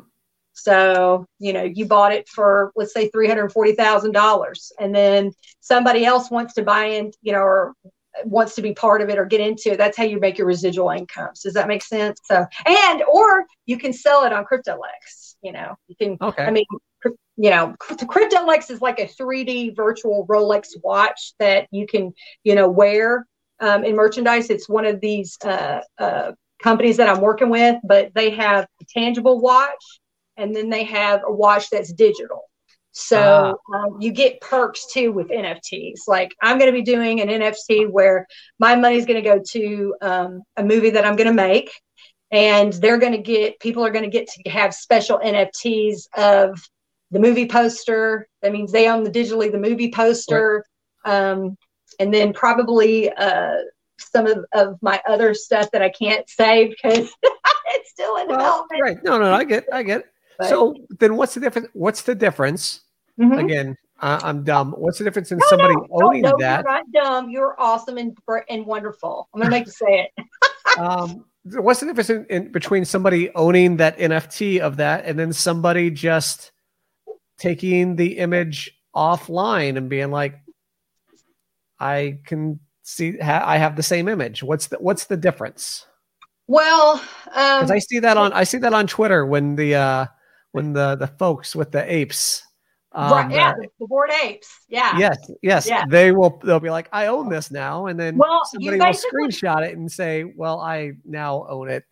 so, 0.52 1.26
you 1.38 1.52
know, 1.52 1.62
you 1.62 1.86
bought 1.86 2.12
it 2.12 2.28
for, 2.28 2.72
let's 2.76 2.92
say, 2.92 3.10
$340,000. 3.10 4.72
And 4.78 4.94
then 4.94 5.32
somebody 5.60 6.04
else 6.04 6.30
wants 6.30 6.54
to 6.54 6.62
buy 6.62 6.84
in, 6.84 7.12
you 7.22 7.32
know, 7.32 7.38
or 7.38 7.74
wants 8.24 8.54
to 8.56 8.62
be 8.62 8.74
part 8.74 9.00
of 9.00 9.08
it 9.08 9.18
or 9.18 9.24
get 9.24 9.40
into 9.40 9.72
it. 9.72 9.78
That's 9.78 9.96
how 9.96 10.04
you 10.04 10.18
make 10.18 10.38
your 10.38 10.46
residual 10.46 10.90
incomes. 10.90 11.42
Does 11.42 11.54
that 11.54 11.68
make 11.68 11.82
sense? 11.82 12.20
So, 12.24 12.44
and, 12.66 13.02
or 13.02 13.46
you 13.66 13.78
can 13.78 13.92
sell 13.92 14.24
it 14.24 14.32
on 14.32 14.44
CryptoLex. 14.44 15.36
You 15.42 15.52
know, 15.52 15.76
you 15.88 15.96
can, 15.96 16.18
Okay. 16.20 16.44
I 16.44 16.50
mean, 16.50 16.66
you 17.36 17.48
know, 17.48 17.74
the 17.88 18.04
CryptoLex 18.04 18.70
is 18.70 18.82
like 18.82 18.98
a 18.98 19.06
3D 19.06 19.74
virtual 19.74 20.26
Rolex 20.26 20.68
watch 20.82 21.32
that 21.38 21.68
you 21.70 21.86
can, 21.86 22.12
you 22.44 22.54
know, 22.54 22.68
wear 22.68 23.26
um, 23.60 23.84
in 23.84 23.96
merchandise. 23.96 24.50
It's 24.50 24.68
one 24.68 24.84
of 24.84 25.00
these 25.00 25.38
uh, 25.42 25.80
uh, 25.98 26.32
companies 26.62 26.98
that 26.98 27.08
I'm 27.08 27.22
working 27.22 27.48
with, 27.48 27.76
but 27.84 28.12
they 28.14 28.30
have 28.30 28.66
a 28.80 28.84
tangible 28.92 29.40
watch 29.40 29.99
and 30.40 30.54
then 30.54 30.70
they 30.70 30.84
have 30.84 31.20
a 31.26 31.32
watch 31.32 31.70
that's 31.70 31.92
digital. 31.92 32.42
So 32.92 33.56
um, 33.72 33.98
you 34.00 34.10
get 34.10 34.40
perks 34.40 34.86
too 34.92 35.12
with 35.12 35.28
NFTs. 35.28 36.00
Like 36.08 36.34
I'm 36.42 36.58
going 36.58 36.70
to 36.70 36.76
be 36.76 36.82
doing 36.82 37.20
an 37.20 37.28
NFT 37.28 37.88
where 37.88 38.26
my 38.58 38.74
money's 38.74 39.06
going 39.06 39.22
to 39.22 39.28
go 39.28 39.40
to 39.52 39.94
um, 40.02 40.42
a 40.56 40.64
movie 40.64 40.90
that 40.90 41.04
I'm 41.04 41.14
going 41.16 41.28
to 41.28 41.32
make, 41.32 41.70
and 42.32 42.72
they're 42.72 42.98
going 42.98 43.12
to 43.12 43.18
get 43.18 43.60
people 43.60 43.84
are 43.84 43.92
going 43.92 44.04
to 44.04 44.10
get 44.10 44.28
to 44.28 44.50
have 44.50 44.74
special 44.74 45.18
NFTs 45.18 46.08
of 46.16 46.60
the 47.12 47.20
movie 47.20 47.46
poster. 47.46 48.26
That 48.42 48.52
means 48.52 48.72
they 48.72 48.88
own 48.88 49.04
the 49.04 49.10
digitally 49.10 49.52
the 49.52 49.58
movie 49.58 49.92
poster, 49.92 50.64
um, 51.04 51.56
and 52.00 52.12
then 52.12 52.32
probably 52.32 53.10
uh, 53.12 53.54
some 53.98 54.26
of, 54.26 54.44
of 54.52 54.78
my 54.82 55.00
other 55.08 55.32
stuff 55.34 55.70
that 55.72 55.82
I 55.82 55.90
can't 55.90 56.28
say 56.28 56.68
because 56.68 57.08
it's 57.22 57.90
still 57.90 58.16
in 58.16 58.26
Well, 58.28 58.38
development. 58.38 58.82
right. 58.82 59.04
No, 59.04 59.18
no, 59.18 59.32
I 59.32 59.44
get, 59.44 59.66
I 59.72 59.82
get. 59.84 60.04
But- 60.40 60.48
So 60.48 60.74
then, 60.98 61.16
what's 61.16 61.34
the 61.34 61.40
difference? 61.40 61.68
What's 61.74 62.02
the 62.02 62.14
difference? 62.14 62.80
Mhm. 63.18 63.44
Again, 63.44 63.76
I 64.00 64.18
I'm 64.22 64.42
dumb. 64.42 64.72
What's 64.72 64.96
the 64.98 65.04
difference 65.04 65.30
in 65.30 65.38
No, 65.38 65.46
somebody 65.48 65.74
no, 65.74 65.86
owning 65.90 66.22
no, 66.22 66.34
that? 66.40 66.64
You're 66.64 66.72
not 66.72 66.92
dumb. 66.92 67.30
You're 67.30 67.60
awesome 67.60 67.98
and 67.98 68.16
and 68.48 68.64
wonderful. 68.66 69.28
I'm 69.34 69.40
gonna 69.40 69.50
make 69.50 69.66
you 69.66 69.72
say 69.72 70.08
it. 70.16 70.24
Um, 70.78 71.24
what's 71.42 71.80
the 71.80 71.86
difference 71.86 72.10
in, 72.10 72.26
in 72.30 72.52
between 72.52 72.84
somebody 72.84 73.28
owning 73.34 73.78
that 73.78 73.98
NFT 73.98 74.60
of 74.60 74.76
that 74.76 75.04
and 75.04 75.18
then 75.18 75.32
somebody 75.32 75.90
just 75.90 76.52
taking 77.38 77.96
the 77.96 78.18
image 78.18 78.70
offline 78.94 79.76
and 79.76 79.88
being 79.88 80.12
like, 80.12 80.38
I 81.80 82.18
can 82.24 82.60
see, 82.82 83.18
ha- 83.18 83.42
I 83.44 83.56
have 83.56 83.74
the 83.74 83.82
same 83.82 84.06
image. 84.06 84.42
What's 84.44 84.68
the 84.68 84.76
what's 84.78 85.06
the 85.06 85.16
difference? 85.16 85.86
Well, 86.46 87.02
um, 87.34 87.70
I 87.70 87.80
see 87.80 87.98
that 87.98 88.16
on 88.16 88.32
I 88.32 88.44
see 88.44 88.58
that 88.58 88.72
on 88.72 88.86
Twitter 88.86 89.26
when 89.26 89.56
the 89.56 89.74
uh, 89.74 90.06
when 90.52 90.72
the 90.72 90.96
the 90.96 91.06
folks 91.06 91.54
with 91.54 91.70
the 91.72 91.92
apes. 91.92 92.42
Um, 92.92 93.12
right, 93.12 93.30
yeah, 93.30 93.50
uh, 93.50 93.54
the 93.78 93.86
Bored 93.86 94.10
Apes. 94.24 94.48
Yeah. 94.68 94.98
Yes, 94.98 95.30
yes. 95.42 95.68
Yeah. 95.68 95.84
They 95.88 96.10
will 96.10 96.40
they'll 96.42 96.58
be 96.58 96.70
like, 96.70 96.88
I 96.92 97.06
own 97.06 97.28
this 97.28 97.52
now, 97.52 97.86
and 97.86 97.98
then 97.98 98.16
Well, 98.16 98.40
somebody 98.46 98.78
will 98.78 98.86
screenshot 98.86 99.64
it 99.64 99.76
and 99.78 99.90
say, 99.90 100.24
Well, 100.24 100.58
I 100.58 100.92
now 101.04 101.46
own 101.48 101.70
it. 101.70 101.84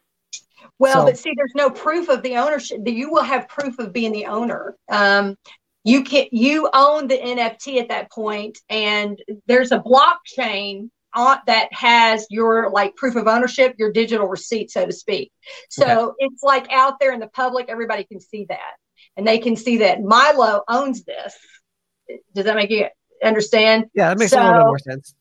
Well, 0.81 0.95
So- 0.95 1.05
but 1.07 1.17
see, 1.17 1.33
there's 1.37 1.55
no 1.55 1.71
proof 1.71 2.09
of 2.09 2.23
the 2.23 2.37
ownership. 2.37 2.81
You 2.85 3.13
will 3.13 3.23
have 3.23 3.49
proof 3.49 3.79
of 3.79 3.93
being 3.93 4.11
the 4.13 4.27
owner. 4.27 4.77
Um, 4.89 5.37
you 5.85 6.03
can 6.03 6.27
you 6.33 6.69
own 6.75 7.07
the 7.07 7.17
NFT 7.17 7.81
at 7.81 7.89
that 7.91 8.11
point, 8.11 8.59
and 8.69 9.23
there's 9.47 9.71
a 9.71 9.79
blockchain 9.79 10.91
on 11.19 11.39
that 11.47 11.73
has 11.73 12.27
your 12.31 12.71
like 12.71 12.95
proof 12.97 13.17
of 13.17 13.27
ownership, 13.27 13.75
your 13.77 13.93
digital 13.93 14.27
receipt, 14.27 14.71
so 14.71 14.87
to 14.87 14.93
speak. 14.93 15.33
So 15.69 16.15
it's 16.19 16.43
like 16.43 16.73
out 16.73 17.01
there 17.01 17.13
in 17.13 17.21
the 17.21 17.29
public, 17.29 17.67
everybody 17.69 18.05
can 18.05 18.21
see 18.21 18.47
that, 18.49 18.77
and 19.17 19.27
they 19.27 19.39
can 19.39 19.57
see 19.57 19.79
that 19.79 20.01
Milo 20.01 20.63
owns 20.69 21.05
this. 21.05 21.37
Does 22.35 22.45
that 22.45 22.55
make 22.55 22.71
you 22.71 22.87
understand? 23.23 23.87
Yeah, 23.95 24.11
that 24.11 24.19
makes 24.19 24.33
a 24.33 24.37
little 24.37 24.55
bit 24.55 24.67
more 24.67 24.79
sense. 24.79 25.15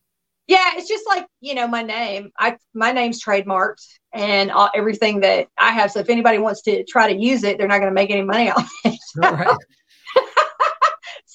Yeah, 0.46 0.72
it's 0.76 0.88
just 0.88 1.06
like 1.08 1.26
you 1.42 1.56
know 1.56 1.68
my 1.68 1.82
name. 1.82 2.32
I 2.38 2.58
my 2.74 2.92
name's 2.92 3.22
trademarked 3.22 3.84
and 4.14 4.52
all, 4.52 4.70
everything 4.74 5.22
that 5.22 5.48
I 5.58 5.72
have. 5.72 5.92
So 5.92 6.00
if 6.00 6.10
anybody 6.10 6.38
wants 6.38 6.62
to 6.64 6.86
try 6.86 7.12
to 7.12 7.20
use 7.20 7.44
it, 7.44 7.58
they're 7.58 7.68
not 7.68 7.80
going 7.80 7.92
to 7.92 7.96
make 7.96 8.12
any 8.12 8.22
money 8.22 8.52
off 8.52 8.72
it. 8.86 9.00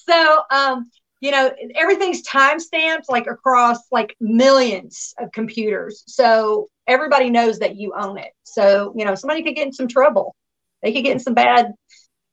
So 0.06 0.42
um, 0.50 0.90
you 1.22 1.30
know 1.30 1.52
everything's 1.76 2.20
time 2.22 2.58
stamped 2.58 3.08
like 3.08 3.28
across 3.28 3.78
like 3.92 4.16
millions 4.20 5.14
of 5.18 5.30
computers. 5.32 6.02
So 6.08 6.68
everybody 6.86 7.30
knows 7.30 7.60
that 7.60 7.76
you 7.76 7.94
own 7.96 8.18
it. 8.18 8.32
So 8.42 8.92
you 8.96 9.04
know 9.04 9.14
somebody 9.14 9.42
could 9.44 9.54
get 9.54 9.68
in 9.68 9.72
some 9.72 9.88
trouble. 9.88 10.34
They 10.82 10.92
could 10.92 11.04
get 11.04 11.12
in 11.12 11.20
some 11.20 11.34
bad, 11.34 11.72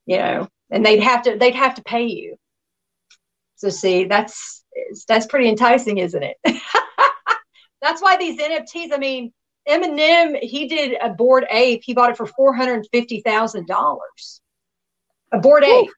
you 0.08 0.18
know, 0.18 0.48
and 0.72 0.84
they'd 0.84 1.04
have 1.04 1.22
to 1.24 1.38
they'd 1.38 1.56
have 1.56 1.76
to 1.76 1.84
pay 1.84 2.08
you. 2.08 2.36
So 3.58 3.70
see, 3.70 4.06
that's 4.06 4.66
that's 5.08 5.28
pretty 5.28 5.50
enticing, 5.50 6.00
isn't 6.00 6.24
it? 6.24 6.38
that's 7.82 8.02
why 8.02 8.18
these 8.18 8.40
NFTs. 8.40 8.92
I 8.92 8.98
mean, 8.98 9.32
Eminem, 9.68 10.40
he 10.42 10.68
did 10.68 10.98
a 11.00 11.10
Bored 11.10 11.46
Ape. 11.52 11.84
He 11.84 11.94
bought 11.94 12.10
it 12.10 12.18
for 12.18 12.26
four 12.26 12.56
hundred 12.56 12.88
fifty 12.92 13.22
thousand 13.22 13.68
dollars. 13.68 14.42
A 15.32 15.38
Bored 15.38 15.64
Ape. 15.64 15.92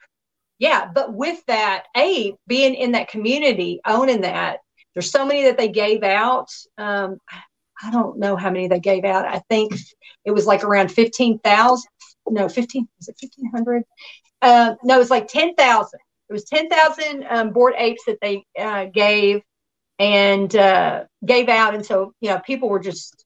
Yeah, 0.61 0.91
but 0.93 1.11
with 1.11 1.43
that 1.47 1.85
a 1.97 2.35
being 2.45 2.75
in 2.75 2.91
that 2.91 3.07
community, 3.07 3.81
owning 3.83 4.21
that, 4.21 4.59
there's 4.93 5.09
so 5.09 5.25
many 5.25 5.45
that 5.45 5.57
they 5.57 5.69
gave 5.69 6.03
out. 6.03 6.49
Um, 6.77 7.17
I 7.83 7.89
don't 7.89 8.19
know 8.19 8.35
how 8.35 8.51
many 8.51 8.67
they 8.67 8.79
gave 8.79 9.03
out. 9.03 9.25
I 9.25 9.41
think 9.49 9.73
it 10.23 10.29
was 10.29 10.45
like 10.45 10.63
around 10.63 10.91
fifteen 10.91 11.39
thousand. 11.39 11.89
No, 12.29 12.47
fifteen. 12.47 12.87
Was 12.99 13.07
it 13.07 13.15
fifteen 13.19 13.49
hundred? 13.49 13.85
Uh, 14.43 14.75
no, 14.83 14.97
it 14.97 14.99
was 14.99 15.09
like 15.09 15.27
ten 15.27 15.55
thousand. 15.55 15.99
It 16.29 16.33
was 16.33 16.43
ten 16.43 16.69
thousand 16.69 17.25
um, 17.27 17.53
Bored 17.53 17.73
Apes 17.75 18.03
that 18.05 18.19
they 18.21 18.45
uh, 18.55 18.85
gave 18.85 19.41
and 19.97 20.55
uh, 20.55 21.05
gave 21.25 21.49
out, 21.49 21.73
and 21.73 21.83
so 21.83 22.13
you 22.21 22.29
know 22.29 22.39
people 22.45 22.69
were 22.69 22.79
just 22.79 23.25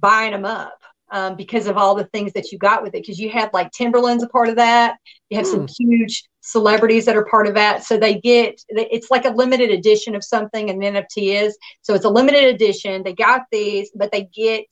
buying 0.00 0.32
them 0.32 0.46
up 0.46 0.78
um, 1.10 1.36
because 1.36 1.66
of 1.66 1.76
all 1.76 1.94
the 1.94 2.06
things 2.06 2.32
that 2.32 2.50
you 2.50 2.56
got 2.56 2.82
with 2.82 2.94
it. 2.94 3.02
Because 3.02 3.18
you 3.18 3.28
had 3.28 3.50
like 3.52 3.72
Timberland's 3.72 4.24
a 4.24 4.28
part 4.28 4.48
of 4.48 4.56
that. 4.56 4.96
You 5.28 5.36
have 5.36 5.46
some 5.46 5.66
hmm. 5.66 5.84
huge 5.90 6.24
celebrities 6.46 7.04
that 7.04 7.16
are 7.16 7.24
part 7.24 7.46
of 7.46 7.54
that. 7.54 7.84
So 7.84 7.96
they 7.96 8.20
get 8.20 8.62
it's 8.68 9.10
like 9.10 9.24
a 9.24 9.30
limited 9.30 9.70
edition 9.70 10.14
of 10.14 10.24
something, 10.24 10.70
and 10.70 10.80
NFT 10.80 11.42
is. 11.42 11.58
So 11.82 11.94
it's 11.94 12.04
a 12.04 12.10
limited 12.10 12.44
edition. 12.44 13.02
They 13.02 13.14
got 13.14 13.42
these, 13.50 13.90
but 13.94 14.12
they 14.12 14.24
get 14.34 14.66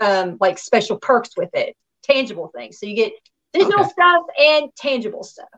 um, 0.00 0.38
like 0.40 0.58
special 0.58 0.98
perks 0.98 1.30
with 1.36 1.50
it, 1.54 1.76
tangible 2.02 2.50
things. 2.54 2.78
So 2.78 2.86
you 2.86 2.94
get 2.94 3.12
digital 3.52 3.80
okay. 3.80 3.90
stuff 3.90 4.22
and 4.38 4.70
tangible 4.76 5.24
stuff. 5.24 5.48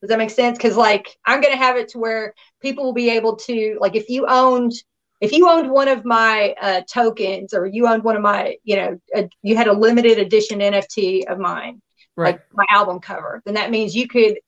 Does 0.00 0.10
that 0.10 0.18
make 0.18 0.30
sense? 0.30 0.58
Because 0.58 0.76
like 0.76 1.16
I'm 1.24 1.40
gonna 1.40 1.56
have 1.56 1.76
it 1.76 1.88
to 1.90 1.98
where 1.98 2.34
people 2.60 2.84
will 2.84 2.92
be 2.92 3.10
able 3.10 3.36
to 3.36 3.78
like 3.80 3.96
if 3.96 4.08
you 4.08 4.26
owned 4.28 4.72
if 5.20 5.32
you 5.32 5.50
owned 5.50 5.70
one 5.70 5.88
of 5.88 6.04
my 6.04 6.54
uh, 6.60 6.82
tokens 6.82 7.52
or 7.52 7.66
you 7.66 7.88
owned 7.88 8.04
one 8.04 8.14
of 8.14 8.22
my, 8.22 8.56
you 8.62 8.76
know, 8.76 9.00
a, 9.16 9.28
you 9.42 9.56
had 9.56 9.66
a 9.66 9.72
limited 9.72 10.18
edition 10.18 10.60
NFT 10.60 11.26
of 11.26 11.40
mine, 11.40 11.82
right. 12.16 12.34
like 12.34 12.42
my 12.52 12.64
album 12.70 13.00
cover, 13.00 13.42
then 13.44 13.54
that 13.54 13.72
means 13.72 13.96
you 13.96 14.06
could 14.06 14.38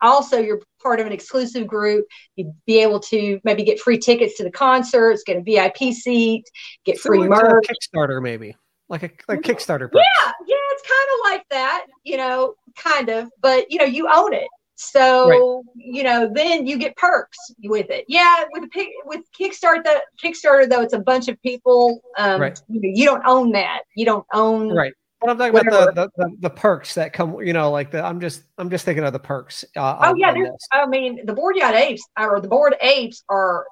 also 0.00 0.38
you're 0.38 0.60
part 0.82 1.00
of 1.00 1.06
an 1.06 1.12
exclusive 1.12 1.66
group. 1.66 2.06
You'd 2.36 2.52
be 2.66 2.80
able 2.80 3.00
to 3.00 3.40
maybe 3.44 3.64
get 3.64 3.80
free 3.80 3.98
tickets 3.98 4.36
to 4.36 4.44
the 4.44 4.50
concerts, 4.50 5.22
get 5.24 5.36
a 5.36 5.42
VIP 5.42 5.92
seat, 5.94 6.44
get 6.84 6.98
free 6.98 7.26
merch. 7.26 7.66
Kickstarter, 7.66 8.22
maybe 8.22 8.54
like 8.88 9.02
a 9.02 9.10
like 9.28 9.40
Kickstarter. 9.40 9.88
Yeah, 9.92 10.32
yeah, 10.46 10.56
it's 10.72 10.82
kind 10.82 11.08
of 11.12 11.20
like 11.24 11.44
that, 11.50 11.86
you 12.04 12.16
know, 12.16 12.54
kind 12.76 13.08
of, 13.08 13.30
but 13.40 13.70
you 13.70 13.78
know, 13.78 13.84
you 13.84 14.08
own 14.12 14.32
it. 14.34 14.48
So 14.80 15.28
right. 15.28 15.62
you 15.74 16.04
know, 16.04 16.30
then 16.32 16.66
you 16.66 16.78
get 16.78 16.96
perks 16.96 17.36
with 17.64 17.90
it. 17.90 18.04
Yeah, 18.08 18.44
with 18.52 18.70
with 19.04 19.22
Kickstarter, 19.38 19.82
the 19.82 20.00
Kickstarter 20.22 20.68
though, 20.68 20.82
it's 20.82 20.94
a 20.94 21.00
bunch 21.00 21.28
of 21.28 21.40
people. 21.42 22.00
Um, 22.16 22.40
right. 22.40 22.60
you, 22.68 22.80
know, 22.80 22.90
you 22.94 23.04
don't 23.04 23.26
own 23.26 23.52
that. 23.52 23.80
You 23.96 24.06
don't 24.06 24.26
own 24.32 24.72
right. 24.72 24.92
But 25.20 25.30
I'm 25.30 25.38
talking 25.38 25.52
whatever. 25.52 25.90
about 25.90 26.14
the, 26.16 26.24
the, 26.24 26.36
the, 26.40 26.50
perks 26.50 26.94
that 26.94 27.12
come, 27.12 27.40
you 27.42 27.52
know, 27.52 27.72
like 27.72 27.90
the 27.90 28.04
I'm 28.04 28.20
just 28.20 28.44
I'm 28.56 28.70
just 28.70 28.84
thinking 28.84 29.04
of 29.04 29.12
the 29.12 29.18
perks. 29.18 29.64
Uh, 29.76 29.96
oh 30.00 30.14
yeah, 30.14 30.32
I 30.72 30.86
mean 30.86 31.26
the 31.26 31.32
Bored 31.32 31.56
Yacht 31.56 31.74
Apes 31.74 32.04
or 32.16 32.40
the 32.40 32.46
Bored 32.46 32.76
Apes 32.80 33.24
are, 33.28 33.66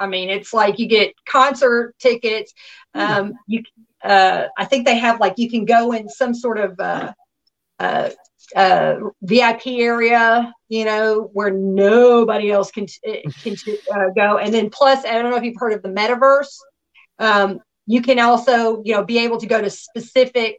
I 0.00 0.06
mean 0.08 0.30
it's 0.30 0.52
like 0.52 0.80
you 0.80 0.88
get 0.88 1.14
concert 1.26 1.94
tickets. 2.00 2.52
Um, 2.94 3.34
you, 3.46 3.62
uh, 4.02 4.46
I 4.58 4.64
think 4.64 4.84
they 4.84 4.98
have 4.98 5.20
like 5.20 5.34
you 5.36 5.48
can 5.48 5.64
go 5.64 5.92
in 5.92 6.08
some 6.08 6.34
sort 6.34 6.58
of 6.58 6.80
uh, 6.80 7.12
uh, 7.78 8.10
uh, 8.56 8.96
VIP 9.22 9.66
area, 9.68 10.52
you 10.68 10.84
know, 10.84 11.30
where 11.32 11.50
nobody 11.50 12.50
else 12.50 12.72
can 12.72 12.86
can 13.42 13.56
uh, 13.94 14.08
go. 14.16 14.38
And 14.38 14.52
then 14.52 14.70
plus, 14.70 15.04
I 15.04 15.12
don't 15.12 15.30
know 15.30 15.36
if 15.36 15.44
you've 15.44 15.56
heard 15.56 15.72
of 15.72 15.82
the 15.82 15.88
metaverse. 15.88 16.56
Um, 17.20 17.60
you 17.86 18.02
can 18.02 18.18
also, 18.18 18.82
you 18.84 18.94
know, 18.94 19.04
be 19.04 19.18
able 19.18 19.38
to 19.38 19.46
go 19.46 19.60
to 19.60 19.70
specific 19.70 20.58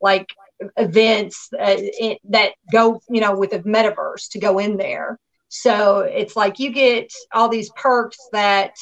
like 0.00 0.28
events 0.76 1.48
uh, 1.58 1.76
in, 2.00 2.16
that 2.30 2.52
go, 2.72 3.00
you 3.08 3.20
know, 3.20 3.36
with 3.36 3.50
the 3.50 3.60
metaverse 3.60 4.28
to 4.30 4.38
go 4.38 4.58
in 4.58 4.76
there. 4.76 5.18
So 5.48 6.00
it's 6.00 6.36
like 6.36 6.58
you 6.58 6.72
get 6.72 7.10
all 7.32 7.48
these 7.48 7.70
perks 7.70 8.18
that 8.32 8.74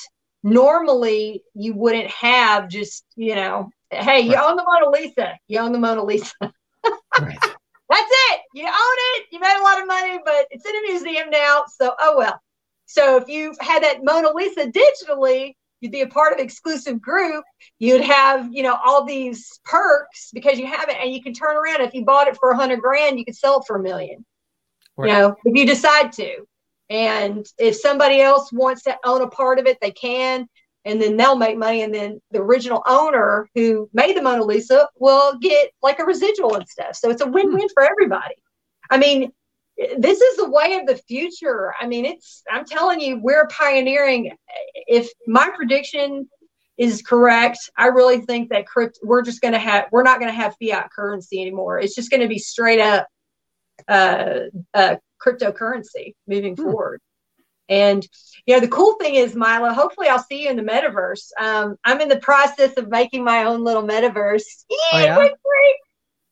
normally 0.42 1.42
you 1.54 1.74
wouldn't 1.74 2.10
have. 2.10 2.68
Just 2.68 3.04
you 3.14 3.34
know, 3.34 3.70
hey, 3.90 4.20
you 4.20 4.34
right. 4.34 4.50
own 4.50 4.56
the 4.56 4.64
Mona 4.64 4.90
Lisa. 4.90 5.38
You 5.48 5.58
own 5.60 5.72
the 5.72 5.78
Mona 5.78 6.02
Lisa. 6.02 6.32
right. 6.40 7.38
That's 7.92 8.10
it. 8.10 8.40
You 8.54 8.64
own 8.64 8.72
it. 8.72 9.26
You 9.30 9.38
made 9.38 9.58
a 9.58 9.62
lot 9.62 9.80
of 9.80 9.86
money, 9.86 10.18
but 10.24 10.46
it's 10.50 10.64
in 10.64 10.76
a 10.76 10.92
museum 10.92 11.30
now. 11.30 11.64
So, 11.78 11.94
oh 11.98 12.16
well. 12.16 12.40
So 12.86 13.16
if 13.16 13.28
you 13.28 13.54
had 13.60 13.82
that 13.82 14.02
Mona 14.02 14.32
Lisa 14.32 14.70
digitally, 14.70 15.54
you'd 15.82 15.92
be 15.92 16.00
a 16.00 16.06
part 16.06 16.32
of 16.32 16.38
exclusive 16.38 17.00
group. 17.00 17.44
You'd 17.78 18.02
have, 18.02 18.48
you 18.52 18.62
know, 18.62 18.78
all 18.82 19.04
these 19.04 19.60
perks 19.64 20.30
because 20.32 20.58
you 20.58 20.66
have 20.66 20.88
it, 20.88 20.96
and 21.00 21.12
you 21.12 21.22
can 21.22 21.34
turn 21.34 21.56
around. 21.56 21.82
If 21.82 21.92
you 21.92 22.04
bought 22.04 22.28
it 22.28 22.36
for 22.38 22.50
a 22.50 22.56
hundred 22.56 22.80
grand, 22.80 23.18
you 23.18 23.24
could 23.24 23.36
sell 23.36 23.60
it 23.60 23.66
for 23.66 23.76
a 23.76 23.82
million. 23.82 24.24
Right. 24.96 25.08
You 25.08 25.14
know, 25.14 25.36
if 25.44 25.56
you 25.56 25.66
decide 25.66 26.12
to. 26.12 26.46
And 26.88 27.46
if 27.58 27.76
somebody 27.76 28.20
else 28.20 28.52
wants 28.52 28.82
to 28.82 28.96
own 29.04 29.22
a 29.22 29.28
part 29.28 29.58
of 29.58 29.66
it, 29.66 29.78
they 29.80 29.92
can 29.92 30.48
and 30.84 31.00
then 31.00 31.16
they'll 31.16 31.36
make 31.36 31.56
money 31.56 31.82
and 31.82 31.94
then 31.94 32.20
the 32.30 32.40
original 32.40 32.82
owner 32.86 33.48
who 33.54 33.88
made 33.92 34.16
the 34.16 34.22
mona 34.22 34.42
lisa 34.42 34.88
will 34.98 35.38
get 35.38 35.70
like 35.82 35.98
a 35.98 36.04
residual 36.04 36.54
and 36.54 36.68
stuff 36.68 36.94
so 36.94 37.10
it's 37.10 37.22
a 37.22 37.26
hmm. 37.26 37.32
win-win 37.32 37.68
for 37.74 37.82
everybody 37.82 38.34
i 38.90 38.96
mean 38.96 39.30
this 39.98 40.20
is 40.20 40.36
the 40.36 40.50
way 40.50 40.74
of 40.74 40.86
the 40.86 40.96
future 41.08 41.72
i 41.80 41.86
mean 41.86 42.04
it's 42.04 42.42
i'm 42.50 42.64
telling 42.64 43.00
you 43.00 43.18
we're 43.18 43.46
pioneering 43.48 44.30
if 44.74 45.08
my 45.26 45.50
prediction 45.54 46.28
is 46.78 47.02
correct 47.02 47.58
i 47.76 47.86
really 47.86 48.20
think 48.20 48.50
that 48.50 48.66
crypt 48.66 48.98
we're 49.02 49.22
just 49.22 49.40
going 49.40 49.52
to 49.52 49.58
have 49.58 49.86
we're 49.92 50.02
not 50.02 50.18
going 50.18 50.30
to 50.30 50.36
have 50.36 50.54
fiat 50.60 50.90
currency 50.94 51.40
anymore 51.40 51.78
it's 51.78 51.94
just 51.94 52.10
going 52.10 52.20
to 52.20 52.28
be 52.28 52.38
straight 52.38 52.80
up 52.80 53.06
uh, 53.88 54.40
uh 54.74 54.96
cryptocurrency 55.24 56.14
moving 56.26 56.54
hmm. 56.54 56.62
forward 56.62 57.00
and 57.68 58.06
you 58.44 58.54
know, 58.54 58.60
the 58.60 58.68
cool 58.68 58.96
thing 59.00 59.14
is, 59.14 59.34
Milo. 59.34 59.72
Hopefully, 59.72 60.08
I'll 60.08 60.22
see 60.22 60.42
you 60.42 60.50
in 60.50 60.56
the 60.56 60.62
metaverse. 60.62 61.30
Um, 61.40 61.76
I'm 61.84 62.00
in 62.00 62.08
the 62.08 62.18
process 62.18 62.76
of 62.76 62.88
making 62.90 63.24
my 63.24 63.44
own 63.44 63.64
little 63.64 63.84
metaverse. 63.84 64.42
Oh, 64.70 64.98
yeah, 64.98 65.16
oh, 65.16 65.22
yeah? 65.22 65.28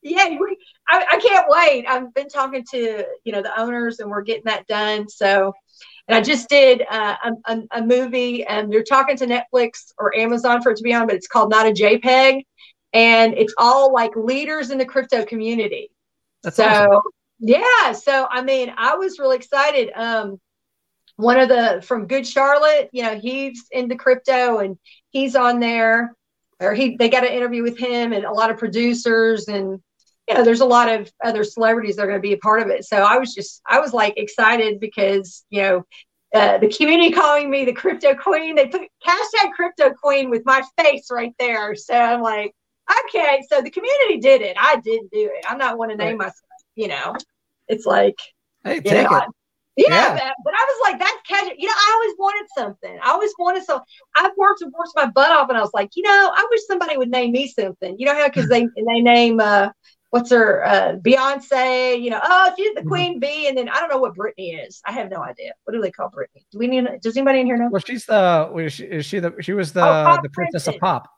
Yeah 0.02 0.28
we, 0.28 0.56
I, 0.88 1.04
I, 1.12 1.20
can't 1.20 1.46
wait. 1.48 1.86
I've 1.86 2.12
been 2.14 2.28
talking 2.28 2.64
to 2.72 3.04
you 3.24 3.32
know 3.32 3.42
the 3.42 3.58
owners, 3.58 4.00
and 4.00 4.10
we're 4.10 4.22
getting 4.22 4.44
that 4.44 4.66
done. 4.66 5.08
So, 5.08 5.52
and 6.08 6.16
I 6.16 6.20
just 6.20 6.48
did 6.48 6.84
uh, 6.90 7.16
a, 7.24 7.52
a, 7.52 7.62
a, 7.72 7.82
movie, 7.82 8.44
and 8.44 8.72
they're 8.72 8.82
talking 8.82 9.16
to 9.18 9.26
Netflix 9.26 9.92
or 9.98 10.16
Amazon 10.16 10.62
for 10.62 10.72
it 10.72 10.76
to 10.76 10.82
be 10.82 10.94
on, 10.94 11.06
but 11.06 11.16
it's 11.16 11.28
called 11.28 11.50
Not 11.50 11.66
a 11.66 11.70
JPEG, 11.70 12.44
and 12.92 13.34
it's 13.34 13.54
all 13.58 13.92
like 13.92 14.14
leaders 14.16 14.70
in 14.70 14.78
the 14.78 14.86
crypto 14.86 15.24
community. 15.24 15.90
That's 16.42 16.56
so. 16.56 16.64
Awesome. 16.64 17.00
Yeah, 17.42 17.92
so 17.92 18.26
I 18.30 18.42
mean, 18.42 18.72
I 18.76 18.96
was 18.96 19.18
really 19.18 19.36
excited. 19.36 19.90
Um, 19.94 20.38
one 21.16 21.38
of 21.38 21.48
the 21.48 21.82
from 21.86 22.06
Good 22.06 22.26
Charlotte, 22.26 22.90
you 22.92 23.02
know, 23.02 23.18
he's 23.18 23.66
into 23.70 23.96
crypto 23.96 24.58
and 24.58 24.78
he's 25.10 25.36
on 25.36 25.60
there. 25.60 26.14
Or 26.60 26.74
he 26.74 26.96
they 26.96 27.08
got 27.08 27.24
an 27.24 27.32
interview 27.32 27.62
with 27.62 27.78
him 27.78 28.12
and 28.12 28.24
a 28.24 28.32
lot 28.32 28.50
of 28.50 28.58
producers 28.58 29.48
and 29.48 29.80
you 30.30 30.36
know, 30.36 30.44
there's 30.44 30.60
a 30.60 30.66
lot 30.66 30.88
of 30.88 31.10
other 31.24 31.42
celebrities 31.42 31.96
that 31.96 32.02
are 32.02 32.06
going 32.06 32.18
to 32.18 32.22
be 32.22 32.34
a 32.34 32.38
part 32.38 32.62
of 32.62 32.68
it. 32.68 32.84
So 32.84 32.98
I 32.98 33.18
was 33.18 33.34
just 33.34 33.62
I 33.66 33.80
was 33.80 33.92
like 33.92 34.14
excited 34.16 34.78
because 34.78 35.44
you 35.50 35.62
know 35.62 35.84
uh, 36.32 36.58
the 36.58 36.68
community 36.68 37.10
calling 37.10 37.50
me 37.50 37.64
the 37.64 37.72
crypto 37.72 38.14
queen. 38.14 38.54
They 38.54 38.68
put 38.68 38.82
hashtag 39.04 39.52
crypto 39.56 39.90
queen 39.92 40.30
with 40.30 40.42
my 40.44 40.62
face 40.78 41.08
right 41.10 41.34
there. 41.40 41.74
So 41.74 41.94
I'm 41.94 42.22
like, 42.22 42.54
okay. 43.08 43.42
So 43.50 43.60
the 43.60 43.70
community 43.70 44.18
did 44.20 44.40
it. 44.40 44.56
I 44.58 44.76
didn't 44.76 45.10
do 45.10 45.30
it. 45.34 45.44
I'm 45.48 45.58
not 45.58 45.78
one 45.78 45.88
to 45.88 45.96
name 45.96 46.18
myself. 46.18 46.36
You 46.76 46.88
know, 46.88 47.16
it's 47.66 47.84
like, 47.84 48.16
hey, 48.62 48.80
take 48.80 49.10
know, 49.10 49.16
it. 49.16 49.24
Yeah, 49.76 50.14
yeah. 50.14 50.30
but 50.44 50.54
I 50.54 50.66
was 50.68 50.90
like, 50.90 51.00
that's 51.00 51.22
casual. 51.26 51.54
You 51.58 51.66
know, 51.66 51.74
I 51.74 51.92
always 51.94 52.16
wanted 52.18 52.48
something. 52.56 52.98
I 53.02 53.10
always 53.10 53.32
wanted 53.36 53.64
some. 53.64 53.80
I've 54.14 54.36
worked 54.36 54.62
and 54.62 54.72
worked 54.72 54.92
my 54.94 55.06
butt 55.06 55.32
off, 55.32 55.48
and 55.48 55.58
I 55.58 55.60
was 55.60 55.70
like, 55.74 55.90
you 55.96 56.04
know, 56.04 56.32
I 56.32 56.46
wish 56.50 56.60
somebody 56.68 56.96
would 56.96 57.10
name 57.10 57.32
me 57.32 57.48
something. 57.48 57.96
You 57.98 58.06
know 58.06 58.14
how 58.14 58.28
because 58.28 58.48
they 58.48 58.62
they 58.76 59.00
name 59.00 59.40
uh 59.40 59.70
what's 60.10 60.30
her 60.30 60.64
uh 60.64 60.96
Beyonce. 60.96 62.00
You 62.00 62.10
know, 62.10 62.20
oh 62.22 62.52
she's 62.56 62.74
the 62.74 62.80
mm-hmm. 62.80 62.88
queen 62.88 63.20
bee, 63.20 63.48
and 63.48 63.56
then 63.56 63.68
I 63.68 63.80
don't 63.80 63.88
know 63.88 63.98
what 63.98 64.14
Britney 64.14 64.66
is. 64.66 64.80
I 64.84 64.92
have 64.92 65.10
no 65.10 65.22
idea. 65.22 65.52
What 65.64 65.74
do 65.74 65.80
they 65.80 65.90
call 65.90 66.10
Britney? 66.10 66.44
Do 66.52 66.58
we 66.58 66.66
need? 66.66 66.86
Does 67.02 67.16
anybody 67.16 67.40
in 67.40 67.46
here 67.46 67.56
know? 67.56 67.68
Well, 67.70 67.82
she's 67.84 68.06
the. 68.06 68.52
Is 68.56 68.72
she, 68.72 68.84
is 68.84 69.06
she 69.06 69.18
the? 69.18 69.34
She 69.40 69.52
was 69.52 69.72
the 69.72 69.84
oh, 69.84 70.18
the 70.22 70.28
princess, 70.28 70.64
princess 70.64 70.66
of 70.68 70.80
pop, 70.80 71.08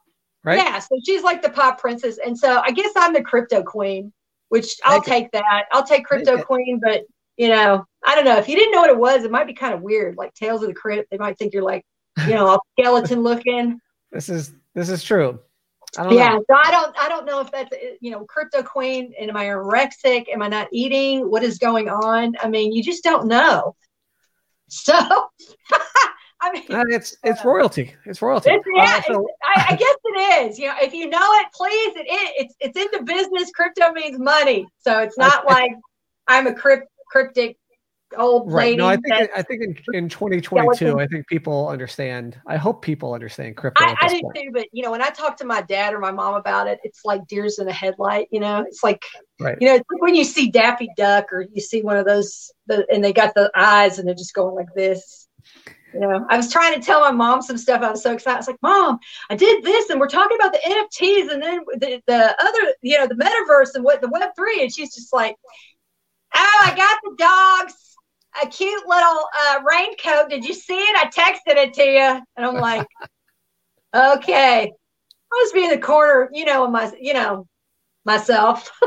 right? 0.45 0.59
Yeah, 0.59 0.79
so 0.79 0.99
she's 1.05 1.23
like 1.23 1.43
the 1.43 1.51
pop 1.51 1.81
princess, 1.81 2.19
and 2.25 2.39
so 2.39 2.61
I 2.65 2.71
guess 2.71 2.93
I'm 2.97 3.13
the 3.13 3.23
crypto 3.23 3.63
queen, 3.63 4.13
which 4.51 4.77
I'll 4.85 5.01
take, 5.01 5.25
take 5.25 5.33
that. 5.33 5.65
I'll 5.73 5.87
take 5.87 6.05
crypto 6.05 6.37
take 6.37 6.47
queen, 6.47 6.81
but 6.83 7.03
you 7.37 7.49
know, 7.49 7.85
I 8.05 8.15
don't 8.15 8.25
know. 8.25 8.37
If 8.37 8.49
you 8.49 8.57
didn't 8.57 8.73
know 8.73 8.81
what 8.81 8.91
it 8.91 8.99
was, 8.99 9.25
it 9.25 9.31
might 9.31 9.47
be 9.47 9.55
kind 9.55 9.75
of 9.75 9.81
weird, 9.83 10.17
like 10.17 10.35
Tales 10.35 10.63
of 10.63 10.69
the 10.69 10.75
Crypt. 10.75 11.11
They 11.11 11.19
might 11.19 11.39
think 11.39 11.55
you're 11.55 11.63
like, 11.63 11.85
you 12.27 12.35
know, 12.35 12.47
all 12.47 12.63
skeleton 12.79 13.23
looking. 13.23 13.81
This 14.11 14.29
is 14.29 14.53
this 14.75 14.91
is 14.91 15.03
true. 15.03 15.41
I 15.99 16.11
yeah, 16.13 16.35
know. 16.35 16.45
so 16.51 16.57
I 16.57 16.71
don't 16.71 16.97
I 16.99 17.09
don't 17.09 17.27
know 17.27 17.41
if 17.41 17.51
that's 17.51 17.75
you 18.01 18.11
know 18.11 18.25
crypto 18.25 18.63
queen 18.63 19.13
and 19.21 19.29
am 19.31 19.37
I 19.37 19.47
anorexic? 19.47 20.29
Am 20.33 20.41
I 20.43 20.49
not 20.49 20.69
eating? 20.73 21.31
What 21.31 21.43
is 21.43 21.59
going 21.59 21.89
on? 21.91 22.35
I 22.43 22.49
mean, 22.49 22.73
you 22.73 22.83
just 22.83 23.05
don't 23.05 23.27
know. 23.27 23.77
So, 24.69 24.95
I 26.41 26.51
mean, 26.53 26.65
Uh, 26.71 26.85
it's 26.89 27.15
it's 27.23 27.45
royalty. 27.45 27.95
It's 28.07 28.23
royalty. 28.23 28.51
it's, 28.51 28.65
yeah, 28.75 29.01
Uh, 29.07 29.13
so- 29.13 29.29
I, 29.45 29.67
I 29.71 29.77
guess 29.77 29.97
it 30.05 30.51
is. 30.51 30.59
You 30.59 30.69
know, 30.69 30.75
if 30.81 30.95
you 30.95 31.11
know 31.11 31.21
it, 31.41 31.47
please. 31.55 31.95
It, 31.97 32.07
it 32.09 32.33
it's 32.39 32.55
it's 32.61 32.79
in 32.79 32.87
the 32.99 33.05
business. 33.05 33.51
Crypto 33.51 33.93
means 33.93 34.19
money, 34.19 34.67
so 34.79 35.01
it's 35.01 35.19
not 35.19 35.45
like 35.47 35.73
I'm 36.27 36.47
a 36.47 36.55
crypt, 36.55 36.87
cryptic 37.11 37.59
old 38.17 38.53
right. 38.53 38.65
lady. 38.65 38.77
No, 38.77 38.87
I 38.87 38.97
think 38.97 39.09
that- 39.09 39.31
I 39.37 39.43
think 39.43 39.63
in, 39.63 39.77
in 39.95 40.09
2022, 40.09 40.99
I 40.99 41.07
think 41.07 41.27
people 41.27 41.69
understand. 41.69 42.39
I 42.47 42.57
hope 42.57 42.83
people 42.83 43.15
understand 43.15 43.57
crypto. 43.57 43.85
I, 43.85 43.97
I 44.01 44.09
do 44.09 44.21
point. 44.21 44.37
too, 44.37 44.51
but 44.53 44.67
you 44.73 44.83
know, 44.83 44.91
when 44.91 45.03
I 45.03 45.11
talk 45.11 45.37
to 45.39 45.45
my 45.45 45.63
dad 45.63 45.95
or 45.95 45.99
my 45.99 46.13
mom 46.13 46.35
about 46.35 46.69
it, 46.69 46.81
it's 46.85 47.05
like 47.05 47.27
deers 47.27 47.59
in 47.59 47.69
a 47.69 47.73
headlight. 47.73 48.29
You 48.31 48.41
know, 48.41 48.65
it's 48.67 48.83
like 48.83 49.03
Right. 49.41 49.57
you 49.61 49.69
know, 49.69 49.75
it's 49.75 49.85
like 49.91 50.03
when 50.03 50.15
you 50.15 50.25
see 50.25 50.51
Daffy 50.51 50.89
Duck 50.97 51.33
or 51.33 51.47
you 51.53 51.61
see 51.61 51.83
one 51.83 51.97
of 51.97 52.07
those, 52.07 52.53
the, 52.67 52.87
and 52.93 53.05
they 53.05 53.13
got 53.13 53.35
the 53.35 53.51
eyes 53.55 53.99
and 53.99 54.07
they're 54.07 54.15
just 54.15 54.35
going 54.35 54.55
like 54.55 54.73
this. 54.75 55.27
You 55.93 56.01
know, 56.01 56.25
I 56.31 56.37
was 56.39 56.51
trying 56.51 56.75
to 56.79 56.81
tell 56.81 57.01
my 57.01 57.11
mom 57.11 57.43
some 57.43 57.59
stuff. 57.59 57.83
I 57.83 57.91
was 57.91 58.03
so 58.03 58.13
excited. 58.15 58.37
I 58.37 58.39
was 58.39 58.47
like, 58.47 58.63
"Mom, 58.63 58.99
I 59.29 59.37
did 59.37 59.63
this, 59.63 59.91
and 59.91 60.01
we're 60.01 60.09
talking 60.09 60.39
about 60.41 60.53
the 60.53 60.61
NFTs, 60.67 61.31
and 61.31 61.43
then 61.43 61.61
the, 61.75 62.01
the 62.07 62.43
other, 62.43 62.75
you 62.81 62.99
know, 62.99 63.07
the 63.07 63.15
metaverse 63.15 63.75
and 63.75 63.85
what 63.85 64.01
the 64.01 64.09
Web 64.09 64.31
three. 64.35 64.63
And 64.63 64.73
she's 64.73 64.95
just 64.95 65.13
like, 65.13 65.37
"Oh, 66.35 66.61
I 66.65 66.75
got 66.75 66.99
the 67.03 67.15
dogs." 67.19 67.92
A 68.43 68.47
cute 68.47 68.87
little 68.87 69.25
uh, 69.49 69.61
raincoat. 69.69 70.31
Did 70.31 70.45
you 70.45 70.55
see 70.55 70.79
it? 70.79 70.97
I 70.97 71.09
texted 71.09 71.57
it 71.57 71.75
to 71.75 71.83
you, 71.85 72.23
and 72.37 72.47
I'm 72.47 72.55
like, 72.55 72.87
okay. 73.95 74.65
I 74.65 75.35
was 75.43 75.53
being 75.53 75.71
in 75.71 75.81
the 75.81 75.87
corner, 75.87 76.31
you 76.33 76.45
know, 76.45 76.69
my, 76.69 76.93
you 77.01 77.15
know, 77.15 77.47
myself. 78.05 78.71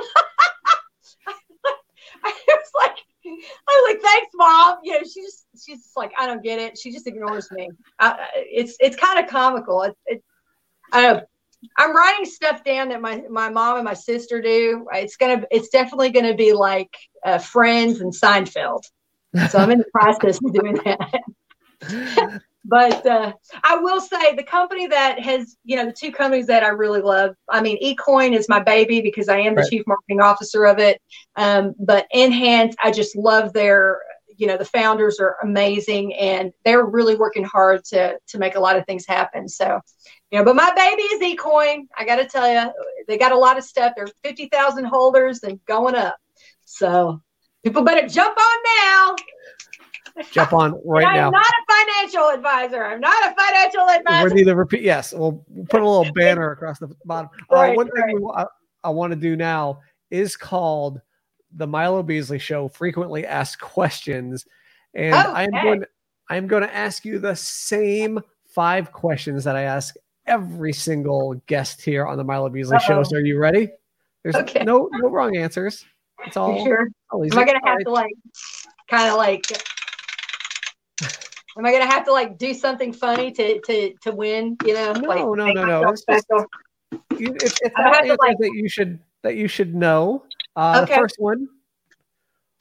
I 2.24 2.34
was 2.48 2.72
like, 2.80 2.98
I 3.26 3.30
was 3.68 3.94
like, 3.94 4.02
thanks, 4.02 4.32
mom. 4.36 4.78
You 4.84 4.94
know, 4.94 5.00
she 5.00 5.22
just, 5.22 5.46
she's 5.54 5.84
just 5.84 5.98
like, 5.98 6.12
I 6.18 6.28
don't 6.28 6.44
get 6.44 6.60
it. 6.60 6.78
She 6.78 6.92
just 6.92 7.08
ignores 7.08 7.52
me. 7.52 7.70
I, 8.00 8.12
I- 8.12 8.30
it's, 8.36 8.76
it's 8.80 8.96
kind 8.96 9.24
of 9.24 9.30
comical. 9.30 9.84
It, 9.84 9.98
it, 10.06 10.24
I 10.92 11.02
know. 11.02 11.22
I'm 11.78 11.96
writing 11.96 12.26
stuff 12.26 12.64
down 12.64 12.90
that 12.90 13.02
my, 13.02 13.24
my 13.30 13.50
mom 13.50 13.78
and 13.78 13.86
my 13.86 13.96
sister 13.96 14.42
do. 14.42 14.86
It's 14.94 15.16
gonna, 15.18 15.44
it's 15.50 15.70
definitely 15.70 16.12
gonna 16.12 16.36
be 16.36 16.54
like 16.54 16.96
uh, 17.26 17.40
Friends 17.40 18.02
and 18.02 18.14
Seinfeld. 18.14 18.84
So 19.44 19.60
I'm 19.60 19.72
in 19.72 19.80
the 19.80 19.86
process 19.94 20.40
of 20.44 20.54
doing 20.54 20.80
that 20.86 21.00
but 22.66 23.06
uh, 23.06 23.34
I 23.64 23.78
will 23.78 24.02
say 24.02 24.36
the 24.36 24.44
company 24.44 24.88
that 24.88 25.20
has, 25.20 25.56
you 25.64 25.76
know, 25.76 25.86
the 25.86 25.94
two 25.94 26.12
companies 26.12 26.48
that 26.48 26.64
I 26.64 26.70
really 26.70 27.02
love. 27.02 27.36
I 27.50 27.62
mean, 27.62 27.78
eCoin 27.84 28.36
is 28.36 28.50
my 28.50 28.60
baby 28.60 29.02
because 29.02 29.30
I 29.30 29.40
am 29.40 29.56
the 29.56 29.62
Right. 29.62 29.70
chief 29.70 29.84
marketing 29.86 30.22
officer 30.22 30.66
of 30.66 30.80
it. 30.80 31.00
Um, 31.36 31.76
but 31.80 32.08
Enhance, 32.14 32.76
I 32.84 32.92
just 32.92 33.16
love 33.16 33.54
their, 33.54 34.00
you 34.38 34.48
know, 34.48 34.58
the 34.58 34.66
founders 34.66 35.20
are 35.20 35.38
amazing 35.44 36.14
and 36.16 36.52
they're 36.64 36.86
really 36.86 37.16
working 37.16 37.44
hard 37.44 37.84
to 37.86 38.18
to 38.30 38.38
make 38.40 38.56
a 38.56 38.60
lot 38.60 38.78
of 38.78 38.86
things 38.86 39.06
happen. 39.06 39.48
So, 39.48 39.80
you 40.32 40.40
know, 40.40 40.46
but 40.46 40.56
my 40.56 40.72
baby 40.76 41.04
is 41.04 41.22
eCoin. 41.38 41.84
I 41.98 42.06
got 42.06 42.18
to 42.18 42.26
tell 42.26 42.52
you, 42.52 42.72
they 43.08 43.18
got 43.18 43.32
a 43.32 43.38
lot 43.38 43.58
of 43.58 43.64
stuff. 43.64 43.94
They're 43.96 44.08
fifty 44.24 44.48
thousand 44.48 44.86
holders 44.86 45.44
and 45.44 45.64
going 45.66 45.96
up. 45.96 46.18
So 46.66 47.22
people 47.66 47.82
better 47.82 48.08
jump 48.08 48.38
on 48.38 48.58
now. 48.84 49.16
Jump 50.32 50.54
on 50.54 50.80
right 50.86 51.06
And 51.06 51.16
now. 51.16 51.26
I'm 51.26 51.32
not 51.32 51.46
a 51.46 51.84
financial 51.84 52.30
advisor. 52.30 52.86
I'm 52.86 53.02
not 53.02 53.32
a 53.32 53.36
financial 53.36 53.82
advisor. 53.82 54.24
We're 54.24 54.34
neither 54.36 54.56
repeat. 54.56 54.82
Yes, 54.82 55.14
we'll 55.14 55.44
put 55.70 55.82
a 55.82 55.90
little 55.90 56.14
banner 56.14 56.52
across 56.52 56.80
the 56.80 56.96
bottom. 57.06 57.30
Uh, 57.52 57.56
Right, 57.56 57.76
one 57.76 57.90
thing 57.92 58.04
right. 58.04 58.16
we, 58.16 58.32
I, 58.36 58.46
I 58.86 58.90
want 58.92 59.12
to 59.12 59.18
do 59.18 59.36
now 59.36 59.82
is 60.12 60.38
called 60.38 61.02
the 61.56 61.68
Milo 61.68 62.02
Beasley 62.04 62.40
Show. 62.40 62.70
Frequently 62.70 63.26
asked 63.26 63.60
questions, 63.60 64.46
and 64.94 65.16
I 65.16 65.44
am 65.44 65.56
Okay. 65.56 65.64
going. 65.64 65.84
I 66.30 66.38
am 66.38 66.48
going 66.48 66.64
to 66.64 66.74
ask 66.74 67.04
you 67.04 67.20
the 67.20 67.36
same 67.36 68.20
five 68.48 68.92
questions 68.92 69.44
that 69.44 69.56
I 69.56 69.64
ask 69.64 69.96
every 70.28 70.72
single 70.74 71.36
guest 71.46 71.82
here 71.82 72.06
on 72.08 72.18
the 72.18 72.24
Milo 72.24 72.50
Beasley 72.50 72.80
Show. 72.80 72.96
Uh-oh. 73.00 73.04
So, 73.04 73.18
are 73.18 73.22
you 73.22 73.38
ready? 73.38 73.70
There's 74.24 74.36
Okay. 74.36 74.64
no 74.64 74.88
no 74.94 75.10
wrong 75.10 75.36
answers. 75.36 75.84
It's 76.26 76.38
all. 76.38 76.58
You 76.58 76.66
sure? 76.66 76.88
all. 77.12 77.24
Am 77.24 77.38
I 77.38 77.46
gonna 77.46 77.60
have 77.64 77.80
to 77.80 77.92
like, 77.92 78.14
kind 78.90 79.10
of 79.10 79.18
like? 79.18 79.46
Am 81.58 81.66
I 81.66 81.72
gonna 81.72 81.86
have 81.86 82.06
to 82.06 82.12
like 82.12 82.38
do 82.38 82.54
something 82.54 82.92
funny 82.94 83.32
to 83.32 83.62
to 83.62 83.94
to 84.02 84.12
win? 84.12 84.58
You 84.66 84.74
know? 84.74 84.92
No, 84.94 85.08
like, 85.10 85.20
no, 85.20 85.52
no, 85.52 85.66
no. 85.66 85.90
It's 85.90 86.04
just- 86.10 86.28
You- 87.18 87.34
It's, 87.36 87.60
it's 87.62 87.76
I 87.76 87.82
have 87.90 88.04
to, 88.06 88.18
like- 88.20 88.38
that 88.40 88.52
you 88.54 88.68
should 88.70 89.00
that 89.24 89.36
you 89.36 89.48
should 89.48 89.74
know. 89.74 90.24
Uh, 90.56 90.82
Okay. 90.84 90.94
The 90.96 91.02
first 91.02 91.16
one. 91.18 91.48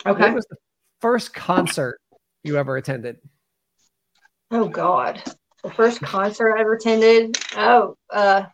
Okay. 0.06 0.22
What 0.22 0.34
was 0.34 0.46
the 0.50 0.56
first 1.00 1.32
concert 1.34 2.00
you 2.42 2.56
ever 2.56 2.76
attended? 2.76 3.18
Oh 4.50 4.68
God, 4.68 5.22
the 5.62 5.70
first 5.70 6.00
concert 6.00 6.54
I 6.56 6.60
ever 6.60 6.74
attended. 6.74 7.36
Oh, 7.56 7.96
uh, 8.10 8.44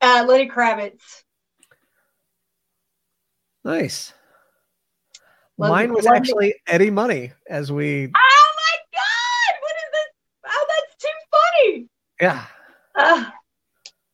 uh, 0.00 0.24
Lenny 0.26 0.48
Kravitz. 0.48 1.22
Nice. 3.64 4.12
Love- 5.58 5.70
Mine 5.70 5.92
was 5.92 6.06
actually 6.06 6.54
Eddie 6.66 6.90
Money 6.90 7.32
as 7.48 7.72
we 7.72 8.06
Oh 8.06 8.52
my 8.56 8.78
God! 8.94 9.60
What 9.60 9.76
is 9.76 9.92
this? 9.92 10.08
Oh, 10.46 10.66
that's 10.68 11.02
too 11.02 11.08
funny. 11.32 11.88
yeah. 12.20 12.44
Uh, 12.94 13.30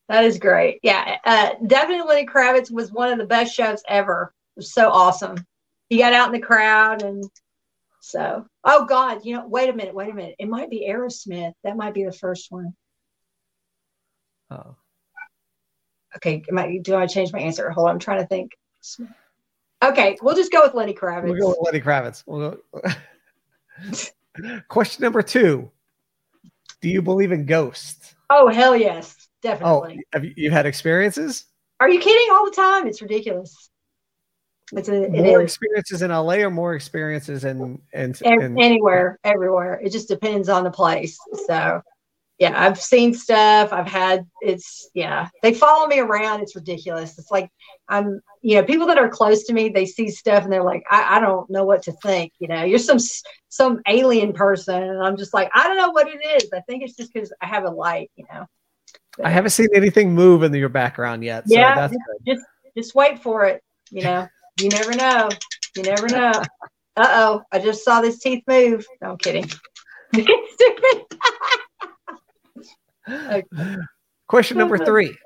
that 0.08 0.24
is 0.24 0.38
great. 0.38 0.80
Yeah, 0.82 1.18
uh, 1.24 1.50
definitely 1.66 2.06
Lenny 2.06 2.26
Kravitz 2.26 2.70
was 2.70 2.92
one 2.92 3.12
of 3.12 3.18
the 3.18 3.26
best 3.26 3.54
shows 3.54 3.82
ever. 3.88 4.32
It 4.56 4.60
was 4.60 4.72
so 4.72 4.90
awesome. 4.90 5.36
He 5.88 5.98
got 5.98 6.12
out 6.14 6.28
in 6.28 6.40
the 6.40 6.46
crowd 6.46 7.02
and 7.02 7.24
so. 8.00 8.46
Oh 8.64 8.86
God, 8.86 9.24
you 9.24 9.36
know. 9.36 9.46
Wait 9.46 9.68
a 9.68 9.72
minute. 9.72 9.94
Wait 9.94 10.10
a 10.10 10.14
minute. 10.14 10.36
It 10.38 10.48
might 10.48 10.70
be 10.70 10.86
Aerosmith. 10.88 11.52
That 11.62 11.76
might 11.76 11.94
be 11.94 12.04
the 12.04 12.12
first 12.12 12.50
one. 12.50 12.74
Oh. 14.50 14.76
Okay. 16.16 16.42
Am 16.48 16.58
I, 16.58 16.78
do 16.82 16.94
I 16.96 17.06
change 17.06 17.32
my 17.32 17.40
answer? 17.40 17.70
Hold 17.70 17.88
on. 17.88 17.94
I'm 17.94 17.98
trying 17.98 18.20
to 18.20 18.26
think. 18.26 18.52
Okay, 19.82 20.16
we'll 20.22 20.36
just 20.36 20.52
go 20.52 20.62
with 20.62 20.74
Lenny 20.74 20.94
Kravitz. 20.94 21.24
We'll 21.24 21.38
go 21.38 21.48
with 21.48 21.58
Lenny 21.60 21.80
Kravitz. 21.80 22.22
We'll 22.26 22.58
go. 24.32 24.60
Question 24.68 25.02
number 25.02 25.22
two. 25.22 25.70
Do 26.80 26.88
you 26.88 27.02
believe 27.02 27.32
in 27.32 27.46
ghosts? 27.46 28.14
oh 28.30 28.48
hell 28.48 28.76
yes, 28.76 29.28
definitely. 29.42 30.00
Oh, 30.00 30.02
have 30.12 30.24
you 30.24 30.32
you've 30.36 30.52
had 30.52 30.66
experiences? 30.66 31.46
Are 31.80 31.88
you 31.88 32.00
kidding? 32.00 32.28
All 32.32 32.44
the 32.46 32.56
time. 32.56 32.86
It's 32.86 33.02
ridiculous. 33.02 33.70
It's 34.72 34.88
a, 34.88 35.08
More 35.08 35.42
is. 35.42 35.52
experiences 35.52 36.02
in 36.02 36.10
LA 36.10 36.36
or 36.36 36.50
more 36.50 36.74
experiences 36.74 37.44
in 37.44 37.80
in, 37.92 38.14
in 38.22 38.58
anywhere, 38.58 39.18
everywhere. 39.24 39.80
It 39.82 39.92
just 39.92 40.08
depends 40.08 40.48
on 40.48 40.64
the 40.64 40.70
place. 40.70 41.18
So, 41.46 41.82
yeah, 42.38 42.52
I've 42.56 42.80
seen 42.80 43.14
stuff. 43.14 43.72
I've 43.72 43.86
had 43.86 44.26
it's 44.40 44.90
yeah. 44.92 45.28
They 45.42 45.54
follow 45.54 45.86
me 45.86 46.00
around. 46.00 46.40
It's 46.40 46.56
ridiculous. 46.56 47.16
It's 47.18 47.30
like 47.30 47.48
I'm 47.88 48.20
you 48.42 48.56
know 48.56 48.64
people 48.64 48.86
that 48.88 48.98
are 48.98 49.08
close 49.08 49.44
to 49.44 49.52
me. 49.52 49.68
They 49.68 49.86
see 49.86 50.10
stuff 50.10 50.42
and 50.42 50.52
they're 50.52 50.64
like, 50.64 50.84
I, 50.90 51.16
I 51.16 51.20
don't 51.20 51.48
know 51.48 51.64
what 51.64 51.82
to 51.84 51.92
think. 51.92 52.32
You 52.40 52.48
know, 52.48 52.64
you're 52.64 52.80
some 52.80 52.98
some 53.48 53.80
alien 53.86 54.32
person, 54.32 54.82
and 54.82 55.02
I'm 55.02 55.16
just 55.16 55.32
like, 55.32 55.50
I 55.54 55.64
don't 55.64 55.76
know 55.76 55.90
what 55.90 56.08
it 56.08 56.42
is. 56.42 56.50
I 56.52 56.60
think 56.62 56.82
it's 56.82 56.96
just 56.96 57.14
because 57.14 57.32
I 57.40 57.46
have 57.46 57.64
a 57.64 57.70
light. 57.70 58.10
You 58.16 58.24
know. 58.32 58.46
I 59.22 59.30
haven't 59.30 59.50
seen 59.50 59.68
anything 59.72 60.12
move 60.12 60.42
in 60.42 60.52
your 60.54 60.68
background 60.68 61.22
yet. 61.22 61.48
So 61.48 61.54
Yeah. 61.54 61.76
that's 61.76 61.96
good. 62.26 62.38
Just 62.76 62.96
wait 62.96 63.22
for 63.22 63.44
it. 63.44 63.62
You 63.90 64.02
know. 64.02 64.26
You 64.60 64.70
never 64.70 64.92
know. 64.94 65.28
You 65.76 65.82
never 65.84 66.08
know. 66.08 66.32
Uh 66.96 67.08
oh! 67.10 67.42
I 67.50 67.58
just 67.58 67.84
saw 67.84 68.00
this 68.00 68.20
teeth 68.20 68.44
move. 68.46 68.86
No, 69.02 69.10
I'm 69.10 69.18
kidding. 69.18 69.48
Stupid. 70.14 71.02
Question 74.28 74.58
number 74.58 74.78
three. 74.78 75.16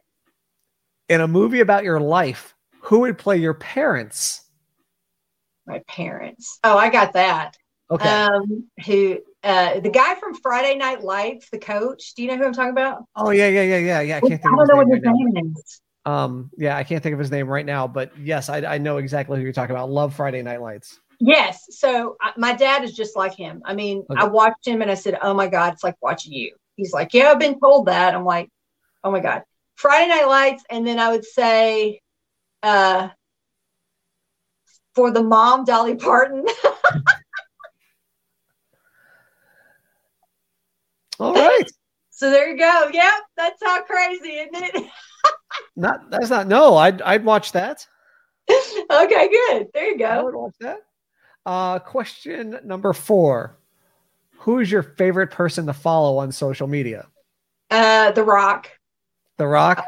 In 1.08 1.20
a 1.20 1.28
movie 1.28 1.60
about 1.60 1.84
your 1.84 2.00
life, 2.00 2.54
who 2.82 3.00
would 3.00 3.18
play 3.18 3.36
your 3.38 3.54
parents? 3.54 4.42
my 5.66 5.82
parents. 5.88 6.58
Oh, 6.64 6.78
I 6.78 6.88
got 6.88 7.12
that. 7.12 7.56
Okay. 7.90 8.08
Um, 8.08 8.68
who 8.86 9.18
uh 9.44 9.80
the 9.80 9.90
guy 9.90 10.14
from 10.16 10.34
Friday 10.34 10.76
Night 10.76 11.02
Lights, 11.02 11.48
the 11.50 11.58
coach. 11.58 12.14
Do 12.14 12.22
you 12.22 12.28
know 12.28 12.36
who 12.36 12.44
I'm 12.44 12.52
talking 12.52 12.72
about? 12.72 13.04
oh 13.16 13.30
yeah, 13.30 13.48
yeah, 13.48 13.62
yeah, 13.62 13.78
yeah, 13.78 14.00
yeah. 14.00 14.16
I 14.16 14.20
I 14.20 14.20
can't 14.20 14.42
think 14.42 14.52
of 14.52 14.58
don't 14.58 14.60
his 14.60 14.68
know 14.68 14.76
name 14.76 14.88
what 14.88 14.88
right 14.88 14.96
his 14.96 15.04
now. 15.04 15.12
name 15.12 15.54
is. 15.56 15.80
Um, 16.04 16.50
yeah, 16.56 16.76
I 16.76 16.84
can't 16.84 17.02
think 17.02 17.12
of 17.12 17.18
his 17.18 17.30
name 17.30 17.48
right 17.48 17.66
now, 17.66 17.86
but 17.86 18.16
yes, 18.18 18.48
I, 18.48 18.58
I 18.74 18.78
know 18.78 18.96
exactly 18.96 19.36
who 19.38 19.44
you're 19.44 19.52
talking 19.52 19.76
about. 19.76 19.90
Love 19.90 20.14
Friday 20.14 20.40
Night 20.42 20.62
Lights. 20.62 21.00
Yes. 21.20 21.66
So 21.70 22.16
uh, 22.24 22.30
my 22.36 22.54
dad 22.54 22.82
is 22.84 22.94
just 22.94 23.16
like 23.16 23.34
him. 23.34 23.60
I 23.64 23.74
mean, 23.74 24.04
Okay. 24.08 24.20
I 24.20 24.24
watched 24.24 24.66
him 24.66 24.80
and 24.82 24.90
I 24.90 24.94
said, 24.94 25.18
"Oh 25.20 25.34
my 25.34 25.48
God, 25.48 25.74
it's 25.74 25.84
like 25.84 25.96
watching 26.00 26.32
you." 26.32 26.54
He's 26.78 26.94
like, 26.94 27.12
"Yeah, 27.12 27.32
I've 27.32 27.38
been 27.40 27.60
told 27.60 27.86
that." 27.86 28.14
I'm 28.14 28.24
like, 28.24 28.48
"Oh 29.04 29.10
my 29.10 29.20
God." 29.20 29.42
Friday 29.74 30.08
Night 30.08 30.26
Lights, 30.26 30.64
and 30.70 30.86
then 30.86 30.98
I 30.98 31.10
would 31.10 31.24
say, 31.24 32.00
uh, 32.62 33.08
for 34.94 35.10
the 35.10 35.22
mom, 35.22 35.64
Dolly 35.64 35.96
Parton. 35.96 36.44
All 41.20 41.34
right. 41.34 41.64
so 42.10 42.30
there 42.30 42.48
you 42.50 42.58
go. 42.58 42.90
Yep, 42.92 43.12
that's 43.36 43.60
how 43.62 43.82
crazy, 43.82 44.30
isn't 44.30 44.54
it? 44.54 44.86
not 45.76 46.10
that's 46.10 46.30
not 46.30 46.46
no. 46.46 46.76
I'd 46.76 47.02
I'd 47.02 47.24
watch 47.24 47.52
that. 47.52 47.86
Okay, 48.90 49.28
good. 49.28 49.66
There 49.74 49.90
you 49.90 49.98
go. 49.98 50.06
I 50.06 50.22
would 50.22 50.34
watch 50.34 50.54
that. 50.60 50.78
Uh, 51.44 51.78
question 51.78 52.58
number 52.64 52.94
four: 52.94 53.57
Who 54.39 54.61
is 54.61 54.70
your 54.70 54.82
favorite 54.82 55.30
person 55.30 55.66
to 55.66 55.72
follow 55.72 56.18
on 56.18 56.32
social 56.32 56.66
media? 56.66 57.07
Uh, 57.70 58.12
The 58.12 58.22
Rock. 58.22 58.70
The 59.36 59.47
Rock. 59.47 59.84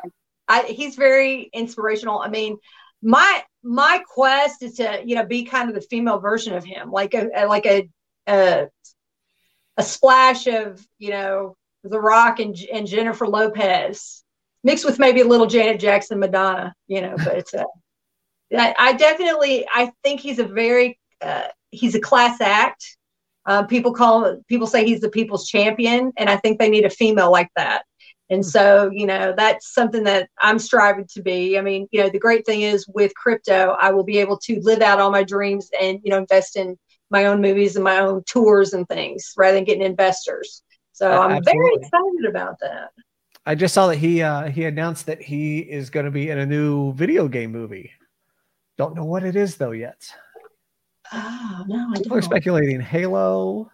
I, 0.48 0.62
he's 0.64 0.96
very 0.96 1.48
inspirational. 1.52 2.18
I 2.18 2.28
mean, 2.28 2.58
my 3.02 3.42
my 3.62 4.02
quest 4.06 4.62
is 4.62 4.74
to 4.74 5.02
you 5.04 5.14
know 5.14 5.24
be 5.24 5.44
kind 5.44 5.68
of 5.68 5.74
the 5.74 5.80
female 5.80 6.18
version 6.18 6.54
of 6.54 6.64
him, 6.64 6.90
like 6.90 7.14
a, 7.14 7.46
like 7.46 7.66
a 7.66 7.88
a, 8.26 8.68
a 9.76 9.82
splash 9.82 10.46
of 10.46 10.84
you 10.98 11.10
know 11.10 11.56
The 11.84 12.00
Rock 12.00 12.40
and 12.40 12.56
and 12.72 12.86
Jennifer 12.86 13.26
Lopez 13.26 14.24
mixed 14.62 14.84
with 14.84 14.98
maybe 14.98 15.20
a 15.20 15.26
little 15.26 15.46
Janet 15.46 15.80
Jackson, 15.80 16.18
Madonna. 16.18 16.74
You 16.88 17.02
know, 17.02 17.14
but 17.16 17.54
uh, 17.54 17.64
I, 18.56 18.74
I 18.78 18.92
definitely 18.94 19.66
I 19.72 19.92
think 20.02 20.20
he's 20.20 20.38
a 20.38 20.44
very 20.44 20.98
uh, 21.20 21.48
he's 21.70 21.94
a 21.94 22.00
class 22.00 22.40
act. 22.40 22.96
Uh, 23.46 23.64
people 23.64 23.92
call 23.92 24.36
people 24.48 24.66
say 24.66 24.84
he's 24.84 25.00
the 25.00 25.08
people's 25.08 25.48
champion, 25.48 26.12
and 26.16 26.28
I 26.28 26.36
think 26.36 26.58
they 26.58 26.70
need 26.70 26.84
a 26.84 26.90
female 26.90 27.30
like 27.30 27.50
that. 27.56 27.82
And 28.30 28.46
so, 28.46 28.88
you 28.92 29.06
know, 29.06 29.34
that's 29.36 29.74
something 29.74 30.04
that 30.04 30.28
I'm 30.38 30.60
striving 30.60 31.06
to 31.14 31.22
be. 31.22 31.58
I 31.58 31.62
mean, 31.62 31.88
you 31.90 32.00
know, 32.00 32.08
the 32.08 32.18
great 32.18 32.46
thing 32.46 32.62
is 32.62 32.86
with 32.86 33.12
crypto, 33.16 33.76
I 33.80 33.90
will 33.90 34.04
be 34.04 34.18
able 34.18 34.38
to 34.38 34.60
live 34.60 34.82
out 34.82 35.00
all 35.00 35.10
my 35.10 35.24
dreams 35.24 35.68
and, 35.80 35.98
you 36.04 36.12
know, 36.12 36.18
invest 36.18 36.56
in 36.56 36.78
my 37.10 37.26
own 37.26 37.40
movies 37.40 37.74
and 37.74 37.82
my 37.82 37.98
own 37.98 38.22
tours 38.26 38.72
and 38.72 38.86
things 38.88 39.32
rather 39.36 39.56
than 39.56 39.64
getting 39.64 39.82
investors. 39.82 40.62
So 40.92 41.10
I'm 41.10 41.42
very 41.42 41.74
excited 41.74 42.26
about 42.28 42.60
that. 42.60 42.90
I 43.46 43.56
just 43.56 43.74
saw 43.74 43.88
that 43.88 43.96
he 43.96 44.22
uh, 44.22 44.44
he 44.44 44.64
announced 44.64 45.06
that 45.06 45.20
he 45.20 45.60
is 45.60 45.90
going 45.90 46.04
to 46.04 46.12
be 46.12 46.30
in 46.30 46.38
a 46.38 46.46
new 46.46 46.92
video 46.92 47.26
game 47.26 47.50
movie. 47.50 47.90
Don't 48.78 48.94
know 48.94 49.04
what 49.04 49.24
it 49.24 49.34
is 49.34 49.56
though 49.56 49.72
yet. 49.72 50.12
Oh, 51.12 51.64
no, 51.66 51.90
I 51.92 51.96
People 51.98 52.16
are 52.16 52.20
don't. 52.20 52.30
speculating 52.30 52.80
Halo, 52.80 53.70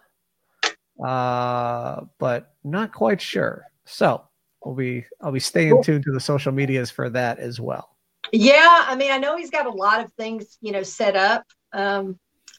uh, 1.05 2.03
but 2.19 2.55
not 2.65 2.93
quite 2.93 3.21
sure. 3.21 3.65
So 3.85 4.23
we'll 4.65 4.75
be 4.75 5.05
I'll 5.21 5.33
be 5.33 5.41
staying 5.41 5.73
Cool. 5.75 5.85
tuned 5.85 6.05
to 6.05 6.13
the 6.13 6.21
social 6.21 6.53
medias 6.53 6.91
for 6.91 7.09
that 7.11 7.39
as 7.39 7.61
well. 7.61 7.91
Yeah, 8.33 8.85
I 8.89 8.97
mean, 8.97 9.13
I 9.13 9.19
know 9.19 9.37
he's 9.37 9.51
got 9.51 9.67
a 9.67 9.71
lot 9.71 10.05
of 10.05 10.13
things, 10.15 10.59
you 10.61 10.73
know, 10.73 10.83
set 10.83 11.15
up. 11.15 11.45
Um, 11.73 12.19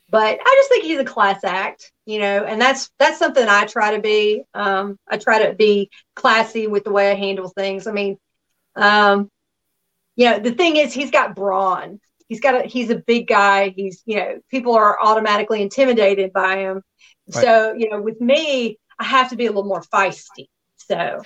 but 0.10 0.40
I 0.42 0.56
just 0.58 0.70
think 0.70 0.86
he's 0.86 1.00
a 1.00 1.04
class 1.06 1.44
act, 1.44 1.92
you 2.06 2.20
know, 2.20 2.46
and 2.46 2.62
that's 2.62 2.90
that's 2.98 3.20
something 3.20 3.46
I 3.48 3.66
try 3.66 3.96
to 3.96 4.02
be. 4.02 4.44
Um, 4.54 4.98
I 5.10 5.18
try 5.18 5.46
to 5.48 5.54
be 5.54 5.90
classy 6.16 6.68
with 6.68 6.86
the 6.86 6.92
way 6.92 7.12
I 7.12 7.16
handle 7.16 7.50
things. 7.50 7.88
I 7.88 7.92
mean, 7.92 8.18
um, 8.76 9.30
you 10.16 10.30
know, 10.30 10.40
the 10.40 10.54
thing 10.54 10.78
is 10.78 10.94
he's 10.94 11.12
got 11.12 11.36
brawn. 11.36 12.00
He's 12.28 12.40
got 12.42 12.66
a 12.66 12.68
he's 12.68 12.90
a 12.90 12.96
big 12.96 13.28
guy. 13.28 13.70
He's, 13.70 14.04
you 14.06 14.18
know, 14.18 14.40
people 14.50 14.74
are 14.76 14.98
automatically 15.02 15.62
intimidated 15.62 16.34
by 16.34 16.58
him. 16.58 16.82
Right. 17.34 17.44
So, 17.44 17.74
you 17.74 17.90
know, 17.90 18.02
with 18.02 18.20
me, 18.22 18.78
I 19.00 19.04
have 19.06 19.30
to 19.30 19.36
be 19.36 19.46
a 19.46 19.50
little 19.50 19.64
more 19.64 19.82
feisty. 19.82 20.48
So, 20.76 21.22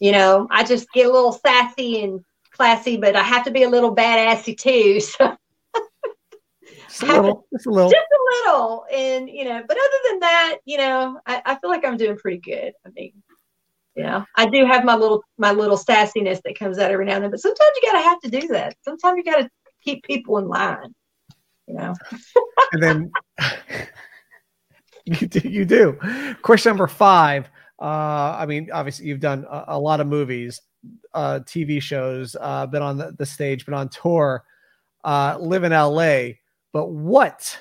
you 0.00 0.12
know, 0.12 0.46
I 0.50 0.64
just 0.64 0.86
get 0.92 1.06
a 1.06 1.12
little 1.12 1.32
sassy 1.32 2.02
and 2.02 2.20
classy, 2.52 2.96
but 2.96 3.16
I 3.16 3.22
have 3.22 3.44
to 3.44 3.50
be 3.50 3.62
a 3.64 3.68
little 3.68 3.94
badassy 3.94 4.56
too. 4.56 5.00
So 6.88 7.06
Just 7.06 7.12
a 7.12 7.22
little, 7.22 7.46
just 7.52 7.66
a 7.66 7.70
little. 7.70 7.90
just 7.90 8.06
a 8.12 8.48
little. 8.48 8.84
And, 8.92 9.28
you 9.30 9.44
know, 9.44 9.62
but 9.66 9.76
other 9.76 9.96
than 10.10 10.20
that, 10.20 10.58
you 10.64 10.76
know, 10.76 11.20
I, 11.24 11.40
I 11.46 11.54
feel 11.54 11.70
like 11.70 11.84
I'm 11.84 11.96
doing 11.96 12.16
pretty 12.16 12.38
good. 12.38 12.72
I 12.84 12.90
mean, 12.90 13.12
you 13.96 14.02
know, 14.04 14.24
I 14.36 14.46
do 14.46 14.66
have 14.66 14.84
my 14.84 14.94
little 14.96 15.22
my 15.38 15.52
little 15.52 15.76
sassiness 15.76 16.40
that 16.42 16.58
comes 16.58 16.78
out 16.78 16.90
every 16.90 17.04
now 17.06 17.14
and 17.14 17.24
then, 17.24 17.30
but 17.30 17.40
sometimes 17.40 17.70
you 17.76 17.90
gotta 17.90 18.04
have 18.04 18.20
to 18.20 18.30
do 18.30 18.48
that. 18.48 18.74
Sometimes 18.82 19.18
you 19.18 19.24
gotta 19.24 19.48
keep 19.82 20.04
people 20.04 20.38
in 20.38 20.48
line. 20.48 20.94
You 21.66 21.74
know. 21.74 21.94
and 22.72 22.82
then 22.82 23.12
you 25.04 25.26
do, 25.26 25.48
you 25.48 25.64
do. 25.64 25.98
Question 26.42 26.70
number 26.70 26.86
five. 26.86 27.48
Uh, 27.80 28.36
I 28.38 28.46
mean, 28.46 28.68
obviously, 28.72 29.06
you've 29.06 29.20
done 29.20 29.46
a, 29.48 29.64
a 29.68 29.78
lot 29.78 30.00
of 30.00 30.06
movies, 30.06 30.60
uh, 31.14 31.40
TV 31.44 31.80
shows, 31.80 32.36
uh, 32.40 32.66
been 32.66 32.82
on 32.82 32.98
the, 32.98 33.12
the 33.18 33.24
stage, 33.24 33.64
been 33.64 33.74
on 33.74 33.88
tour, 33.88 34.44
uh, 35.04 35.38
live 35.40 35.64
in 35.64 35.72
LA. 35.72 36.36
But 36.72 36.90
what 36.90 37.58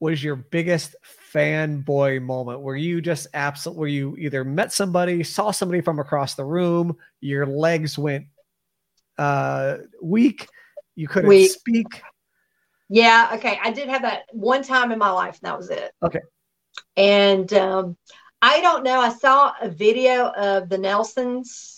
was 0.00 0.22
your 0.22 0.36
biggest 0.36 0.94
fanboy 1.32 2.22
moment? 2.22 2.60
Where 2.60 2.76
you 2.76 3.00
just 3.00 3.26
absolutely, 3.34 3.80
where 3.80 3.88
you 3.88 4.16
either 4.16 4.44
met 4.44 4.72
somebody, 4.72 5.24
saw 5.24 5.50
somebody 5.50 5.80
from 5.80 5.98
across 5.98 6.34
the 6.34 6.44
room, 6.44 6.96
your 7.20 7.46
legs 7.46 7.98
went 7.98 8.26
uh, 9.18 9.78
weak, 10.02 10.46
you 10.96 11.08
couldn't 11.08 11.28
Weak. 11.28 11.50
speak. 11.50 12.02
Yeah, 12.88 13.30
okay. 13.34 13.58
I 13.62 13.70
did 13.70 13.88
have 13.88 14.02
that 14.02 14.24
one 14.32 14.62
time 14.62 14.92
in 14.92 14.98
my 14.98 15.10
life, 15.10 15.38
and 15.42 15.48
that 15.50 15.56
was 15.56 15.70
it. 15.70 15.90
Okay. 16.02 16.20
And 16.96 17.52
um, 17.54 17.96
I 18.42 18.60
don't 18.60 18.84
know. 18.84 19.00
I 19.00 19.08
saw 19.08 19.52
a 19.60 19.68
video 19.68 20.28
of 20.28 20.68
the 20.68 20.78
Nelsons, 20.78 21.73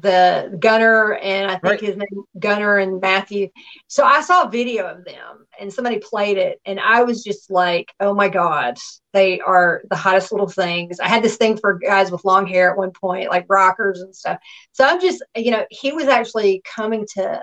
the 0.00 0.56
Gunnar, 0.60 1.14
and 1.16 1.50
I 1.50 1.54
think 1.54 1.64
Right. 1.64 1.80
his 1.80 1.96
name 1.96 2.24
Gunnar 2.38 2.78
and 2.78 3.00
Matthew. 3.00 3.48
So 3.88 4.04
I 4.04 4.20
saw 4.20 4.44
a 4.44 4.50
video 4.50 4.86
of 4.86 5.04
them, 5.04 5.46
and 5.58 5.72
somebody 5.72 5.98
played 5.98 6.36
it, 6.38 6.60
and 6.64 6.78
I 6.80 7.02
was 7.02 7.22
just 7.24 7.50
like, 7.50 7.92
"Oh 8.00 8.14
my 8.14 8.28
god, 8.28 8.76
they 9.12 9.40
are 9.40 9.82
the 9.90 9.96
hottest 9.96 10.32
little 10.32 10.48
things." 10.48 11.00
I 11.00 11.08
had 11.08 11.22
this 11.22 11.36
thing 11.36 11.56
for 11.56 11.74
guys 11.78 12.10
with 12.10 12.24
long 12.24 12.46
hair 12.46 12.70
at 12.70 12.78
one 12.78 12.92
point, 12.92 13.30
like 13.30 13.46
rockers 13.48 14.00
and 14.00 14.14
stuff. 14.14 14.38
So 14.72 14.84
I'm 14.84 15.00
just, 15.00 15.22
you 15.36 15.50
know, 15.50 15.64
he 15.70 15.92
was 15.92 16.06
actually 16.08 16.62
coming 16.64 17.06
to 17.14 17.42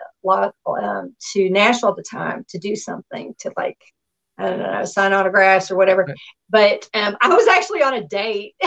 um, 0.82 1.16
to 1.34 1.50
Nashville 1.50 1.90
at 1.90 1.96
the 1.98 2.04
time 2.04 2.46
to 2.50 2.58
do 2.60 2.76
something 2.76 3.36
to 3.40 3.52
like, 3.58 3.78
I 4.38 4.50
don't 4.50 4.60
know, 4.60 4.86
sign 4.86 5.14
autographs 5.14 5.72
or 5.72 5.78
whatever. 5.78 6.06
Right. 6.06 6.18
But 6.50 6.90
um, 6.94 7.18
I 7.22 7.30
was 7.30 7.48
actually 7.48 7.84
on 7.84 7.94
a 7.96 8.08
date. 8.08 8.56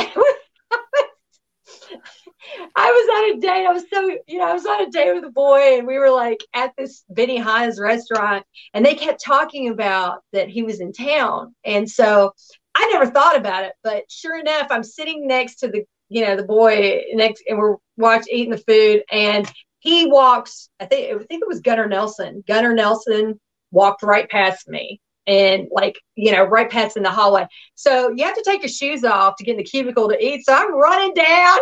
I 2.76 2.90
was 2.90 3.08
on 3.16 3.36
a 3.36 3.40
date. 3.40 3.66
I 3.66 3.72
was 3.72 3.84
so, 3.92 4.18
you 4.26 4.38
know, 4.38 4.48
I 4.48 4.52
was 4.52 4.66
on 4.66 4.82
a 4.82 4.90
date 4.90 5.14
with 5.14 5.24
a 5.24 5.30
boy, 5.30 5.78
and 5.78 5.86
we 5.86 5.98
were 5.98 6.10
like 6.10 6.40
at 6.54 6.72
this 6.76 7.04
Benihana's 7.12 7.80
restaurant, 7.80 8.44
and 8.74 8.84
they 8.84 8.94
kept 8.94 9.22
talking 9.24 9.68
about 9.68 10.22
that 10.32 10.48
he 10.48 10.62
was 10.62 10.80
in 10.80 10.92
town. 10.92 11.54
And 11.64 11.88
so 11.88 12.32
I 12.74 12.88
never 12.92 13.10
thought 13.10 13.36
about 13.36 13.64
it, 13.64 13.72
but 13.82 14.04
sure 14.08 14.38
enough, 14.38 14.68
I'm 14.70 14.84
sitting 14.84 15.26
next 15.26 15.56
to 15.56 15.68
the, 15.68 15.84
you 16.08 16.24
know, 16.24 16.36
the 16.36 16.44
boy 16.44 17.02
next, 17.12 17.42
and 17.48 17.58
we're 17.58 17.76
watching 17.96 18.34
eating 18.34 18.50
the 18.50 18.58
food, 18.58 19.02
and 19.10 19.50
he 19.80 20.06
walks. 20.06 20.68
I 20.80 20.86
think 20.86 21.14
I 21.14 21.24
think 21.24 21.42
it 21.42 21.48
was 21.48 21.60
Gunnar 21.60 21.88
Nelson. 21.88 22.44
Gunnar 22.46 22.74
Nelson 22.74 23.40
walked 23.70 24.02
right 24.02 24.28
past 24.28 24.68
me, 24.68 25.00
and 25.28 25.68
like 25.70 26.00
you 26.16 26.32
know, 26.32 26.44
right 26.44 26.68
past 26.70 26.96
in 26.96 27.04
the 27.04 27.10
hallway. 27.10 27.46
So 27.76 28.10
you 28.16 28.24
have 28.24 28.34
to 28.34 28.42
take 28.44 28.62
your 28.62 28.68
shoes 28.68 29.04
off 29.04 29.36
to 29.36 29.44
get 29.44 29.52
in 29.52 29.58
the 29.58 29.64
cubicle 29.64 30.08
to 30.08 30.24
eat. 30.24 30.44
So 30.44 30.52
I'm 30.52 30.74
running 30.74 31.14
down. 31.14 31.58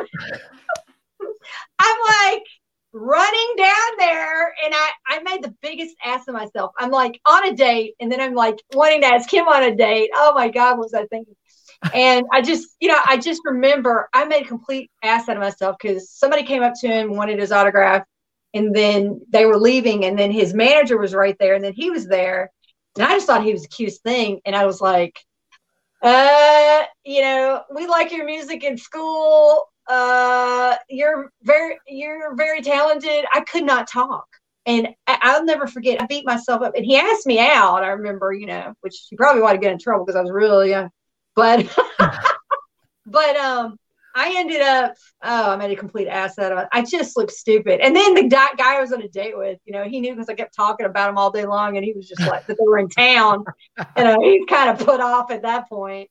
I'm 1.78 1.96
like 2.32 2.42
running 2.92 3.54
down 3.58 3.98
there, 3.98 4.54
and 4.64 4.74
I 4.74 4.90
I 5.08 5.22
made 5.22 5.42
the 5.42 5.54
biggest 5.60 5.96
ass 6.04 6.26
of 6.28 6.34
myself. 6.34 6.72
I'm 6.78 6.90
like 6.90 7.20
on 7.26 7.48
a 7.48 7.54
date, 7.54 7.94
and 8.00 8.10
then 8.10 8.20
I'm 8.20 8.34
like 8.34 8.56
wanting 8.72 9.02
to 9.02 9.08
ask 9.08 9.30
him 9.32 9.46
on 9.46 9.64
a 9.64 9.74
date. 9.74 10.10
Oh 10.14 10.32
my 10.34 10.48
God, 10.48 10.78
what 10.78 10.84
was 10.84 10.94
I 10.94 11.06
thinking? 11.06 11.34
And 11.92 12.24
I 12.32 12.40
just, 12.40 12.68
you 12.80 12.88
know, 12.88 12.98
I 13.04 13.18
just 13.18 13.42
remember 13.44 14.08
I 14.12 14.24
made 14.24 14.44
a 14.44 14.48
complete 14.48 14.90
ass 15.02 15.28
out 15.28 15.36
of 15.36 15.42
myself 15.42 15.76
because 15.80 16.10
somebody 16.10 16.42
came 16.42 16.62
up 16.62 16.72
to 16.80 16.88
him, 16.88 17.14
wanted 17.14 17.38
his 17.38 17.52
autograph, 17.52 18.04
and 18.54 18.74
then 18.74 19.20
they 19.28 19.44
were 19.44 19.58
leaving, 19.58 20.04
and 20.04 20.18
then 20.18 20.30
his 20.30 20.54
manager 20.54 20.96
was 20.96 21.14
right 21.14 21.36
there, 21.38 21.54
and 21.54 21.62
then 21.62 21.74
he 21.74 21.90
was 21.90 22.06
there, 22.06 22.50
and 22.96 23.06
I 23.06 23.10
just 23.14 23.26
thought 23.26 23.44
he 23.44 23.52
was 23.52 23.62
the 23.62 23.68
cutest 23.68 24.02
thing, 24.02 24.40
and 24.44 24.54
I 24.56 24.66
was 24.66 24.80
like, 24.80 25.18
uh, 26.02 26.82
you 27.04 27.22
know, 27.22 27.62
we 27.74 27.86
like 27.86 28.12
your 28.12 28.24
music 28.24 28.64
in 28.64 28.76
school. 28.76 29.64
Uh, 29.88 30.76
you're 30.88 31.30
very, 31.42 31.78
you're 31.86 32.34
very 32.34 32.60
talented. 32.60 33.24
I 33.32 33.40
could 33.40 33.64
not 33.64 33.88
talk, 33.88 34.26
and 34.66 34.88
I, 35.06 35.18
I'll 35.22 35.44
never 35.44 35.66
forget. 35.66 36.02
I 36.02 36.06
beat 36.06 36.26
myself 36.26 36.62
up, 36.62 36.74
and 36.74 36.84
he 36.84 36.96
asked 36.96 37.26
me 37.26 37.38
out. 37.38 37.82
I 37.82 37.88
remember, 37.88 38.32
you 38.32 38.46
know, 38.46 38.74
which 38.80 39.06
he 39.08 39.16
probably 39.16 39.42
wanted 39.42 39.58
to 39.58 39.62
get 39.62 39.72
in 39.72 39.78
trouble 39.78 40.04
because 40.04 40.16
I 40.16 40.22
was 40.22 40.30
really 40.30 40.70
young, 40.70 40.90
but, 41.34 41.66
but 43.06 43.36
um, 43.36 43.78
I 44.16 44.34
ended 44.38 44.62
up, 44.62 44.94
oh, 45.22 45.50
I 45.52 45.56
made 45.56 45.70
a 45.70 45.76
complete 45.76 46.08
ass 46.08 46.38
out 46.38 46.50
of 46.50 46.58
it. 46.58 46.68
I 46.72 46.82
just 46.82 47.18
looked 47.18 47.32
stupid. 47.32 47.80
And 47.80 47.94
then 47.94 48.14
the 48.14 48.22
guy, 48.22 48.48
I 48.58 48.80
was 48.80 48.90
on 48.90 49.02
a 49.02 49.08
date 49.08 49.36
with, 49.36 49.58
you 49.66 49.74
know, 49.74 49.84
he 49.84 50.00
knew 50.00 50.14
because 50.14 50.30
I 50.30 50.34
kept 50.34 50.56
talking 50.56 50.86
about 50.86 51.10
him 51.10 51.18
all 51.18 51.30
day 51.30 51.44
long, 51.44 51.76
and 51.76 51.84
he 51.84 51.92
was 51.92 52.08
just 52.08 52.22
like 52.22 52.46
that 52.46 52.56
they 52.58 52.64
were 52.66 52.78
in 52.78 52.88
town. 52.88 53.44
you 53.96 54.04
know, 54.04 54.18
he's 54.22 54.46
kind 54.48 54.70
of 54.70 54.84
put 54.84 55.00
off 55.00 55.30
at 55.30 55.42
that 55.42 55.68
point. 55.68 56.08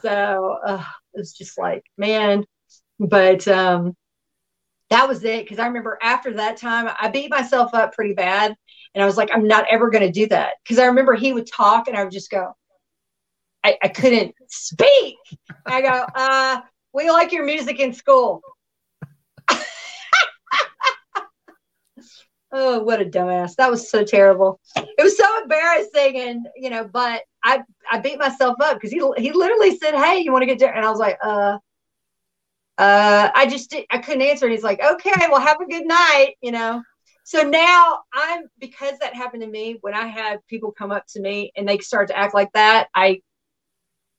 So 0.00 0.58
uh, 0.66 0.84
it 1.12 1.18
was 1.18 1.34
just 1.34 1.58
like, 1.58 1.84
man. 1.98 2.44
But 2.98 3.46
um, 3.46 3.94
that 4.88 5.06
was 5.06 5.22
it 5.24 5.44
because 5.44 5.58
I 5.58 5.66
remember 5.66 5.98
after 6.00 6.32
that 6.34 6.56
time, 6.56 6.88
I 6.98 7.08
beat 7.08 7.30
myself 7.30 7.74
up 7.74 7.92
pretty 7.92 8.14
bad, 8.14 8.54
and 8.94 9.02
I 9.02 9.06
was 9.06 9.18
like, 9.18 9.30
I'm 9.34 9.46
not 9.46 9.66
ever 9.70 9.90
going 9.90 10.06
to 10.06 10.12
do 10.12 10.28
that 10.28 10.54
because 10.62 10.78
I 10.78 10.86
remember 10.86 11.12
he 11.14 11.34
would 11.34 11.46
talk, 11.46 11.88
and 11.88 11.96
I 11.96 12.04
would 12.04 12.12
just 12.12 12.30
go, 12.30 12.54
I, 13.62 13.76
I 13.82 13.88
couldn't 13.88 14.34
speak. 14.48 15.16
I 15.66 15.82
go, 15.82 16.06
uh, 16.14 16.60
we 16.94 17.10
like 17.10 17.32
your 17.32 17.44
music 17.44 17.80
in 17.80 17.92
school. 17.92 18.40
oh, 22.52 22.78
what 22.80 23.02
a 23.02 23.04
dumbass. 23.04 23.56
That 23.56 23.70
was 23.70 23.90
so 23.90 24.04
terrible. 24.04 24.60
It 24.76 25.02
was 25.02 25.18
so 25.18 25.42
embarrassing. 25.42 26.20
And, 26.20 26.46
you 26.56 26.70
know, 26.70 26.88
but 26.90 27.22
I, 27.42 27.64
I 27.90 27.98
beat 27.98 28.18
myself 28.18 28.56
up 28.62 28.80
because 28.80 28.92
he, 28.92 29.02
he 29.18 29.32
literally 29.32 29.76
said, 29.76 29.94
Hey, 29.94 30.20
you 30.20 30.32
want 30.32 30.42
to 30.42 30.46
get 30.46 30.60
dinner? 30.60 30.72
And 30.72 30.86
I 30.86 30.90
was 30.90 31.00
like, 31.00 31.18
uh, 31.22 31.58
uh, 32.78 33.30
I 33.34 33.46
just 33.46 33.70
did, 33.70 33.86
I 33.90 33.98
couldn't 33.98 34.22
answer. 34.22 34.46
And 34.46 34.52
he's 34.52 34.64
like, 34.64 34.80
okay, 34.82 35.12
well, 35.30 35.40
have 35.40 35.60
a 35.60 35.66
good 35.66 35.86
night, 35.86 36.34
you 36.40 36.52
know. 36.52 36.82
So 37.24 37.42
now 37.42 38.00
I'm 38.12 38.44
because 38.58 38.98
that 39.00 39.14
happened 39.14 39.42
to 39.42 39.48
me 39.48 39.78
when 39.80 39.94
I 39.94 40.06
have 40.08 40.46
people 40.46 40.72
come 40.72 40.90
up 40.90 41.06
to 41.10 41.20
me 41.20 41.52
and 41.56 41.66
they 41.66 41.78
start 41.78 42.08
to 42.08 42.18
act 42.18 42.34
like 42.34 42.52
that. 42.52 42.88
I 42.94 43.22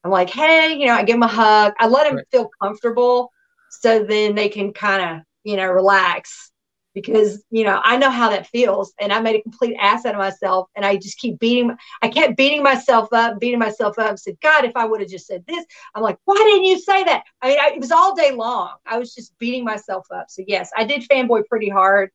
I'm 0.06 0.12
like, 0.12 0.30
hey, 0.30 0.78
you 0.78 0.86
know, 0.86 0.94
I 0.94 1.04
give 1.04 1.16
them 1.16 1.24
a 1.24 1.28
hug. 1.28 1.74
I 1.80 1.88
let 1.88 2.06
them 2.06 2.18
right. 2.18 2.28
feel 2.30 2.52
comfortable 2.62 3.32
so 3.70 4.04
then 4.04 4.36
they 4.36 4.50
can 4.50 4.72
kind 4.72 5.02
of, 5.18 5.24
you 5.44 5.58
know, 5.58 5.66
relax 5.66 6.52
because, 6.94 7.44
you 7.50 7.64
know, 7.64 7.82
I 7.84 7.98
know 7.98 8.12
how 8.12 8.30
that 8.30 8.46
feels. 8.46 8.94
And 9.02 9.12
I 9.12 9.20
made 9.20 9.36
a 9.36 9.42
complete 9.42 9.76
ass 9.82 10.06
out 10.06 10.14
of 10.14 10.20
myself. 10.20 10.70
And 10.76 10.86
I 10.86 10.98
just 10.98 11.18
keep 11.18 11.40
beating, 11.40 11.76
I 12.04 12.10
kept 12.10 12.38
beating 12.38 12.62
myself 12.62 13.10
up, 13.14 13.40
beating 13.40 13.58
myself 13.58 13.98
up. 13.98 14.12
I 14.12 14.16
said, 14.16 14.38
God, 14.44 14.64
if 14.64 14.74
I 14.76 14.86
would 14.86 15.02
have 15.02 15.10
just 15.10 15.26
said 15.26 15.44
this, 15.48 15.66
I'm 15.96 16.04
like, 16.04 16.20
why 16.26 16.36
didn't 16.36 16.66
you 16.66 16.80
say 16.80 17.04
that? 17.04 17.24
I 17.42 17.50
mean, 17.50 17.58
I, 17.60 17.72
it 17.74 17.82
was 17.82 17.92
all 17.92 18.16
day 18.16 18.32
long. 18.32 18.76
I 18.86 19.00
was 19.00 19.12
just 19.12 19.36
beating 19.40 19.64
myself 19.64 20.06
up. 20.14 20.28
So, 20.30 20.44
yes, 20.48 20.70
I 20.78 20.84
did 20.84 21.02
fanboy 21.10 21.48
pretty 21.48 21.70
hard. 21.70 22.12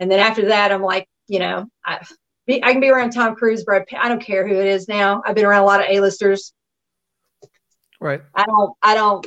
And 0.00 0.10
then 0.10 0.18
after 0.18 0.46
that, 0.48 0.72
I'm 0.72 0.82
like, 0.82 1.08
you 1.28 1.38
know, 1.38 1.66
I, 1.86 2.04
I 2.48 2.72
can 2.72 2.80
be 2.80 2.90
around 2.90 3.10
Tom 3.10 3.36
Cruise, 3.36 3.62
Brad 3.62 3.86
Pitt. 3.86 4.00
I 4.02 4.08
don't 4.08 4.22
care 4.22 4.46
who 4.46 4.54
it 4.54 4.66
is 4.66 4.88
now. 4.88 5.22
I've 5.24 5.36
been 5.36 5.46
around 5.46 5.62
a 5.62 5.66
lot 5.66 5.80
of 5.80 5.86
A-listers. 5.88 6.52
Right. 8.00 8.22
I 8.34 8.44
don't, 8.44 8.74
I 8.82 8.94
don't, 8.94 9.26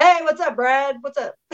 hey, 0.00 0.18
what's 0.22 0.40
up, 0.40 0.56
Brad? 0.56 0.96
What's 1.00 1.18
up? 1.18 1.34